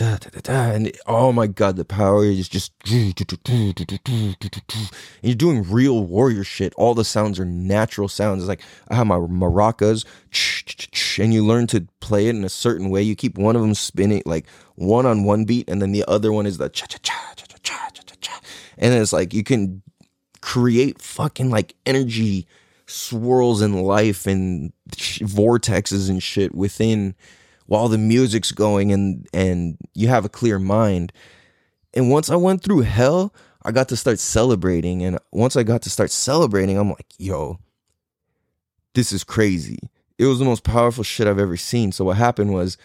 da, 0.00 0.16
da, 0.16 0.30
da, 0.30 0.40
da, 0.40 0.72
and 0.72 0.90
oh 1.06 1.30
my 1.30 1.46
god, 1.46 1.76
the 1.76 1.84
power 1.84 2.24
is 2.24 2.48
just 2.48 2.72
you're 2.86 3.12
doing 5.34 5.70
real 5.70 6.04
warrior 6.04 6.42
shit. 6.42 6.72
All 6.76 6.94
the 6.94 7.04
sounds 7.04 7.38
are 7.38 7.44
natural 7.44 8.08
sounds. 8.08 8.42
It's 8.42 8.48
like 8.48 8.62
I 8.88 8.94
have 8.94 9.06
my 9.06 9.16
maracas, 9.16 10.06
and 11.18 11.34
you 11.34 11.44
learn 11.44 11.66
to 11.66 11.86
play 12.00 12.28
it 12.28 12.34
in 12.34 12.44
a 12.44 12.48
certain 12.48 12.88
way. 12.88 13.02
You 13.02 13.14
keep 13.14 13.36
one 13.36 13.56
of 13.56 13.62
them 13.62 13.74
spinning 13.74 14.22
like 14.24 14.46
one 14.76 15.04
on 15.04 15.24
one 15.24 15.44
beat, 15.44 15.68
and 15.68 15.82
then 15.82 15.92
the 15.92 16.06
other 16.08 16.32
one 16.32 16.46
is 16.46 16.56
the 16.56 16.70
cha 16.70 16.86
cha 16.86 16.96
cha 17.02 17.34
cha 17.34 17.44
cha 17.62 17.90
cha 17.92 18.02
cha 18.02 18.14
cha, 18.22 18.40
and 18.78 18.94
it's 18.94 19.12
like 19.12 19.34
you 19.34 19.44
can 19.44 19.82
create 20.40 21.02
fucking 21.02 21.50
like 21.50 21.74
energy 21.84 22.46
swirls 22.86 23.60
in 23.60 23.82
life 23.82 24.26
and 24.26 24.72
vortexes 24.88 26.08
and 26.08 26.22
shit 26.22 26.54
within 26.54 27.14
while 27.70 27.86
the 27.86 27.96
music's 27.96 28.50
going 28.50 28.90
and 28.90 29.28
and 29.32 29.78
you 29.94 30.08
have 30.08 30.24
a 30.24 30.28
clear 30.28 30.58
mind. 30.58 31.12
And 31.94 32.10
once 32.10 32.28
I 32.28 32.34
went 32.34 32.64
through 32.64 32.80
hell, 32.80 33.32
I 33.62 33.70
got 33.70 33.88
to 33.90 33.96
start 33.96 34.18
celebrating. 34.18 35.04
And 35.04 35.20
once 35.30 35.54
I 35.54 35.62
got 35.62 35.80
to 35.82 35.90
start 35.90 36.10
celebrating, 36.10 36.76
I'm 36.76 36.88
like, 36.88 37.06
yo, 37.16 37.60
this 38.94 39.12
is 39.12 39.22
crazy. 39.22 39.78
It 40.18 40.26
was 40.26 40.40
the 40.40 40.44
most 40.44 40.64
powerful 40.64 41.04
shit 41.04 41.28
I've 41.28 41.38
ever 41.38 41.56
seen. 41.56 41.92
So 41.92 42.04
what 42.04 42.16
happened 42.16 42.52
was, 42.52 42.76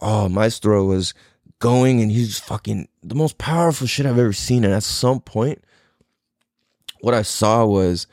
oh, 0.00 0.28
Maestro 0.28 0.84
was 0.84 1.14
going 1.60 2.00
and 2.00 2.10
he's 2.10 2.40
fucking 2.40 2.88
the 3.04 3.14
most 3.14 3.38
powerful 3.38 3.86
shit 3.86 4.06
I've 4.06 4.18
ever 4.18 4.32
seen. 4.32 4.64
And 4.64 4.74
at 4.74 4.82
some 4.82 5.20
point, 5.20 5.62
what 7.00 7.14
I 7.14 7.22
saw 7.22 7.64
was 7.64 8.08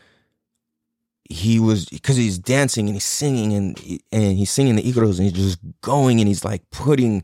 he 1.30 1.60
was 1.60 1.86
because 1.86 2.16
he's 2.16 2.38
dancing 2.38 2.88
and 2.88 2.96
he's 2.96 3.04
singing 3.04 3.54
and 3.54 4.00
and 4.12 4.38
he's 4.38 4.52
singing 4.52 4.76
the 4.76 4.84
Icaros 4.84 5.18
and 5.20 5.24
he's 5.30 5.34
just 5.34 5.60
going 5.82 6.20
and 6.20 6.28
he's 6.28 6.46
like 6.46 6.70
putting 6.70 7.24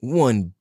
one 0.00 0.52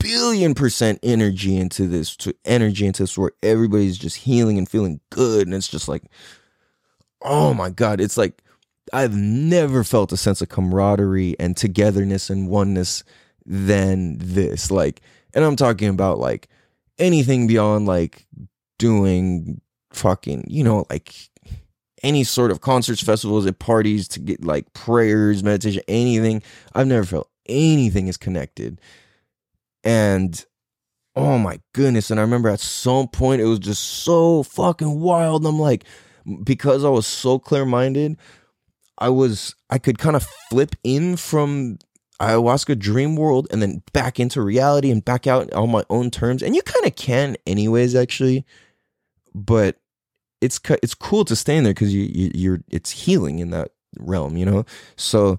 billion 0.00 0.54
percent 0.54 0.98
energy 1.02 1.56
into 1.56 1.86
this 1.86 2.16
to 2.16 2.34
energy 2.44 2.86
into 2.86 3.02
this 3.02 3.18
where 3.18 3.32
everybody's 3.42 3.98
just 3.98 4.16
healing 4.16 4.56
and 4.56 4.68
feeling 4.68 5.00
good 5.10 5.46
and 5.46 5.54
it's 5.54 5.68
just 5.68 5.88
like 5.88 6.04
oh 7.22 7.52
my 7.52 7.68
god 7.68 8.00
it's 8.00 8.16
like 8.16 8.42
I've 8.92 9.14
never 9.14 9.84
felt 9.84 10.12
a 10.12 10.16
sense 10.16 10.40
of 10.40 10.48
camaraderie 10.48 11.36
and 11.38 11.56
togetherness 11.56 12.30
and 12.30 12.48
oneness 12.48 13.04
than 13.44 14.16
this 14.18 14.70
like 14.70 15.02
and 15.34 15.44
I'm 15.44 15.56
talking 15.56 15.88
about 15.88 16.18
like 16.18 16.48
anything 16.98 17.46
beyond 17.46 17.86
like 17.86 18.26
doing 18.78 19.60
fucking 19.92 20.44
you 20.48 20.62
know 20.62 20.86
like 20.88 21.30
any 22.02 22.24
sort 22.24 22.50
of 22.50 22.60
concerts, 22.60 23.02
festivals, 23.02 23.46
and 23.46 23.58
parties 23.58 24.08
to 24.08 24.20
get 24.20 24.44
like 24.44 24.72
prayers, 24.72 25.42
meditation, 25.42 25.82
anything. 25.88 26.42
I've 26.74 26.86
never 26.86 27.04
felt 27.04 27.30
anything 27.46 28.08
is 28.08 28.16
connected. 28.16 28.80
And 29.84 30.44
oh 31.16 31.38
my 31.38 31.60
goodness. 31.72 32.10
And 32.10 32.20
I 32.20 32.22
remember 32.22 32.48
at 32.48 32.60
some 32.60 33.08
point 33.08 33.42
it 33.42 33.46
was 33.46 33.58
just 33.58 33.82
so 33.82 34.42
fucking 34.42 35.00
wild. 35.00 35.46
I'm 35.46 35.58
like, 35.58 35.84
because 36.44 36.84
I 36.84 36.88
was 36.88 37.06
so 37.06 37.38
clear 37.38 37.64
minded, 37.64 38.16
I 38.98 39.08
was, 39.08 39.54
I 39.70 39.78
could 39.78 39.98
kind 39.98 40.16
of 40.16 40.26
flip 40.50 40.76
in 40.84 41.16
from 41.16 41.78
ayahuasca 42.20 42.78
dream 42.78 43.16
world 43.16 43.46
and 43.50 43.62
then 43.62 43.82
back 43.92 44.18
into 44.18 44.42
reality 44.42 44.90
and 44.90 45.04
back 45.04 45.26
out 45.26 45.52
on 45.52 45.70
my 45.70 45.84
own 45.88 46.10
terms. 46.10 46.42
And 46.42 46.54
you 46.54 46.62
kind 46.62 46.86
of 46.86 46.96
can, 46.96 47.36
anyways, 47.46 47.94
actually. 47.94 48.44
But 49.34 49.76
it's 50.40 50.60
it's 50.82 50.94
cool 50.94 51.24
to 51.24 51.36
stay 51.36 51.56
in 51.56 51.64
there 51.64 51.74
because 51.74 51.94
you, 51.94 52.02
you 52.02 52.30
you're 52.34 52.60
it's 52.70 52.90
healing 52.90 53.38
in 53.38 53.50
that 53.50 53.72
realm, 53.98 54.36
you 54.36 54.44
know. 54.44 54.64
So 54.96 55.38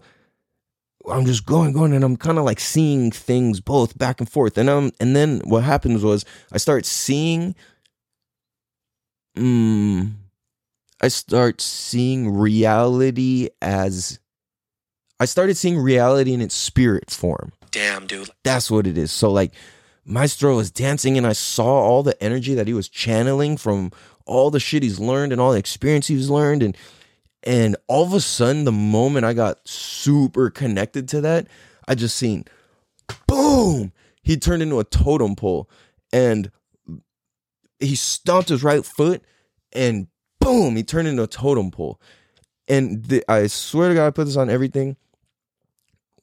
I'm 1.10 1.26
just 1.26 1.46
going, 1.46 1.74
going, 1.74 1.94
and 1.94 2.04
I'm 2.04 2.18
kind 2.18 2.38
of 2.38 2.46
like 2.46 2.60
seeing 2.60 3.12
things 3.12 3.62
both 3.62 3.98
back 3.98 4.20
and 4.20 4.30
forth. 4.30 4.58
And 4.58 4.70
um, 4.70 4.92
and 5.00 5.16
then 5.16 5.42
what 5.46 5.64
happens 5.64 6.04
was 6.04 6.26
I 6.52 6.58
start 6.58 6.86
seeing, 6.86 7.56
um, 9.38 10.18
I 11.02 11.08
start 11.08 11.62
seeing 11.62 12.34
reality 12.38 13.50
as, 13.62 14.20
I 15.20 15.26
started 15.26 15.56
seeing 15.56 15.78
reality 15.78 16.34
in 16.34 16.42
its 16.42 16.56
spirit 16.56 17.10
form. 17.12 17.54
Damn, 17.72 18.08
dude. 18.08 18.30
That's 18.44 18.70
what 18.70 18.88
it 18.88 18.98
is. 18.98 19.12
So 19.12 19.32
like, 19.32 19.54
Maestro 20.06 20.56
was 20.56 20.72
dancing, 20.72 21.18
and 21.18 21.28
I 21.28 21.34
saw 21.34 21.68
all 21.68 22.04
the 22.04 22.22
energy 22.24 22.56
that 22.56 22.68
he 22.68 22.74
was 22.74 22.90
channeling 22.90 23.58
from 23.58 23.92
all 24.30 24.52
the 24.52 24.60
shit 24.60 24.84
he's 24.84 25.00
learned 25.00 25.32
and 25.32 25.42
all 25.42 25.52
the 25.52 25.60
experience 25.60 26.08
he's 26.08 26.30
learned 26.30 26.64
and 26.64 26.78
and 27.44 27.76
all 27.88 28.06
of 28.06 28.14
a 28.14 28.22
sudden 28.22 28.66
the 28.66 28.72
moment 28.72 29.26
I 29.26 29.34
got 29.34 29.66
super 29.68 30.50
connected 30.50 31.08
to 31.10 31.22
that, 31.22 31.48
I 31.88 31.96
just 31.96 32.16
seen 32.16 32.46
boom, 33.28 33.92
he 34.22 34.38
turned 34.38 34.62
into 34.62 34.80
a 34.80 34.84
totem 34.84 35.36
pole 35.36 35.70
and 36.12 36.52
he 37.80 37.96
stomped 37.96 38.50
his 38.50 38.64
right 38.64 38.86
foot 38.86 39.24
and 39.74 40.08
boom, 40.40 40.76
he 40.76 40.84
turned 40.84 41.08
into 41.08 41.24
a 41.24 41.28
totem 41.28 41.72
pole. 41.72 42.00
And 42.68 43.04
the, 43.06 43.24
I 43.28 43.48
swear 43.48 43.90
to 43.90 43.96
God, 43.96 44.08
I 44.08 44.12
put 44.12 44.26
this 44.26 44.38
on 44.38 44.50
everything. 44.50 44.96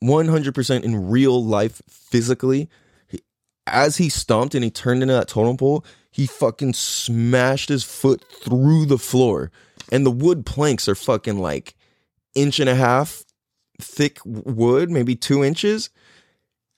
100% 0.02 0.84
in 0.84 1.09
real 1.09 1.42
life, 1.42 1.82
physically, 1.88 2.68
as 3.66 3.96
he 3.96 4.09
stomped 4.09 4.54
and 4.54 4.62
he 4.62 4.70
turned 4.70 5.02
into 5.02 5.14
that 5.14 5.28
totem 5.28 5.57
pole, 5.57 5.84
he 6.16 6.26
fucking 6.26 6.72
smashed 6.72 7.68
his 7.68 7.84
foot 7.84 8.24
through 8.42 8.86
the 8.86 8.96
floor. 8.96 9.52
And 9.92 10.06
the 10.06 10.10
wood 10.10 10.46
planks 10.46 10.88
are 10.88 10.94
fucking 10.94 11.38
like 11.38 11.74
inch 12.34 12.58
and 12.58 12.70
a 12.70 12.74
half 12.74 13.22
thick 13.78 14.20
wood, 14.24 14.90
maybe 14.90 15.14
two 15.14 15.44
inches. 15.44 15.90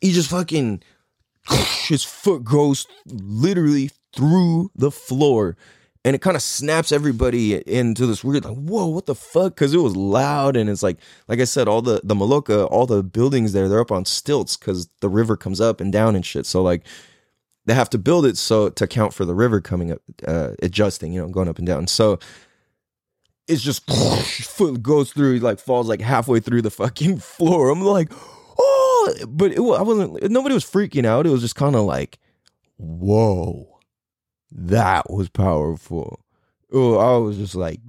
He 0.00 0.10
just 0.10 0.30
fucking, 0.30 0.82
his 1.86 2.02
foot 2.02 2.42
goes 2.42 2.88
literally 3.06 3.92
through 4.12 4.72
the 4.74 4.90
floor. 4.90 5.56
And 6.04 6.16
it 6.16 6.20
kind 6.20 6.34
of 6.34 6.42
snaps 6.42 6.90
everybody 6.90 7.62
into 7.72 8.06
this 8.06 8.24
weird, 8.24 8.44
like, 8.44 8.56
whoa, 8.56 8.88
what 8.88 9.06
the 9.06 9.14
fuck? 9.14 9.54
Because 9.54 9.72
it 9.72 9.78
was 9.78 9.94
loud. 9.94 10.56
And 10.56 10.68
it's 10.68 10.82
like, 10.82 10.98
like 11.28 11.38
I 11.38 11.44
said, 11.44 11.68
all 11.68 11.80
the, 11.80 12.00
the 12.02 12.16
Maloka, 12.16 12.68
all 12.72 12.86
the 12.86 13.04
buildings 13.04 13.52
there, 13.52 13.68
they're 13.68 13.78
up 13.78 13.92
on 13.92 14.04
stilts 14.04 14.56
because 14.56 14.88
the 15.00 15.08
river 15.08 15.36
comes 15.36 15.60
up 15.60 15.80
and 15.80 15.92
down 15.92 16.16
and 16.16 16.26
shit. 16.26 16.44
So, 16.44 16.60
like, 16.60 16.84
they 17.68 17.74
have 17.74 17.90
to 17.90 17.98
build 17.98 18.24
it 18.24 18.38
so 18.38 18.70
to 18.70 18.84
account 18.84 19.12
for 19.12 19.26
the 19.26 19.34
river 19.34 19.60
coming 19.60 19.92
up, 19.92 20.00
uh, 20.26 20.52
adjusting, 20.62 21.12
you 21.12 21.20
know, 21.20 21.28
going 21.28 21.48
up 21.48 21.58
and 21.58 21.66
down. 21.66 21.86
So 21.86 22.18
it's 23.46 23.62
just 23.62 23.86
foot 24.46 24.82
goes 24.82 25.12
through, 25.12 25.38
like 25.40 25.58
falls 25.58 25.86
like 25.86 26.00
halfway 26.00 26.40
through 26.40 26.62
the 26.62 26.70
fucking 26.70 27.18
floor. 27.20 27.68
I'm 27.68 27.82
like, 27.82 28.10
oh, 28.58 29.14
but 29.28 29.52
it, 29.52 29.58
I 29.58 29.82
wasn't. 29.82 30.30
Nobody 30.30 30.54
was 30.54 30.64
freaking 30.64 31.04
out. 31.04 31.26
It 31.26 31.30
was 31.30 31.42
just 31.42 31.56
kind 31.56 31.76
of 31.76 31.82
like, 31.82 32.18
whoa, 32.78 33.80
that 34.50 35.10
was 35.10 35.28
powerful. 35.28 36.20
Oh, 36.72 36.96
I 36.96 37.18
was 37.18 37.36
just 37.36 37.54
like, 37.54 37.80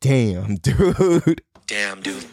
damn, 0.00 0.56
dude. 0.56 1.42
Damn, 1.66 2.00
dude. 2.00 2.24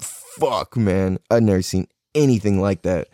Fuck, 0.00 0.76
man. 0.76 1.18
I've 1.30 1.42
never 1.42 1.60
seen 1.60 1.86
anything 2.14 2.60
like 2.60 2.82
that. 2.82 3.08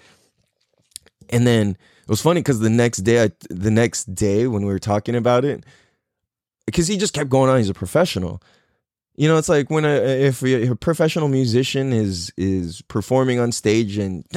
And 1.28 1.46
then 1.46 1.76
was 2.10 2.20
funny 2.20 2.40
because 2.40 2.58
the 2.60 2.68
next 2.68 2.98
day, 2.98 3.22
I, 3.24 3.30
the 3.48 3.70
next 3.70 4.14
day 4.14 4.46
when 4.48 4.66
we 4.66 4.72
were 4.72 4.80
talking 4.80 5.14
about 5.14 5.44
it, 5.44 5.64
because 6.66 6.88
he 6.88 6.96
just 6.96 7.14
kept 7.14 7.30
going 7.30 7.48
on. 7.48 7.58
He's 7.58 7.70
a 7.70 7.74
professional. 7.74 8.42
You 9.16 9.28
know, 9.28 9.36
it's 9.36 9.48
like 9.48 9.70
when 9.70 9.84
a 9.84 9.90
if 9.90 10.42
a 10.42 10.74
professional 10.76 11.28
musician 11.28 11.92
is 11.92 12.32
is 12.36 12.80
performing 12.82 13.38
on 13.38 13.52
stage 13.52 13.98
and 13.98 14.24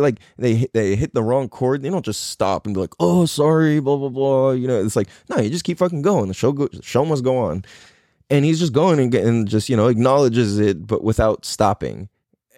like 0.00 0.18
they 0.38 0.66
they 0.74 0.96
hit 0.96 1.14
the 1.14 1.22
wrong 1.22 1.48
chord, 1.48 1.82
they 1.82 1.90
don't 1.90 2.04
just 2.04 2.30
stop 2.30 2.66
and 2.66 2.74
be 2.74 2.80
like, 2.80 2.94
"Oh, 2.98 3.26
sorry," 3.26 3.80
blah 3.80 3.96
blah 3.96 4.08
blah. 4.08 4.50
You 4.50 4.66
know, 4.66 4.84
it's 4.84 4.96
like 4.96 5.08
no, 5.28 5.38
you 5.38 5.50
just 5.50 5.64
keep 5.64 5.78
fucking 5.78 6.02
going. 6.02 6.28
The 6.28 6.34
show 6.34 6.52
go, 6.52 6.68
show 6.82 7.04
must 7.04 7.22
go 7.22 7.38
on, 7.38 7.64
and 8.28 8.44
he's 8.44 8.58
just 8.58 8.72
going 8.72 8.98
and 8.98 9.12
getting 9.12 9.46
just 9.46 9.68
you 9.68 9.76
know 9.76 9.86
acknowledges 9.86 10.58
it, 10.58 10.86
but 10.86 11.04
without 11.04 11.44
stopping. 11.44 12.08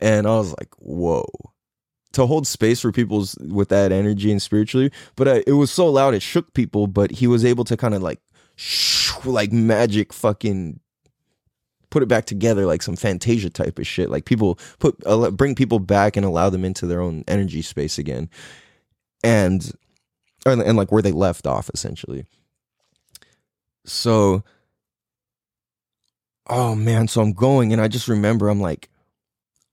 And 0.01 0.27
I 0.27 0.37
was 0.37 0.55
like, 0.59 0.75
"Whoa." 0.79 1.52
To 2.13 2.27
hold 2.27 2.47
space 2.47 2.81
for 2.81 2.93
people's 2.93 3.37
with 3.41 3.69
that 3.69 3.93
energy 3.93 4.31
and 4.31 4.41
spiritually. 4.41 4.91
But 5.17 5.29
uh, 5.29 5.41
it 5.47 5.53
was 5.53 5.71
so 5.71 5.89
loud 5.89 6.15
it 6.15 6.23
shook 6.23 6.53
people. 6.55 6.87
But 6.87 7.11
he 7.11 7.27
was 7.27 7.45
able 7.45 7.65
to 7.65 7.77
kind 7.77 7.95
of 7.95 8.03
like 8.03 8.21
like 9.25 9.53
magic 9.53 10.13
fucking 10.13 10.81
put 11.93 12.03
it 12.03 12.09
back 12.09 12.25
together 12.25 12.67
like 12.67 12.83
some 12.83 12.97
Fantasia 12.97 13.51
type 13.51 13.79
of 13.79 13.87
shit. 13.87 14.11
Like 14.11 14.25
people 14.25 14.59
put 14.79 14.99
bring 15.37 15.55
people 15.55 15.79
back 15.79 16.17
and 16.17 16.27
allow 16.27 16.51
them 16.51 16.65
into 16.65 16.87
their 16.87 17.01
own 17.01 17.23
energy 17.29 17.63
space 17.63 17.99
again, 17.99 18.29
and 19.23 19.73
and, 20.45 20.61
and 20.63 20.77
like 20.77 20.91
where 20.91 21.03
they 21.03 21.13
left 21.13 21.47
off 21.47 21.71
essentially. 21.73 22.25
So, 23.85 24.43
oh 26.49 26.75
man, 26.75 27.09
so 27.09 27.21
I'm 27.21 27.33
going 27.33 27.73
and 27.73 27.81
I 27.81 27.89
just 27.89 28.09
remember 28.09 28.49
I'm 28.49 28.61
like, 28.61 28.89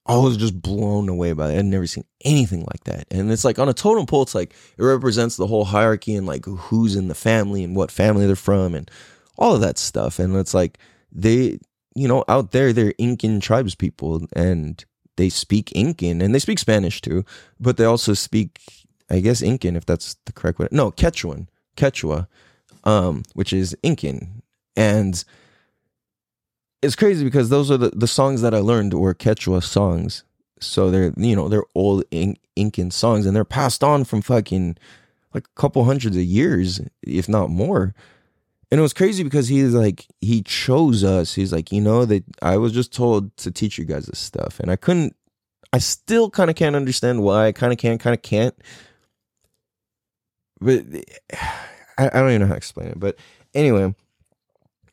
I 0.10 0.18
was 0.18 0.38
just 0.38 0.60
blown 0.60 1.08
away 1.08 1.34
by 1.34 1.52
it. 1.52 1.60
I'd 1.60 1.66
never 1.66 1.86
seen 1.86 2.04
anything 2.26 2.62
like 2.62 2.84
that. 2.86 3.06
And 3.12 3.32
it's 3.32 3.46
like 3.46 3.60
on 3.60 3.70
a 3.70 3.76
totem 3.76 4.08
pole, 4.08 4.24
it's 4.24 4.34
like 4.34 4.56
it 4.76 4.84
represents 4.84 5.38
the 5.38 5.46
whole 5.46 5.66
hierarchy 5.66 6.16
and 6.16 6.26
like 6.26 6.46
who's 6.46 6.96
in 6.96 7.10
the 7.10 7.16
family 7.16 7.64
and 7.64 7.76
what 7.76 7.92
family 7.92 8.26
they're 8.26 8.36
from 8.36 8.74
and 8.74 8.90
all 9.38 9.54
of 9.54 9.62
that 9.62 9.78
stuff. 9.78 10.18
And 10.18 10.36
it's 10.36 10.56
like 10.56 10.80
they, 11.12 11.60
you 11.94 12.08
know, 12.08 12.26
out 12.28 12.54
there, 12.54 12.74
they're 12.74 12.96
Incan 12.98 13.40
tribes 13.40 13.76
people 13.76 14.26
and 14.34 14.84
they 15.16 15.30
speak 15.30 15.72
Incan 15.76 16.22
and 16.22 16.34
they 16.34 16.40
speak 16.40 16.58
Spanish 16.58 17.02
too, 17.02 17.24
but 17.60 17.78
they 17.78 17.86
also 17.86 18.16
speak, 18.16 18.62
I 19.12 19.20
guess, 19.20 19.44
Incan, 19.44 19.76
if 19.76 19.86
that's 19.86 20.16
the 20.26 20.34
correct 20.34 20.58
way. 20.58 20.70
No, 20.72 20.90
Quechuan, 20.90 21.50
Quechua, 21.78 22.28
um, 22.84 23.22
which 23.36 23.54
is 23.54 23.78
Incan. 23.84 24.42
And 24.76 25.24
it's 26.82 26.96
crazy 26.96 27.24
because 27.24 27.50
those 27.50 27.70
are 27.70 27.78
the, 27.78 27.90
the 27.90 28.08
songs 28.08 28.42
that 28.42 28.54
I 28.54 28.60
learned 28.60 28.94
were 28.94 29.14
Quechua 29.14 29.64
songs. 29.64 30.24
So 30.60 30.92
they're 30.92 31.14
you 31.18 31.36
know 31.36 31.48
they're 31.48 31.64
old 31.76 32.04
In- 32.12 32.38
Incan 32.56 32.92
songs 32.92 33.26
and 33.26 33.36
they're 33.36 33.46
passed 33.46 33.84
on 33.84 34.04
from 34.04 34.22
fucking 34.22 34.78
like 35.34 35.46
a 35.46 35.60
couple 35.60 35.84
hundreds 35.86 36.18
of 36.18 36.24
years, 36.24 36.82
if 37.02 37.30
not 37.30 37.50
more. 37.50 37.94
And 38.72 38.78
it 38.78 38.82
was 38.82 38.94
crazy 38.94 39.24
because 39.24 39.48
he's 39.48 39.74
like 39.74 40.06
he 40.22 40.42
chose 40.42 41.04
us. 41.04 41.34
He's 41.34 41.54
like 41.54 41.72
you 41.72 41.82
know 41.82 42.06
that 42.06 42.24
I 42.42 42.58
was 42.58 42.74
just 42.74 42.94
told 42.94 43.36
to 43.38 43.52
teach 43.52 43.78
you 43.78 43.86
guys 43.86 44.06
this 44.06 44.20
stuff, 44.20 44.60
and 44.60 44.70
I 44.72 44.76
couldn't. 44.76 45.16
I 45.72 45.78
still 45.78 46.30
kind 46.30 46.50
of 46.50 46.56
can't 46.56 46.76
understand 46.76 47.22
why. 47.22 47.48
I 47.48 47.52
kind 47.52 47.72
of 47.72 47.78
can, 47.78 48.00
kind 48.00 48.16
of 48.16 48.22
can't. 48.22 48.56
But 50.60 50.84
I, 51.98 52.08
I 52.08 52.20
don't 52.20 52.30
even 52.30 52.42
know 52.42 52.48
how 52.48 52.54
to 52.54 52.58
explain 52.58 52.90
it. 52.90 53.00
But 53.00 53.18
anyway 53.54 53.94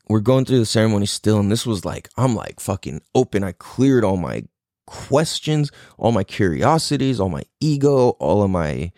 we're 0.09 0.20
going 0.20 0.44
through 0.44 0.61
the 0.61 0.66
ceremony 0.66 1.07
still, 1.07 1.40
and 1.40 1.50
this 1.50 1.66
was 1.66 1.84
like, 1.84 2.09
I'm 2.16 2.34
like 2.34 2.61
fucking 2.61 3.02
open. 3.14 3.42
I 3.42 3.52
cleared 3.52 4.04
all 4.04 4.16
my 4.16 4.44
questions, 4.86 5.72
all 5.98 6.12
my 6.12 6.22
curiosities, 6.22 7.18
all 7.18 7.28
my 7.28 7.42
ego, 7.61 8.11
all 8.11 8.42
of 8.42 8.50
my 8.50 8.92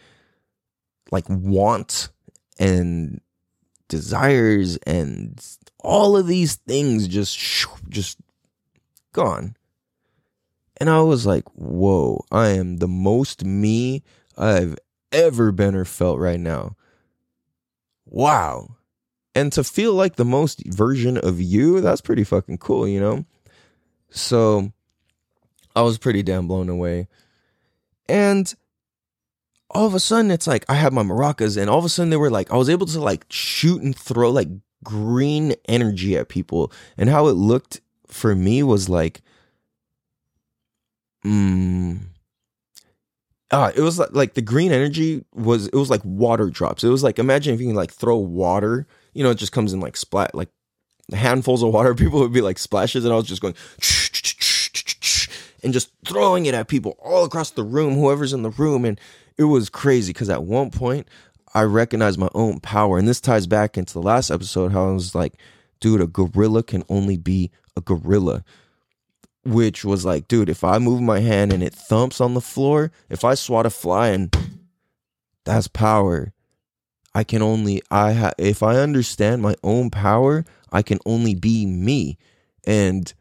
like 1.10 1.24
wants 1.28 2.10
and 2.58 3.20
desires 3.88 4.76
and 4.86 5.42
all 5.80 6.16
of 6.16 6.26
these 6.26 6.56
things 6.56 7.08
just 7.08 7.38
just 7.88 8.18
gone. 9.12 9.56
And 10.80 10.90
I 10.90 11.00
was 11.00 11.24
like, 11.24 11.44
whoa, 11.54 12.24
I 12.30 12.48
am 12.50 12.76
the 12.76 12.88
most 12.88 13.44
me 13.44 14.04
I've 14.36 14.76
ever 15.10 15.50
been 15.52 15.74
or 15.74 15.86
felt 15.86 16.18
right 16.18 16.38
now. 16.38 16.76
Wow 18.04 18.77
and 19.38 19.52
to 19.52 19.62
feel 19.62 19.94
like 19.94 20.16
the 20.16 20.24
most 20.24 20.64
version 20.66 21.16
of 21.16 21.40
you, 21.40 21.80
that's 21.80 22.00
pretty 22.00 22.24
fucking 22.24 22.58
cool, 22.58 22.88
you 22.88 22.98
know? 22.98 23.24
So 24.10 24.72
I 25.76 25.82
was 25.82 25.96
pretty 25.96 26.24
damn 26.24 26.48
blown 26.48 26.68
away. 26.68 27.06
And 28.08 28.52
all 29.70 29.86
of 29.86 29.94
a 29.94 30.00
sudden 30.00 30.32
it's 30.32 30.48
like 30.48 30.64
I 30.68 30.74
had 30.74 30.92
my 30.92 31.04
maracas 31.04 31.56
and 31.56 31.70
all 31.70 31.78
of 31.78 31.84
a 31.84 31.88
sudden 31.88 32.10
they 32.10 32.16
were 32.16 32.30
like 32.30 32.50
I 32.50 32.56
was 32.56 32.68
able 32.68 32.86
to 32.86 33.00
like 33.00 33.26
shoot 33.28 33.80
and 33.80 33.96
throw 33.96 34.30
like 34.30 34.48
green 34.82 35.54
energy 35.68 36.16
at 36.16 36.28
people 36.28 36.72
and 36.96 37.08
how 37.08 37.28
it 37.28 37.34
looked 37.34 37.80
for 38.06 38.34
me 38.34 38.62
was 38.62 38.88
like 38.88 39.20
mm 41.24 42.00
uh, 43.50 43.72
it 43.74 43.80
was 43.80 43.98
like, 43.98 44.12
like 44.12 44.34
the 44.34 44.42
green 44.42 44.72
energy 44.72 45.24
was 45.34 45.68
it 45.68 45.74
was 45.74 45.90
like 45.90 46.04
water 46.04 46.50
drops. 46.50 46.84
It 46.84 46.88
was 46.88 47.02
like 47.02 47.18
imagine 47.18 47.54
if 47.54 47.60
you 47.60 47.66
can 47.66 47.76
like 47.76 47.92
throw 47.92 48.16
water 48.16 48.86
you 49.12 49.24
know, 49.24 49.30
it 49.30 49.38
just 49.38 49.52
comes 49.52 49.72
in 49.72 49.80
like 49.80 49.96
splat, 49.96 50.34
like 50.34 50.48
handfuls 51.12 51.62
of 51.62 51.72
water. 51.72 51.94
People 51.94 52.20
would 52.20 52.32
be 52.32 52.40
like 52.40 52.58
splashes, 52.58 53.04
and 53.04 53.12
I 53.12 53.16
was 53.16 53.26
just 53.26 53.42
going 53.42 53.54
and 55.62 55.72
just 55.72 55.90
throwing 56.06 56.46
it 56.46 56.54
at 56.54 56.68
people 56.68 56.96
all 57.02 57.24
across 57.24 57.50
the 57.50 57.64
room, 57.64 57.94
whoever's 57.94 58.32
in 58.32 58.42
the 58.42 58.50
room. 58.50 58.84
And 58.84 59.00
it 59.36 59.44
was 59.44 59.68
crazy 59.68 60.12
because 60.12 60.30
at 60.30 60.44
one 60.44 60.70
point 60.70 61.08
I 61.54 61.62
recognized 61.62 62.18
my 62.18 62.28
own 62.34 62.60
power. 62.60 62.98
And 62.98 63.08
this 63.08 63.20
ties 63.20 63.46
back 63.46 63.76
into 63.76 63.94
the 63.94 64.02
last 64.02 64.30
episode 64.30 64.72
how 64.72 64.88
I 64.88 64.92
was 64.92 65.14
like, 65.14 65.34
dude, 65.80 66.00
a 66.00 66.06
gorilla 66.06 66.62
can 66.62 66.84
only 66.88 67.16
be 67.16 67.50
a 67.76 67.80
gorilla. 67.80 68.44
Which 69.44 69.84
was 69.84 70.04
like, 70.04 70.28
dude, 70.28 70.50
if 70.50 70.62
I 70.62 70.78
move 70.78 71.00
my 71.00 71.20
hand 71.20 71.52
and 71.52 71.62
it 71.62 71.72
thumps 71.72 72.20
on 72.20 72.34
the 72.34 72.40
floor, 72.40 72.92
if 73.08 73.24
I 73.24 73.34
swat 73.34 73.66
a 73.66 73.70
fly 73.70 74.08
and 74.08 74.36
that's 75.44 75.68
power. 75.68 76.32
I 77.14 77.24
can 77.24 77.42
only 77.42 77.82
I 77.90 78.12
ha- 78.12 78.34
if 78.38 78.62
I 78.62 78.76
understand 78.76 79.42
my 79.42 79.56
own 79.62 79.90
power, 79.90 80.44
I 80.72 80.82
can 80.82 80.98
only 81.06 81.34
be 81.34 81.66
me. 81.66 82.18
And 82.66 83.12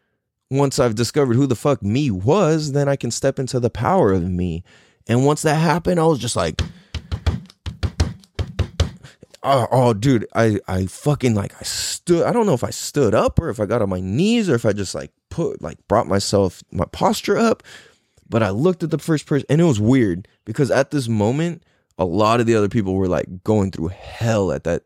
once 0.49 0.79
I've 0.79 0.95
discovered 0.95 1.35
who 1.35 1.47
the 1.47 1.55
fuck 1.55 1.81
me 1.81 2.11
was, 2.11 2.73
then 2.73 2.88
I 2.88 2.95
can 2.95 3.11
step 3.11 3.39
into 3.39 3.59
the 3.59 3.69
power 3.69 4.11
of 4.13 4.29
me. 4.29 4.63
And 5.07 5.25
once 5.25 5.41
that 5.43 5.55
happened, 5.55 5.99
I 5.99 6.05
was 6.05 6.19
just 6.19 6.35
like 6.35 6.61
Oh, 9.49 9.65
oh, 9.71 9.93
dude, 9.93 10.27
I, 10.35 10.59
I 10.67 10.88
fucking 10.88 11.33
like 11.33 11.53
I 11.57 11.63
stood. 11.63 12.25
I 12.25 12.33
don't 12.33 12.45
know 12.45 12.53
if 12.53 12.65
I 12.65 12.69
stood 12.69 13.15
up 13.15 13.39
or 13.39 13.49
if 13.49 13.61
I 13.61 13.65
got 13.65 13.81
on 13.81 13.88
my 13.88 14.01
knees 14.01 14.49
or 14.49 14.55
if 14.55 14.65
I 14.65 14.73
just 14.73 14.93
like 14.93 15.11
put 15.29 15.61
like 15.61 15.77
brought 15.88 16.05
myself 16.05 16.63
my 16.69 16.83
posture 16.91 17.38
up. 17.38 17.63
But 18.27 18.43
I 18.43 18.49
looked 18.49 18.83
at 18.83 18.89
the 18.89 18.97
first 18.97 19.25
person 19.25 19.45
and 19.49 19.61
it 19.61 19.63
was 19.63 19.79
weird 19.79 20.27
because 20.43 20.69
at 20.69 20.91
this 20.91 21.07
moment 21.07 21.63
a 21.97 22.05
lot 22.05 22.39
of 22.39 22.45
the 22.45 22.55
other 22.55 22.69
people 22.69 22.95
were 22.95 23.07
like 23.07 23.43
going 23.43 23.71
through 23.71 23.89
hell 23.89 24.51
at 24.51 24.63
that 24.65 24.83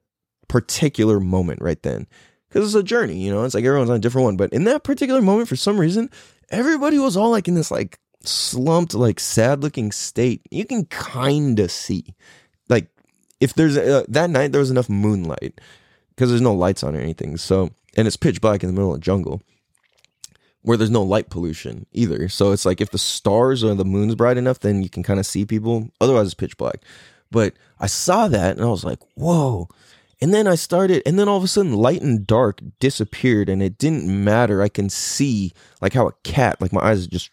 particular 0.48 1.20
moment 1.20 1.62
right 1.62 1.82
then. 1.84 2.08
Because 2.48 2.68
it's 2.68 2.80
a 2.80 2.84
journey, 2.84 3.18
you 3.18 3.32
know, 3.32 3.46
it's 3.46 3.54
like 3.54 3.64
everyone's 3.64 3.90
on 3.90 3.96
a 3.96 4.00
different 4.00 4.26
one. 4.26 4.38
But 4.38 4.52
in 4.52 4.66
that 4.66 4.84
particular 4.84 5.22
moment, 5.22 5.48
for 5.48 5.56
some 5.56 5.80
reason, 5.80 6.10
everybody 6.50 7.00
was 7.00 7.16
all 7.16 7.32
like 7.32 7.48
in 7.48 7.56
this 7.56 7.72
like 7.72 7.98
slumped, 8.24 8.94
like 8.94 9.20
sad 9.20 9.64
looking 9.64 9.92
state. 9.92 10.42
You 10.52 10.66
can 10.66 10.86
kind 10.86 11.60
of 11.60 11.72
see. 11.72 12.14
Like, 12.68 12.90
if 13.40 13.54
there's 13.54 13.78
uh, 13.78 14.04
that 14.10 14.30
night, 14.30 14.52
there 14.52 14.60
was 14.60 14.72
enough 14.72 14.90
moonlight 14.90 15.62
because 16.10 16.30
there's 16.30 16.42
no 16.42 16.54
lights 16.54 16.84
on 16.84 16.96
or 16.96 17.00
anything. 17.00 17.38
So, 17.38 17.72
and 17.96 18.06
it's 18.06 18.18
pitch 18.18 18.42
black 18.42 18.64
in 18.64 18.68
the 18.68 18.74
middle 18.74 18.94
of 18.94 19.00
the 19.00 19.06
jungle 19.06 19.42
where 20.64 20.78
there's 20.78 20.90
no 20.90 21.04
light 21.04 21.30
pollution 21.30 21.86
either. 21.92 22.30
So 22.30 22.52
it's 22.52 22.66
like 22.66 22.82
if 22.82 22.92
the 22.92 22.98
stars 22.98 23.64
or 23.64 23.74
the 23.74 23.86
moon's 23.86 24.16
bright 24.16 24.38
enough, 24.38 24.60
then 24.60 24.84
you 24.84 24.90
can 24.90 25.04
kind 25.04 25.20
of 25.20 25.26
see 25.26 25.46
people. 25.46 25.90
Otherwise, 26.00 26.28
it's 26.28 26.34
pitch 26.36 26.58
black. 26.58 26.82
But 27.32 27.54
I 27.80 27.88
saw 27.88 28.28
that 28.28 28.58
and 28.58 28.66
I 28.66 28.70
was 28.70 28.84
like, 28.84 29.00
whoa. 29.16 29.70
And 30.22 30.34
then 30.34 30.46
I 30.46 30.54
started, 30.54 31.02
and 31.06 31.18
then 31.18 31.28
all 31.28 31.38
of 31.38 31.44
a 31.44 31.48
sudden, 31.48 31.74
light 31.74 32.04
and 32.04 32.28
dark 32.28 32.62
disappeared, 32.80 33.50
and 33.50 33.64
it 33.64 33.80
didn't 33.80 34.06
matter. 34.06 34.62
I 34.62 34.70
can 34.70 34.88
see, 34.88 35.52
like 35.82 35.94
how 35.94 36.08
a 36.08 36.14
cat, 36.24 36.62
like 36.62 36.72
my 36.72 36.82
eyes 36.82 37.08
just, 37.08 37.32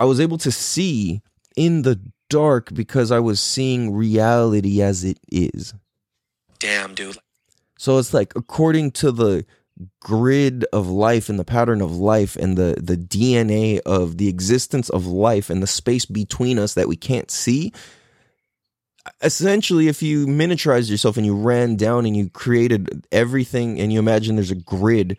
I 0.00 0.04
was 0.04 0.18
able 0.18 0.38
to 0.38 0.50
see 0.50 1.22
in 1.56 1.82
the 1.82 2.00
dark 2.28 2.74
because 2.74 3.12
I 3.12 3.20
was 3.20 3.38
seeing 3.38 3.94
reality 3.94 4.82
as 4.82 5.04
it 5.04 5.20
is. 5.30 5.74
Damn, 6.58 6.94
dude. 6.94 7.18
So 7.78 7.98
it's 7.98 8.12
like 8.12 8.34
according 8.34 8.90
to 8.92 9.12
the 9.12 9.46
grid 10.00 10.64
of 10.72 10.88
life 10.88 11.28
and 11.28 11.38
the 11.38 11.44
pattern 11.44 11.80
of 11.80 11.96
life 11.96 12.36
and 12.36 12.56
the 12.56 12.76
the 12.80 12.96
DNA 12.96 13.78
of 13.80 14.18
the 14.18 14.28
existence 14.28 14.88
of 14.88 15.06
life 15.06 15.50
and 15.50 15.62
the 15.62 15.66
space 15.66 16.04
between 16.04 16.58
us 16.58 16.74
that 16.74 16.88
we 16.88 16.96
can't 16.96 17.30
see. 17.30 17.72
Essentially 19.22 19.88
if 19.88 20.02
you 20.02 20.26
miniaturized 20.26 20.90
yourself 20.90 21.16
and 21.16 21.24
you 21.24 21.34
ran 21.34 21.76
down 21.76 22.06
and 22.06 22.16
you 22.16 22.28
created 22.30 23.06
everything 23.10 23.80
and 23.80 23.92
you 23.92 23.98
imagine 23.98 24.36
there's 24.36 24.50
a 24.50 24.56
grid 24.56 25.16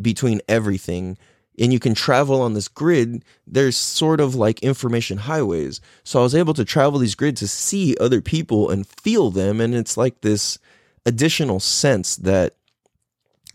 between 0.00 0.40
everything 0.48 1.16
and 1.58 1.72
you 1.72 1.78
can 1.80 1.94
travel 1.94 2.42
on 2.42 2.52
this 2.52 2.68
grid 2.68 3.24
there's 3.46 3.76
sort 3.76 4.20
of 4.20 4.34
like 4.34 4.62
information 4.62 5.18
highways. 5.18 5.80
So 6.04 6.20
i 6.20 6.22
was 6.22 6.34
able 6.34 6.54
to 6.54 6.64
travel 6.64 6.98
these 6.98 7.14
grids 7.14 7.40
to 7.40 7.48
see 7.48 7.96
other 7.98 8.20
people 8.20 8.70
and 8.70 8.86
feel 8.86 9.30
them. 9.30 9.60
And 9.60 9.74
it's 9.74 9.96
like 9.96 10.20
this 10.20 10.58
additional 11.06 11.60
sense 11.60 12.16
that 12.16 12.56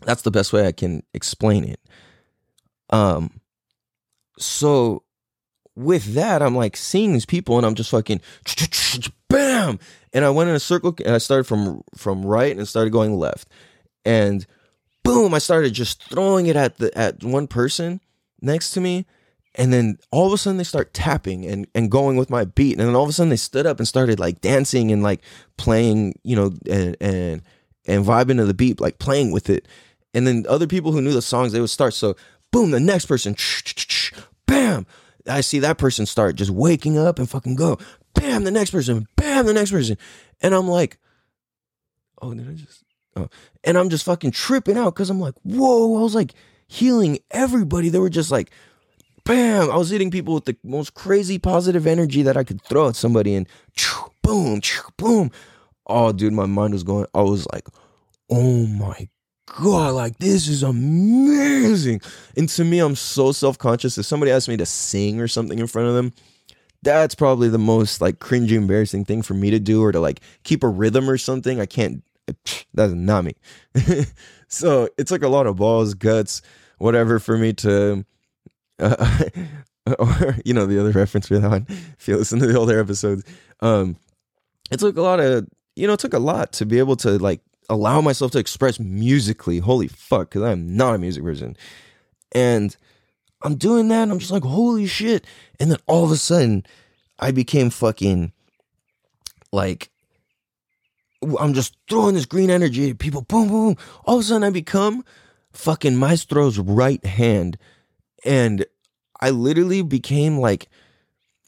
that's 0.04 0.22
the 0.22 0.30
best 0.30 0.52
way 0.52 0.66
I 0.66 0.72
can 0.72 1.02
explain 1.14 1.64
it. 1.64 1.80
Um, 2.90 3.40
so 4.38 5.02
with 5.76 6.14
that, 6.14 6.42
I'm 6.42 6.54
like 6.56 6.76
seeing 6.76 7.12
these 7.12 7.26
people, 7.26 7.56
and 7.56 7.66
I'm 7.66 7.74
just 7.74 7.90
fucking 7.90 8.20
bam, 9.28 9.78
and 10.12 10.24
I 10.24 10.30
went 10.30 10.50
in 10.50 10.56
a 10.56 10.60
circle, 10.60 10.94
and 11.04 11.14
I 11.14 11.18
started 11.18 11.44
from 11.44 11.82
from 11.96 12.24
right 12.24 12.56
and 12.56 12.68
started 12.68 12.92
going 12.92 13.16
left, 13.16 13.48
and 14.04 14.46
boom, 15.04 15.34
I 15.34 15.38
started 15.38 15.72
just 15.72 16.02
throwing 16.04 16.46
it 16.46 16.56
at 16.56 16.78
the 16.78 16.96
at 16.96 17.24
one 17.24 17.46
person 17.46 18.00
next 18.40 18.70
to 18.72 18.80
me, 18.80 19.06
And 19.54 19.72
then 19.72 19.98
all 20.10 20.26
of 20.26 20.32
a 20.32 20.38
sudden 20.38 20.56
they 20.56 20.64
start 20.64 20.94
tapping 20.94 21.44
and, 21.46 21.66
and 21.74 21.90
going 21.90 22.16
with 22.16 22.30
my 22.30 22.44
beat. 22.44 22.78
And 22.78 22.88
then 22.88 22.94
all 22.94 23.02
of 23.02 23.08
a 23.10 23.12
sudden 23.12 23.28
they 23.30 23.36
stood 23.36 23.66
up 23.66 23.78
and 23.78 23.86
started 23.86 24.18
like 24.18 24.40
dancing 24.40 24.90
and 24.90 25.02
like 25.02 25.20
playing, 25.58 26.14
you 26.24 26.36
know, 26.36 26.52
and 26.70 26.96
and 27.00 27.42
and 27.86 28.04
vibing 28.04 28.36
to 28.38 28.46
the 28.46 28.54
beat, 28.54 28.80
like 28.80 28.98
playing 28.98 29.30
with 29.32 29.50
it. 29.50 29.68
And 30.14 30.26
then 30.26 30.44
other 30.48 30.66
people 30.66 30.92
who 30.92 31.00
knew 31.00 31.12
the 31.12 31.22
songs, 31.22 31.52
they 31.52 31.60
would 31.60 31.70
start. 31.70 31.94
So 31.94 32.16
boom, 32.50 32.70
the 32.70 32.80
next 32.80 33.06
person, 33.06 33.36
bam. 34.46 34.86
I 35.28 35.40
see 35.40 35.60
that 35.60 35.78
person 35.78 36.06
start 36.06 36.36
just 36.36 36.50
waking 36.50 36.98
up 36.98 37.18
and 37.18 37.28
fucking 37.28 37.56
go. 37.56 37.78
Bam, 38.14 38.44
the 38.44 38.50
next 38.50 38.70
person, 38.70 39.06
bam, 39.16 39.46
the 39.46 39.54
next 39.54 39.70
person. 39.70 39.96
And 40.40 40.54
I'm 40.54 40.68
like, 40.68 40.98
oh, 42.20 42.34
did 42.34 42.48
I 42.48 42.52
just 42.54 42.84
oh. 43.16 43.28
and 43.64 43.78
I'm 43.78 43.88
just 43.88 44.04
fucking 44.04 44.32
tripping 44.32 44.76
out 44.76 44.94
because 44.94 45.10
I'm 45.10 45.20
like, 45.20 45.34
whoa, 45.42 45.98
I 45.98 46.02
was 46.02 46.14
like 46.14 46.34
healing 46.66 47.18
everybody. 47.30 47.88
They 47.88 47.98
were 47.98 48.10
just 48.10 48.30
like 48.30 48.50
bam. 49.24 49.70
I 49.70 49.76
was 49.76 49.90
hitting 49.90 50.10
people 50.10 50.34
with 50.34 50.44
the 50.44 50.56
most 50.64 50.94
crazy 50.94 51.38
positive 51.38 51.86
energy 51.86 52.22
that 52.22 52.36
I 52.36 52.44
could 52.44 52.60
throw 52.62 52.88
at 52.88 52.96
somebody, 52.96 53.34
and 53.34 53.48
boom, 54.22 54.60
boom. 54.96 55.30
Oh, 55.86 56.12
dude, 56.12 56.32
my 56.32 56.46
mind 56.46 56.72
was 56.72 56.82
going. 56.82 57.06
I 57.14 57.22
was 57.22 57.46
like, 57.52 57.66
oh 58.30 58.66
my 58.66 59.08
god, 59.60 59.94
like 59.94 60.18
this 60.18 60.48
is 60.48 60.62
amazing. 60.62 62.00
And 62.36 62.48
to 62.50 62.64
me, 62.64 62.78
I'm 62.78 62.96
so 62.96 63.32
self 63.32 63.58
conscious. 63.58 63.98
If 63.98 64.06
somebody 64.06 64.32
asks 64.32 64.48
me 64.48 64.56
to 64.56 64.66
sing 64.66 65.20
or 65.20 65.28
something 65.28 65.58
in 65.58 65.66
front 65.66 65.88
of 65.88 65.94
them, 65.94 66.12
that's 66.82 67.14
probably 67.14 67.48
the 67.48 67.58
most 67.58 68.00
like 68.00 68.18
cringy, 68.18 68.52
embarrassing 68.52 69.04
thing 69.04 69.22
for 69.22 69.34
me 69.34 69.50
to 69.50 69.58
do, 69.58 69.82
or 69.82 69.92
to 69.92 70.00
like 70.00 70.20
keep 70.44 70.62
a 70.62 70.68
rhythm 70.68 71.08
or 71.08 71.18
something. 71.18 71.60
I 71.60 71.66
can't. 71.66 72.02
That's 72.74 72.92
not 72.92 73.24
me. 73.24 73.34
so 74.48 74.88
it 74.96 75.06
took 75.06 75.22
a 75.22 75.28
lot 75.28 75.46
of 75.46 75.56
balls, 75.56 75.94
guts, 75.94 76.40
whatever, 76.78 77.18
for 77.18 77.36
me 77.36 77.52
to 77.54 78.04
uh, 78.78 79.28
or 79.98 80.36
you 80.44 80.54
know 80.54 80.66
the 80.66 80.78
other 80.78 80.92
reference 80.92 81.28
for 81.28 81.38
that 81.38 81.50
one. 81.50 81.66
If 81.68 82.08
you 82.08 82.16
listen 82.16 82.38
to 82.40 82.46
the 82.46 82.58
older 82.58 82.78
episodes, 82.78 83.24
um, 83.60 83.96
it 84.70 84.78
took 84.78 84.96
a 84.96 85.02
lot 85.02 85.20
of 85.20 85.46
you 85.76 85.86
know 85.86 85.94
it 85.94 86.00
took 86.00 86.14
a 86.14 86.18
lot 86.18 86.52
to 86.54 86.66
be 86.66 86.78
able 86.78 86.96
to 86.96 87.18
like 87.18 87.40
allow 87.68 88.00
myself 88.00 88.32
to 88.32 88.38
express 88.38 88.78
musically. 88.78 89.58
Holy 89.58 89.88
fuck, 89.88 90.30
because 90.30 90.42
I'm 90.42 90.76
not 90.76 90.94
a 90.94 90.98
music 90.98 91.22
person, 91.22 91.56
and 92.32 92.76
I'm 93.42 93.56
doing 93.56 93.88
that. 93.88 94.02
and 94.04 94.12
I'm 94.12 94.18
just 94.18 94.32
like 94.32 94.44
holy 94.44 94.86
shit, 94.86 95.26
and 95.58 95.70
then 95.70 95.78
all 95.86 96.04
of 96.04 96.10
a 96.10 96.16
sudden, 96.16 96.64
I 97.18 97.30
became 97.30 97.70
fucking 97.70 98.32
like. 99.52 99.90
I'm 101.38 101.54
just 101.54 101.76
throwing 101.88 102.16
this 102.16 102.26
green 102.26 102.50
energy 102.50 102.90
at 102.90 102.98
people. 102.98 103.22
Boom, 103.22 103.46
boom. 103.46 103.76
All 104.04 104.16
of 104.16 104.22
a 104.22 104.24
sudden, 104.24 104.42
I 104.42 104.50
become 104.50 105.04
fucking 105.52 105.96
Maestro's 105.96 106.58
right 106.58 107.04
hand 107.04 107.58
and 108.24 108.64
I 109.20 109.30
literally 109.30 109.82
became 109.82 110.38
like 110.38 110.68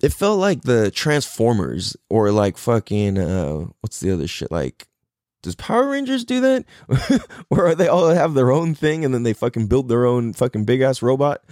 it 0.03 0.13
felt 0.13 0.39
like 0.39 0.63
the 0.63 0.91
Transformers 0.91 1.97
or 2.11 2.31
like 2.31 2.59
fucking 2.59 3.19
uh 3.19 3.67
what's 3.81 4.01
the 4.01 4.11
other 4.13 4.27
shit 4.27 4.51
like 4.51 4.87
does 5.45 5.55
Power 5.55 5.89
Rangers 5.89 6.25
do 6.25 6.41
that? 6.41 6.65
or 7.51 7.75
they 7.75 7.87
all 7.87 8.09
have 8.09 8.35
their 8.35 8.51
own 8.51 8.75
thing 8.75 9.05
and 9.05 9.15
then 9.15 9.23
they 9.23 9.35
fucking 9.35 9.67
build 9.67 9.89
their 9.89 10.07
own 10.07 10.33
fucking 10.33 10.65
big 10.65 10.81
ass 10.81 11.03
robot? 11.03 11.45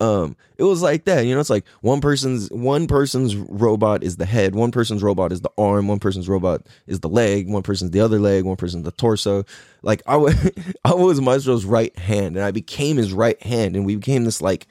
Um, 0.00 0.36
it 0.58 0.62
was 0.62 0.80
like 0.80 1.04
that, 1.04 1.26
you 1.26 1.34
know. 1.34 1.40
It's 1.40 1.50
like 1.50 1.66
one 1.80 2.00
person's 2.00 2.50
one 2.50 2.86
person's 2.86 3.36
robot 3.36 4.02
is 4.02 4.16
the 4.16 4.26
head, 4.26 4.54
one 4.54 4.70
person's 4.70 5.02
robot 5.02 5.32
is 5.32 5.42
the 5.42 5.50
arm, 5.58 5.86
one 5.86 6.00
person's 6.00 6.28
robot 6.28 6.66
is 6.86 7.00
the 7.00 7.08
leg, 7.08 7.48
one 7.48 7.62
person's 7.62 7.90
the 7.90 8.00
other 8.00 8.18
leg, 8.18 8.44
one 8.44 8.56
person's 8.56 8.84
the 8.84 8.92
torso. 8.92 9.44
Like 9.82 10.02
I 10.06 10.16
was, 10.16 10.34
I 10.84 10.94
was 10.94 11.20
Maestro's 11.20 11.64
right 11.64 11.96
hand, 11.98 12.36
and 12.36 12.44
I 12.44 12.50
became 12.50 12.96
his 12.96 13.12
right 13.12 13.40
hand, 13.42 13.76
and 13.76 13.84
we 13.84 13.96
became 13.96 14.24
this 14.24 14.40
like 14.40 14.66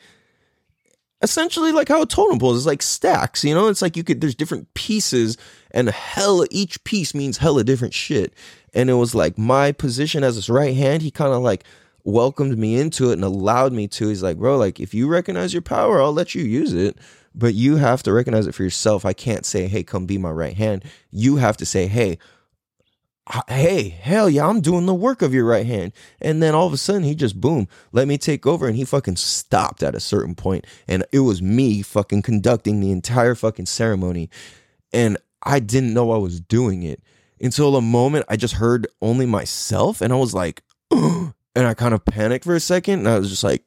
essentially 1.22 1.72
like 1.72 1.88
how 1.88 2.02
a 2.02 2.06
totem 2.06 2.40
pole 2.40 2.56
is 2.56 2.66
like 2.66 2.82
stacks, 2.82 3.44
you 3.44 3.54
know? 3.54 3.68
It's 3.68 3.82
like 3.82 3.96
you 3.96 4.04
could 4.04 4.22
there's 4.22 4.36
different 4.36 4.74
pieces 4.74 5.38
and 5.72 5.90
hella 5.90 6.48
each 6.52 6.84
piece 6.84 7.14
means 7.14 7.38
hella 7.38 7.64
different 7.64 7.94
shit. 7.94 8.34
And 8.74 8.90
it 8.90 8.94
was 8.94 9.14
like 9.14 9.38
my 9.38 9.72
position 9.72 10.24
as 10.24 10.36
his 10.36 10.50
right 10.50 10.76
hand, 10.76 11.02
he 11.02 11.12
kind 11.12 11.34
of 11.34 11.42
like 11.42 11.64
welcomed 12.04 12.58
me 12.58 12.80
into 12.80 13.10
it 13.10 13.14
and 13.14 13.24
allowed 13.24 13.74
me 13.74 13.88
to. 13.88 14.08
He's 14.08 14.24
like, 14.24 14.38
bro, 14.38 14.58
like 14.58 14.80
if 14.80 14.94
you 14.94 15.08
recognize 15.08 15.54
your 15.54 15.62
power, 15.62 16.02
I'll 16.02 16.14
let 16.14 16.36
you 16.36 16.44
use 16.44 16.74
it. 16.74 16.98
But 17.34 17.54
you 17.54 17.78
have 17.78 18.04
to 18.04 18.12
recognize 18.12 18.48
it 18.48 18.56
for 18.56 18.64
yourself. 18.64 19.06
I 19.06 19.14
can't 19.14 19.46
say, 19.46 19.68
hey, 19.68 19.84
come 19.84 20.06
be 20.06 20.18
my 20.18 20.32
right 20.32 20.56
hand. 20.56 20.84
You 21.12 21.38
have 21.38 21.56
to 21.58 21.66
say, 21.66 21.88
hey, 21.88 22.18
hey, 23.48 23.90
hell 23.90 24.30
yeah, 24.30 24.48
I'm 24.48 24.60
doing 24.60 24.86
the 24.86 24.94
work 24.94 25.22
of 25.22 25.34
your 25.34 25.46
right 25.46 25.66
hand. 25.66 25.94
And 26.20 26.44
then 26.44 26.56
all 26.56 26.68
of 26.68 26.74
a 26.74 26.78
sudden, 26.78 27.04
he 27.04 27.16
just 27.16 27.40
boom, 27.40 27.70
let 27.94 28.08
me 28.08 28.18
take 28.18 28.46
over. 28.46 28.68
And 28.68 28.76
he 28.76 28.84
fucking 28.84 29.16
stopped 29.16 29.84
at 29.84 29.96
a 29.96 30.00
certain 30.00 30.36
point, 30.36 30.66
And 30.88 31.06
it 31.14 31.20
was 31.20 31.42
me 31.42 31.82
fucking 31.82 32.24
conducting 32.24 32.80
the 32.80 32.92
entire 32.92 33.36
fucking 33.36 33.68
ceremony. 33.68 34.30
And 34.92 35.18
I 35.44 35.60
didn't 35.60 35.94
know 35.94 36.12
I 36.12 36.18
was 36.18 36.40
doing 36.40 36.84
it 36.84 37.02
until 37.42 37.76
a 37.76 37.82
moment 37.82 38.26
I 38.30 38.38
just 38.38 38.56
heard 38.56 38.88
only 39.02 39.26
myself. 39.26 40.02
And 40.02 40.14
I 40.14 40.16
was 40.16 40.34
like, 40.34 40.64
and 40.92 41.34
I 41.56 41.74
kind 41.74 41.94
of 41.94 42.06
panicked 42.06 42.46
for 42.46 42.56
a 42.56 42.60
second. 42.60 43.00
And 43.00 43.08
I 43.10 43.20
was 43.20 43.30
just 43.30 43.44
like, 43.44 43.64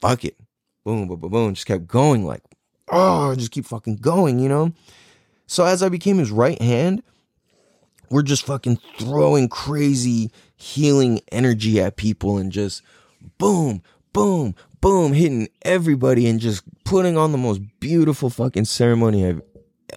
fuck 0.00 0.24
it. 0.24 0.36
Boom, 0.84 1.08
boom, 1.08 1.18
boom, 1.18 1.30
boom. 1.30 1.54
Just 1.54 1.66
kept 1.66 1.86
going 1.86 2.26
like, 2.26 2.42
oh, 2.90 3.34
just 3.34 3.50
keep 3.50 3.64
fucking 3.64 3.96
going, 3.96 4.38
you 4.38 4.48
know? 4.48 4.72
So 5.46 5.64
as 5.64 5.82
I 5.82 5.88
became 5.88 6.18
his 6.18 6.30
right 6.30 6.60
hand, 6.60 7.02
we're 8.10 8.22
just 8.22 8.46
fucking 8.46 8.78
throwing 8.98 9.48
crazy 9.48 10.30
healing 10.56 11.20
energy 11.32 11.80
at 11.80 11.96
people 11.96 12.38
and 12.38 12.52
just 12.52 12.82
boom, 13.38 13.82
boom, 14.12 14.54
boom, 14.80 15.12
hitting 15.12 15.48
everybody 15.62 16.28
and 16.28 16.40
just 16.40 16.62
putting 16.84 17.16
on 17.16 17.32
the 17.32 17.38
most 17.38 17.60
beautiful 17.80 18.30
fucking 18.30 18.66
ceremony 18.66 19.26
I've, 19.26 19.42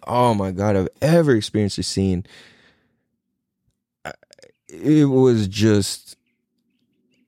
oh 0.07 0.33
my 0.33 0.51
God, 0.51 0.75
I've 0.75 0.89
ever 1.01 1.35
experienced 1.35 1.79
or 1.79 1.83
seen. 1.83 2.25
It 4.69 5.05
was 5.05 5.47
just 5.47 6.17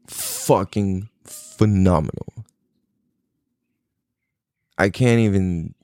fucking 0.07 1.09
phenomenal. 1.25 2.45
I 4.77 4.89
can't 4.89 5.19
even 5.19 5.75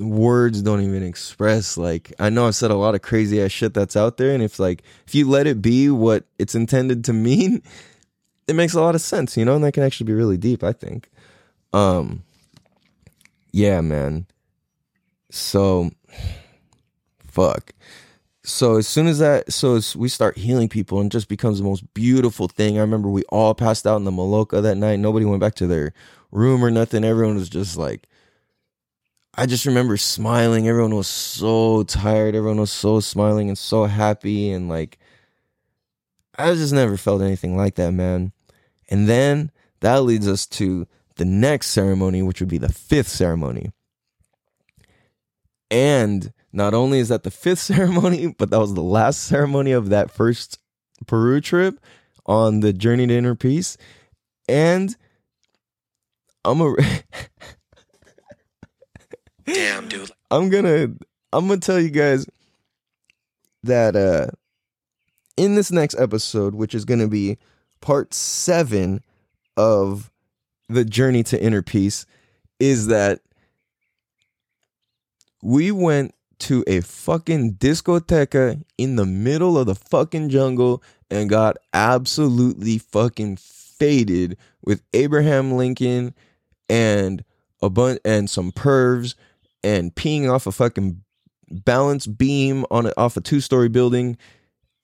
words 0.00 0.60
don't 0.60 0.80
even 0.80 1.04
express 1.04 1.76
like 1.76 2.12
I 2.18 2.28
know 2.28 2.48
I've 2.48 2.56
said 2.56 2.72
a 2.72 2.76
lot 2.76 2.96
of 2.96 3.02
crazy 3.02 3.40
ass 3.40 3.52
shit 3.52 3.74
that's 3.74 3.96
out 3.96 4.16
there 4.16 4.34
and 4.34 4.42
if 4.42 4.58
like 4.58 4.82
if 5.06 5.14
you 5.14 5.28
let 5.28 5.46
it 5.46 5.62
be 5.62 5.88
what 5.88 6.24
it's 6.36 6.56
intended 6.56 7.04
to 7.04 7.12
mean 7.12 7.62
it 8.48 8.56
makes 8.56 8.74
a 8.74 8.80
lot 8.80 8.96
of 8.96 9.00
sense 9.00 9.36
you 9.36 9.44
know 9.44 9.54
and 9.54 9.62
that 9.62 9.72
can 9.72 9.84
actually 9.84 10.06
be 10.06 10.12
really 10.12 10.36
deep 10.36 10.64
I 10.64 10.72
think. 10.72 11.10
Um 11.72 12.24
yeah 13.52 13.80
man. 13.80 14.26
So 15.30 15.92
fuck 17.28 17.72
so 18.44 18.76
as 18.76 18.86
soon 18.86 19.06
as 19.06 19.18
that 19.18 19.52
so 19.52 19.76
as 19.76 19.96
we 19.96 20.08
start 20.08 20.36
healing 20.38 20.68
people 20.68 21.00
and 21.00 21.10
just 21.10 21.28
becomes 21.28 21.58
the 21.58 21.64
most 21.64 21.92
beautiful 21.94 22.46
thing 22.48 22.76
I 22.76 22.82
remember 22.82 23.08
we 23.08 23.22
all 23.24 23.54
passed 23.54 23.86
out 23.86 23.96
in 23.96 24.04
the 24.04 24.10
Maloka 24.10 24.62
that 24.62 24.76
night 24.76 24.98
nobody 25.00 25.24
went 25.24 25.40
back 25.40 25.54
to 25.56 25.66
their 25.66 25.92
room 26.30 26.64
or 26.64 26.70
nothing 26.70 27.04
everyone 27.04 27.36
was 27.36 27.48
just 27.48 27.76
like 27.76 28.06
I 29.36 29.46
just 29.46 29.66
remember 29.66 29.96
smiling. 29.96 30.68
Everyone 30.68 30.94
was 30.94 31.08
so 31.08 31.82
tired. 31.84 32.34
Everyone 32.34 32.60
was 32.60 32.70
so 32.70 33.00
smiling 33.00 33.48
and 33.48 33.58
so 33.58 33.84
happy. 33.84 34.50
And 34.52 34.68
like, 34.68 34.98
I 36.38 36.54
just 36.54 36.72
never 36.72 36.96
felt 36.96 37.22
anything 37.22 37.56
like 37.56 37.74
that, 37.76 37.92
man. 37.92 38.32
And 38.88 39.08
then 39.08 39.50
that 39.80 40.02
leads 40.04 40.28
us 40.28 40.46
to 40.46 40.86
the 41.16 41.24
next 41.24 41.68
ceremony, 41.68 42.22
which 42.22 42.40
would 42.40 42.48
be 42.48 42.58
the 42.58 42.72
fifth 42.72 43.08
ceremony. 43.08 43.72
And 45.70 46.32
not 46.54 46.72
only 46.72 47.00
is 47.00 47.08
that 47.08 47.24
the 47.24 47.30
fifth 47.30 47.58
ceremony, 47.60 48.28
but 48.28 48.50
that 48.50 48.60
was 48.60 48.74
the 48.74 48.82
last 48.82 49.24
ceremony 49.24 49.72
of 49.72 49.88
that 49.90 50.10
first 50.10 50.58
Peru 51.06 51.40
trip 51.40 51.80
on 52.24 52.60
the 52.60 52.72
journey 52.72 53.06
to 53.06 53.14
inner 53.14 53.34
peace. 53.34 53.76
And 54.48 54.94
I'm 56.44 56.60
a. 56.60 56.74
Damn, 59.44 59.88
dude. 59.88 60.10
I'm 60.30 60.48
gonna 60.48 60.88
I'm 61.32 61.48
gonna 61.48 61.58
tell 61.60 61.80
you 61.80 61.90
guys 61.90 62.26
that 63.64 63.96
uh 63.96 64.28
in 65.36 65.54
this 65.56 65.70
next 65.70 65.98
episode, 65.98 66.54
which 66.54 66.74
is 66.74 66.84
gonna 66.84 67.08
be 67.08 67.36
part 67.80 68.14
seven 68.14 69.02
of 69.56 70.10
the 70.68 70.84
journey 70.84 71.22
to 71.24 71.42
inner 71.42 71.62
peace, 71.62 72.06
is 72.58 72.86
that 72.86 73.20
we 75.42 75.70
went 75.70 76.14
to 76.44 76.64
a 76.66 76.80
fucking 76.80 77.52
discoteca 77.54 78.60
in 78.76 78.96
the 78.96 79.06
middle 79.06 79.58
of 79.58 79.66
the 79.66 79.74
fucking 79.74 80.28
jungle 80.28 80.82
and 81.10 81.30
got 81.30 81.56
absolutely 81.72 82.78
fucking 82.78 83.36
faded 83.36 84.36
with 84.62 84.82
Abraham 84.92 85.52
Lincoln 85.52 86.14
and 86.68 87.24
a 87.62 87.70
bunch 87.70 87.98
and 88.04 88.28
some 88.28 88.52
pervs 88.52 89.14
and 89.62 89.94
peeing 89.94 90.30
off 90.30 90.46
a 90.46 90.52
fucking 90.52 91.02
balance 91.50 92.06
beam 92.06 92.64
on 92.70 92.90
off 92.96 93.16
a 93.16 93.20
two 93.20 93.40
story 93.40 93.68
building, 93.68 94.16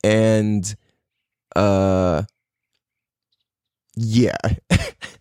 and 0.03 0.75
uh, 1.57 2.23
yeah. 3.97 4.37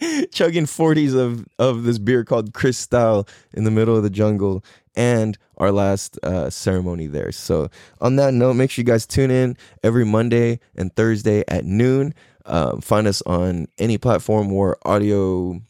chugging 0.32 0.64
40s 0.64 1.14
of, 1.14 1.46
of 1.58 1.84
this 1.84 1.98
beer 1.98 2.24
called 2.24 2.54
Cristal 2.54 3.26
in 3.52 3.64
the 3.64 3.70
middle 3.70 3.96
of 3.96 4.02
the 4.02 4.10
jungle 4.10 4.64
and 4.94 5.38
our 5.58 5.70
last 5.70 6.18
uh, 6.22 6.50
ceremony 6.50 7.06
there. 7.06 7.32
So, 7.32 7.68
on 8.00 8.16
that 8.16 8.34
note, 8.34 8.54
make 8.54 8.70
sure 8.70 8.82
you 8.82 8.86
guys 8.86 9.06
tune 9.06 9.30
in 9.30 9.56
every 9.82 10.04
Monday 10.04 10.60
and 10.74 10.94
Thursday 10.94 11.44
at 11.48 11.64
noon. 11.64 12.14
Um, 12.46 12.80
find 12.80 13.06
us 13.06 13.22
on 13.22 13.68
any 13.78 13.98
platform 13.98 14.50
where 14.50 14.76
audio 14.86 15.60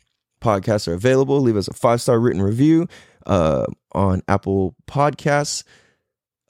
podcasts 0.41 0.89
are 0.89 0.95
available. 0.95 1.41
Leave 1.41 1.57
us 1.57 1.69
a 1.69 1.75
five 1.75 2.01
star 2.01 2.19
written 2.19 2.41
review 2.41 2.89
uh, 3.27 3.67
on 3.93 4.23
Apple 4.29 4.75
Podcasts. 4.87 5.65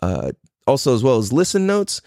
Uh, 0.02 0.32
also, 0.66 0.94
as 0.94 1.02
well 1.02 1.18
as 1.18 1.32
listen 1.32 1.66
notes 1.66 2.00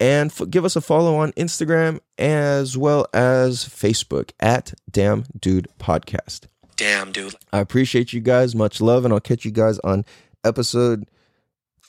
and 0.00 0.32
give 0.50 0.64
us 0.64 0.76
a 0.76 0.80
follow 0.80 1.16
on 1.16 1.32
Instagram 1.32 2.00
as 2.18 2.76
well 2.76 3.06
as 3.12 3.64
Facebook 3.64 4.32
at 4.40 4.74
Damn 4.90 5.24
Dude 5.38 5.68
Podcast. 5.78 6.46
Damn, 6.76 7.12
dude. 7.12 7.34
I 7.52 7.58
appreciate 7.60 8.12
you 8.12 8.20
guys. 8.20 8.54
Much 8.54 8.80
love, 8.80 9.04
and 9.04 9.12
I'll 9.14 9.20
catch 9.20 9.44
you 9.44 9.50
guys 9.50 9.78
on 9.80 10.04
episode 10.44 11.06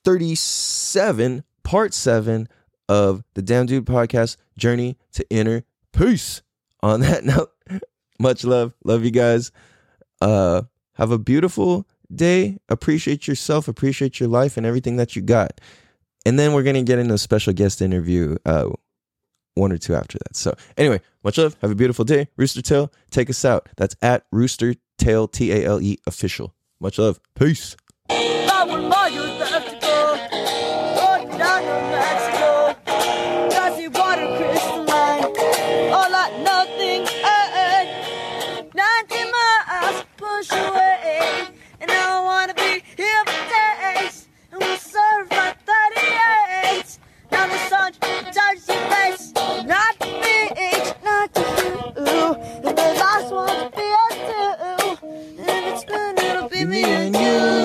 37, 0.04 1.44
part 1.64 1.94
seven 1.94 2.48
of 2.90 3.24
the 3.34 3.42
Damn 3.42 3.66
Dude 3.66 3.86
Podcast 3.86 4.38
Journey 4.58 4.98
to 5.14 5.26
Inner 5.30 5.64
Peace. 5.94 6.42
On 6.82 7.00
that 7.00 7.24
note, 7.26 7.52
much 8.20 8.44
love. 8.44 8.74
Love 8.84 9.04
you 9.04 9.12
guys. 9.12 9.52
Uh, 10.22 10.64
have 10.96 11.12
a 11.12 11.18
beautiful 11.18 11.88
day. 12.14 12.58
Appreciate 12.70 13.28
yourself, 13.28 13.68
appreciate 13.68 14.20
your 14.20 14.30
life, 14.30 14.58
and 14.58 14.66
everything 14.66 14.98
that 14.98 15.16
you 15.16 15.22
got. 15.22 15.60
And 16.26 16.40
then 16.40 16.54
we're 16.54 16.64
gonna 16.64 16.84
get 16.84 17.00
into 17.00 17.14
a 17.14 17.18
special 17.18 17.54
guest 17.54 17.82
interview, 17.82 18.38
uh, 18.46 18.70
one 19.56 19.72
or 19.72 19.78
two 19.78 19.94
after 19.96 20.18
that. 20.20 20.36
So 20.36 20.56
anyway, 20.78 21.02
much 21.24 21.38
love. 21.38 21.56
Have 21.62 21.72
a 21.72 21.76
beautiful 21.76 22.06
day. 22.06 22.28
Rooster 22.38 22.62
Tale, 22.62 22.92
take 23.12 23.30
us 23.30 23.44
out. 23.46 23.70
That's 23.78 23.96
at 24.02 24.26
Rooster 24.32 24.76
Tale 24.98 25.28
T 25.28 25.52
A 25.52 25.66
L 25.66 25.82
E 25.82 25.98
official. 26.08 26.54
Much 26.80 26.98
love. 26.98 27.20
Peace. 27.36 27.76
you. 57.34 57.63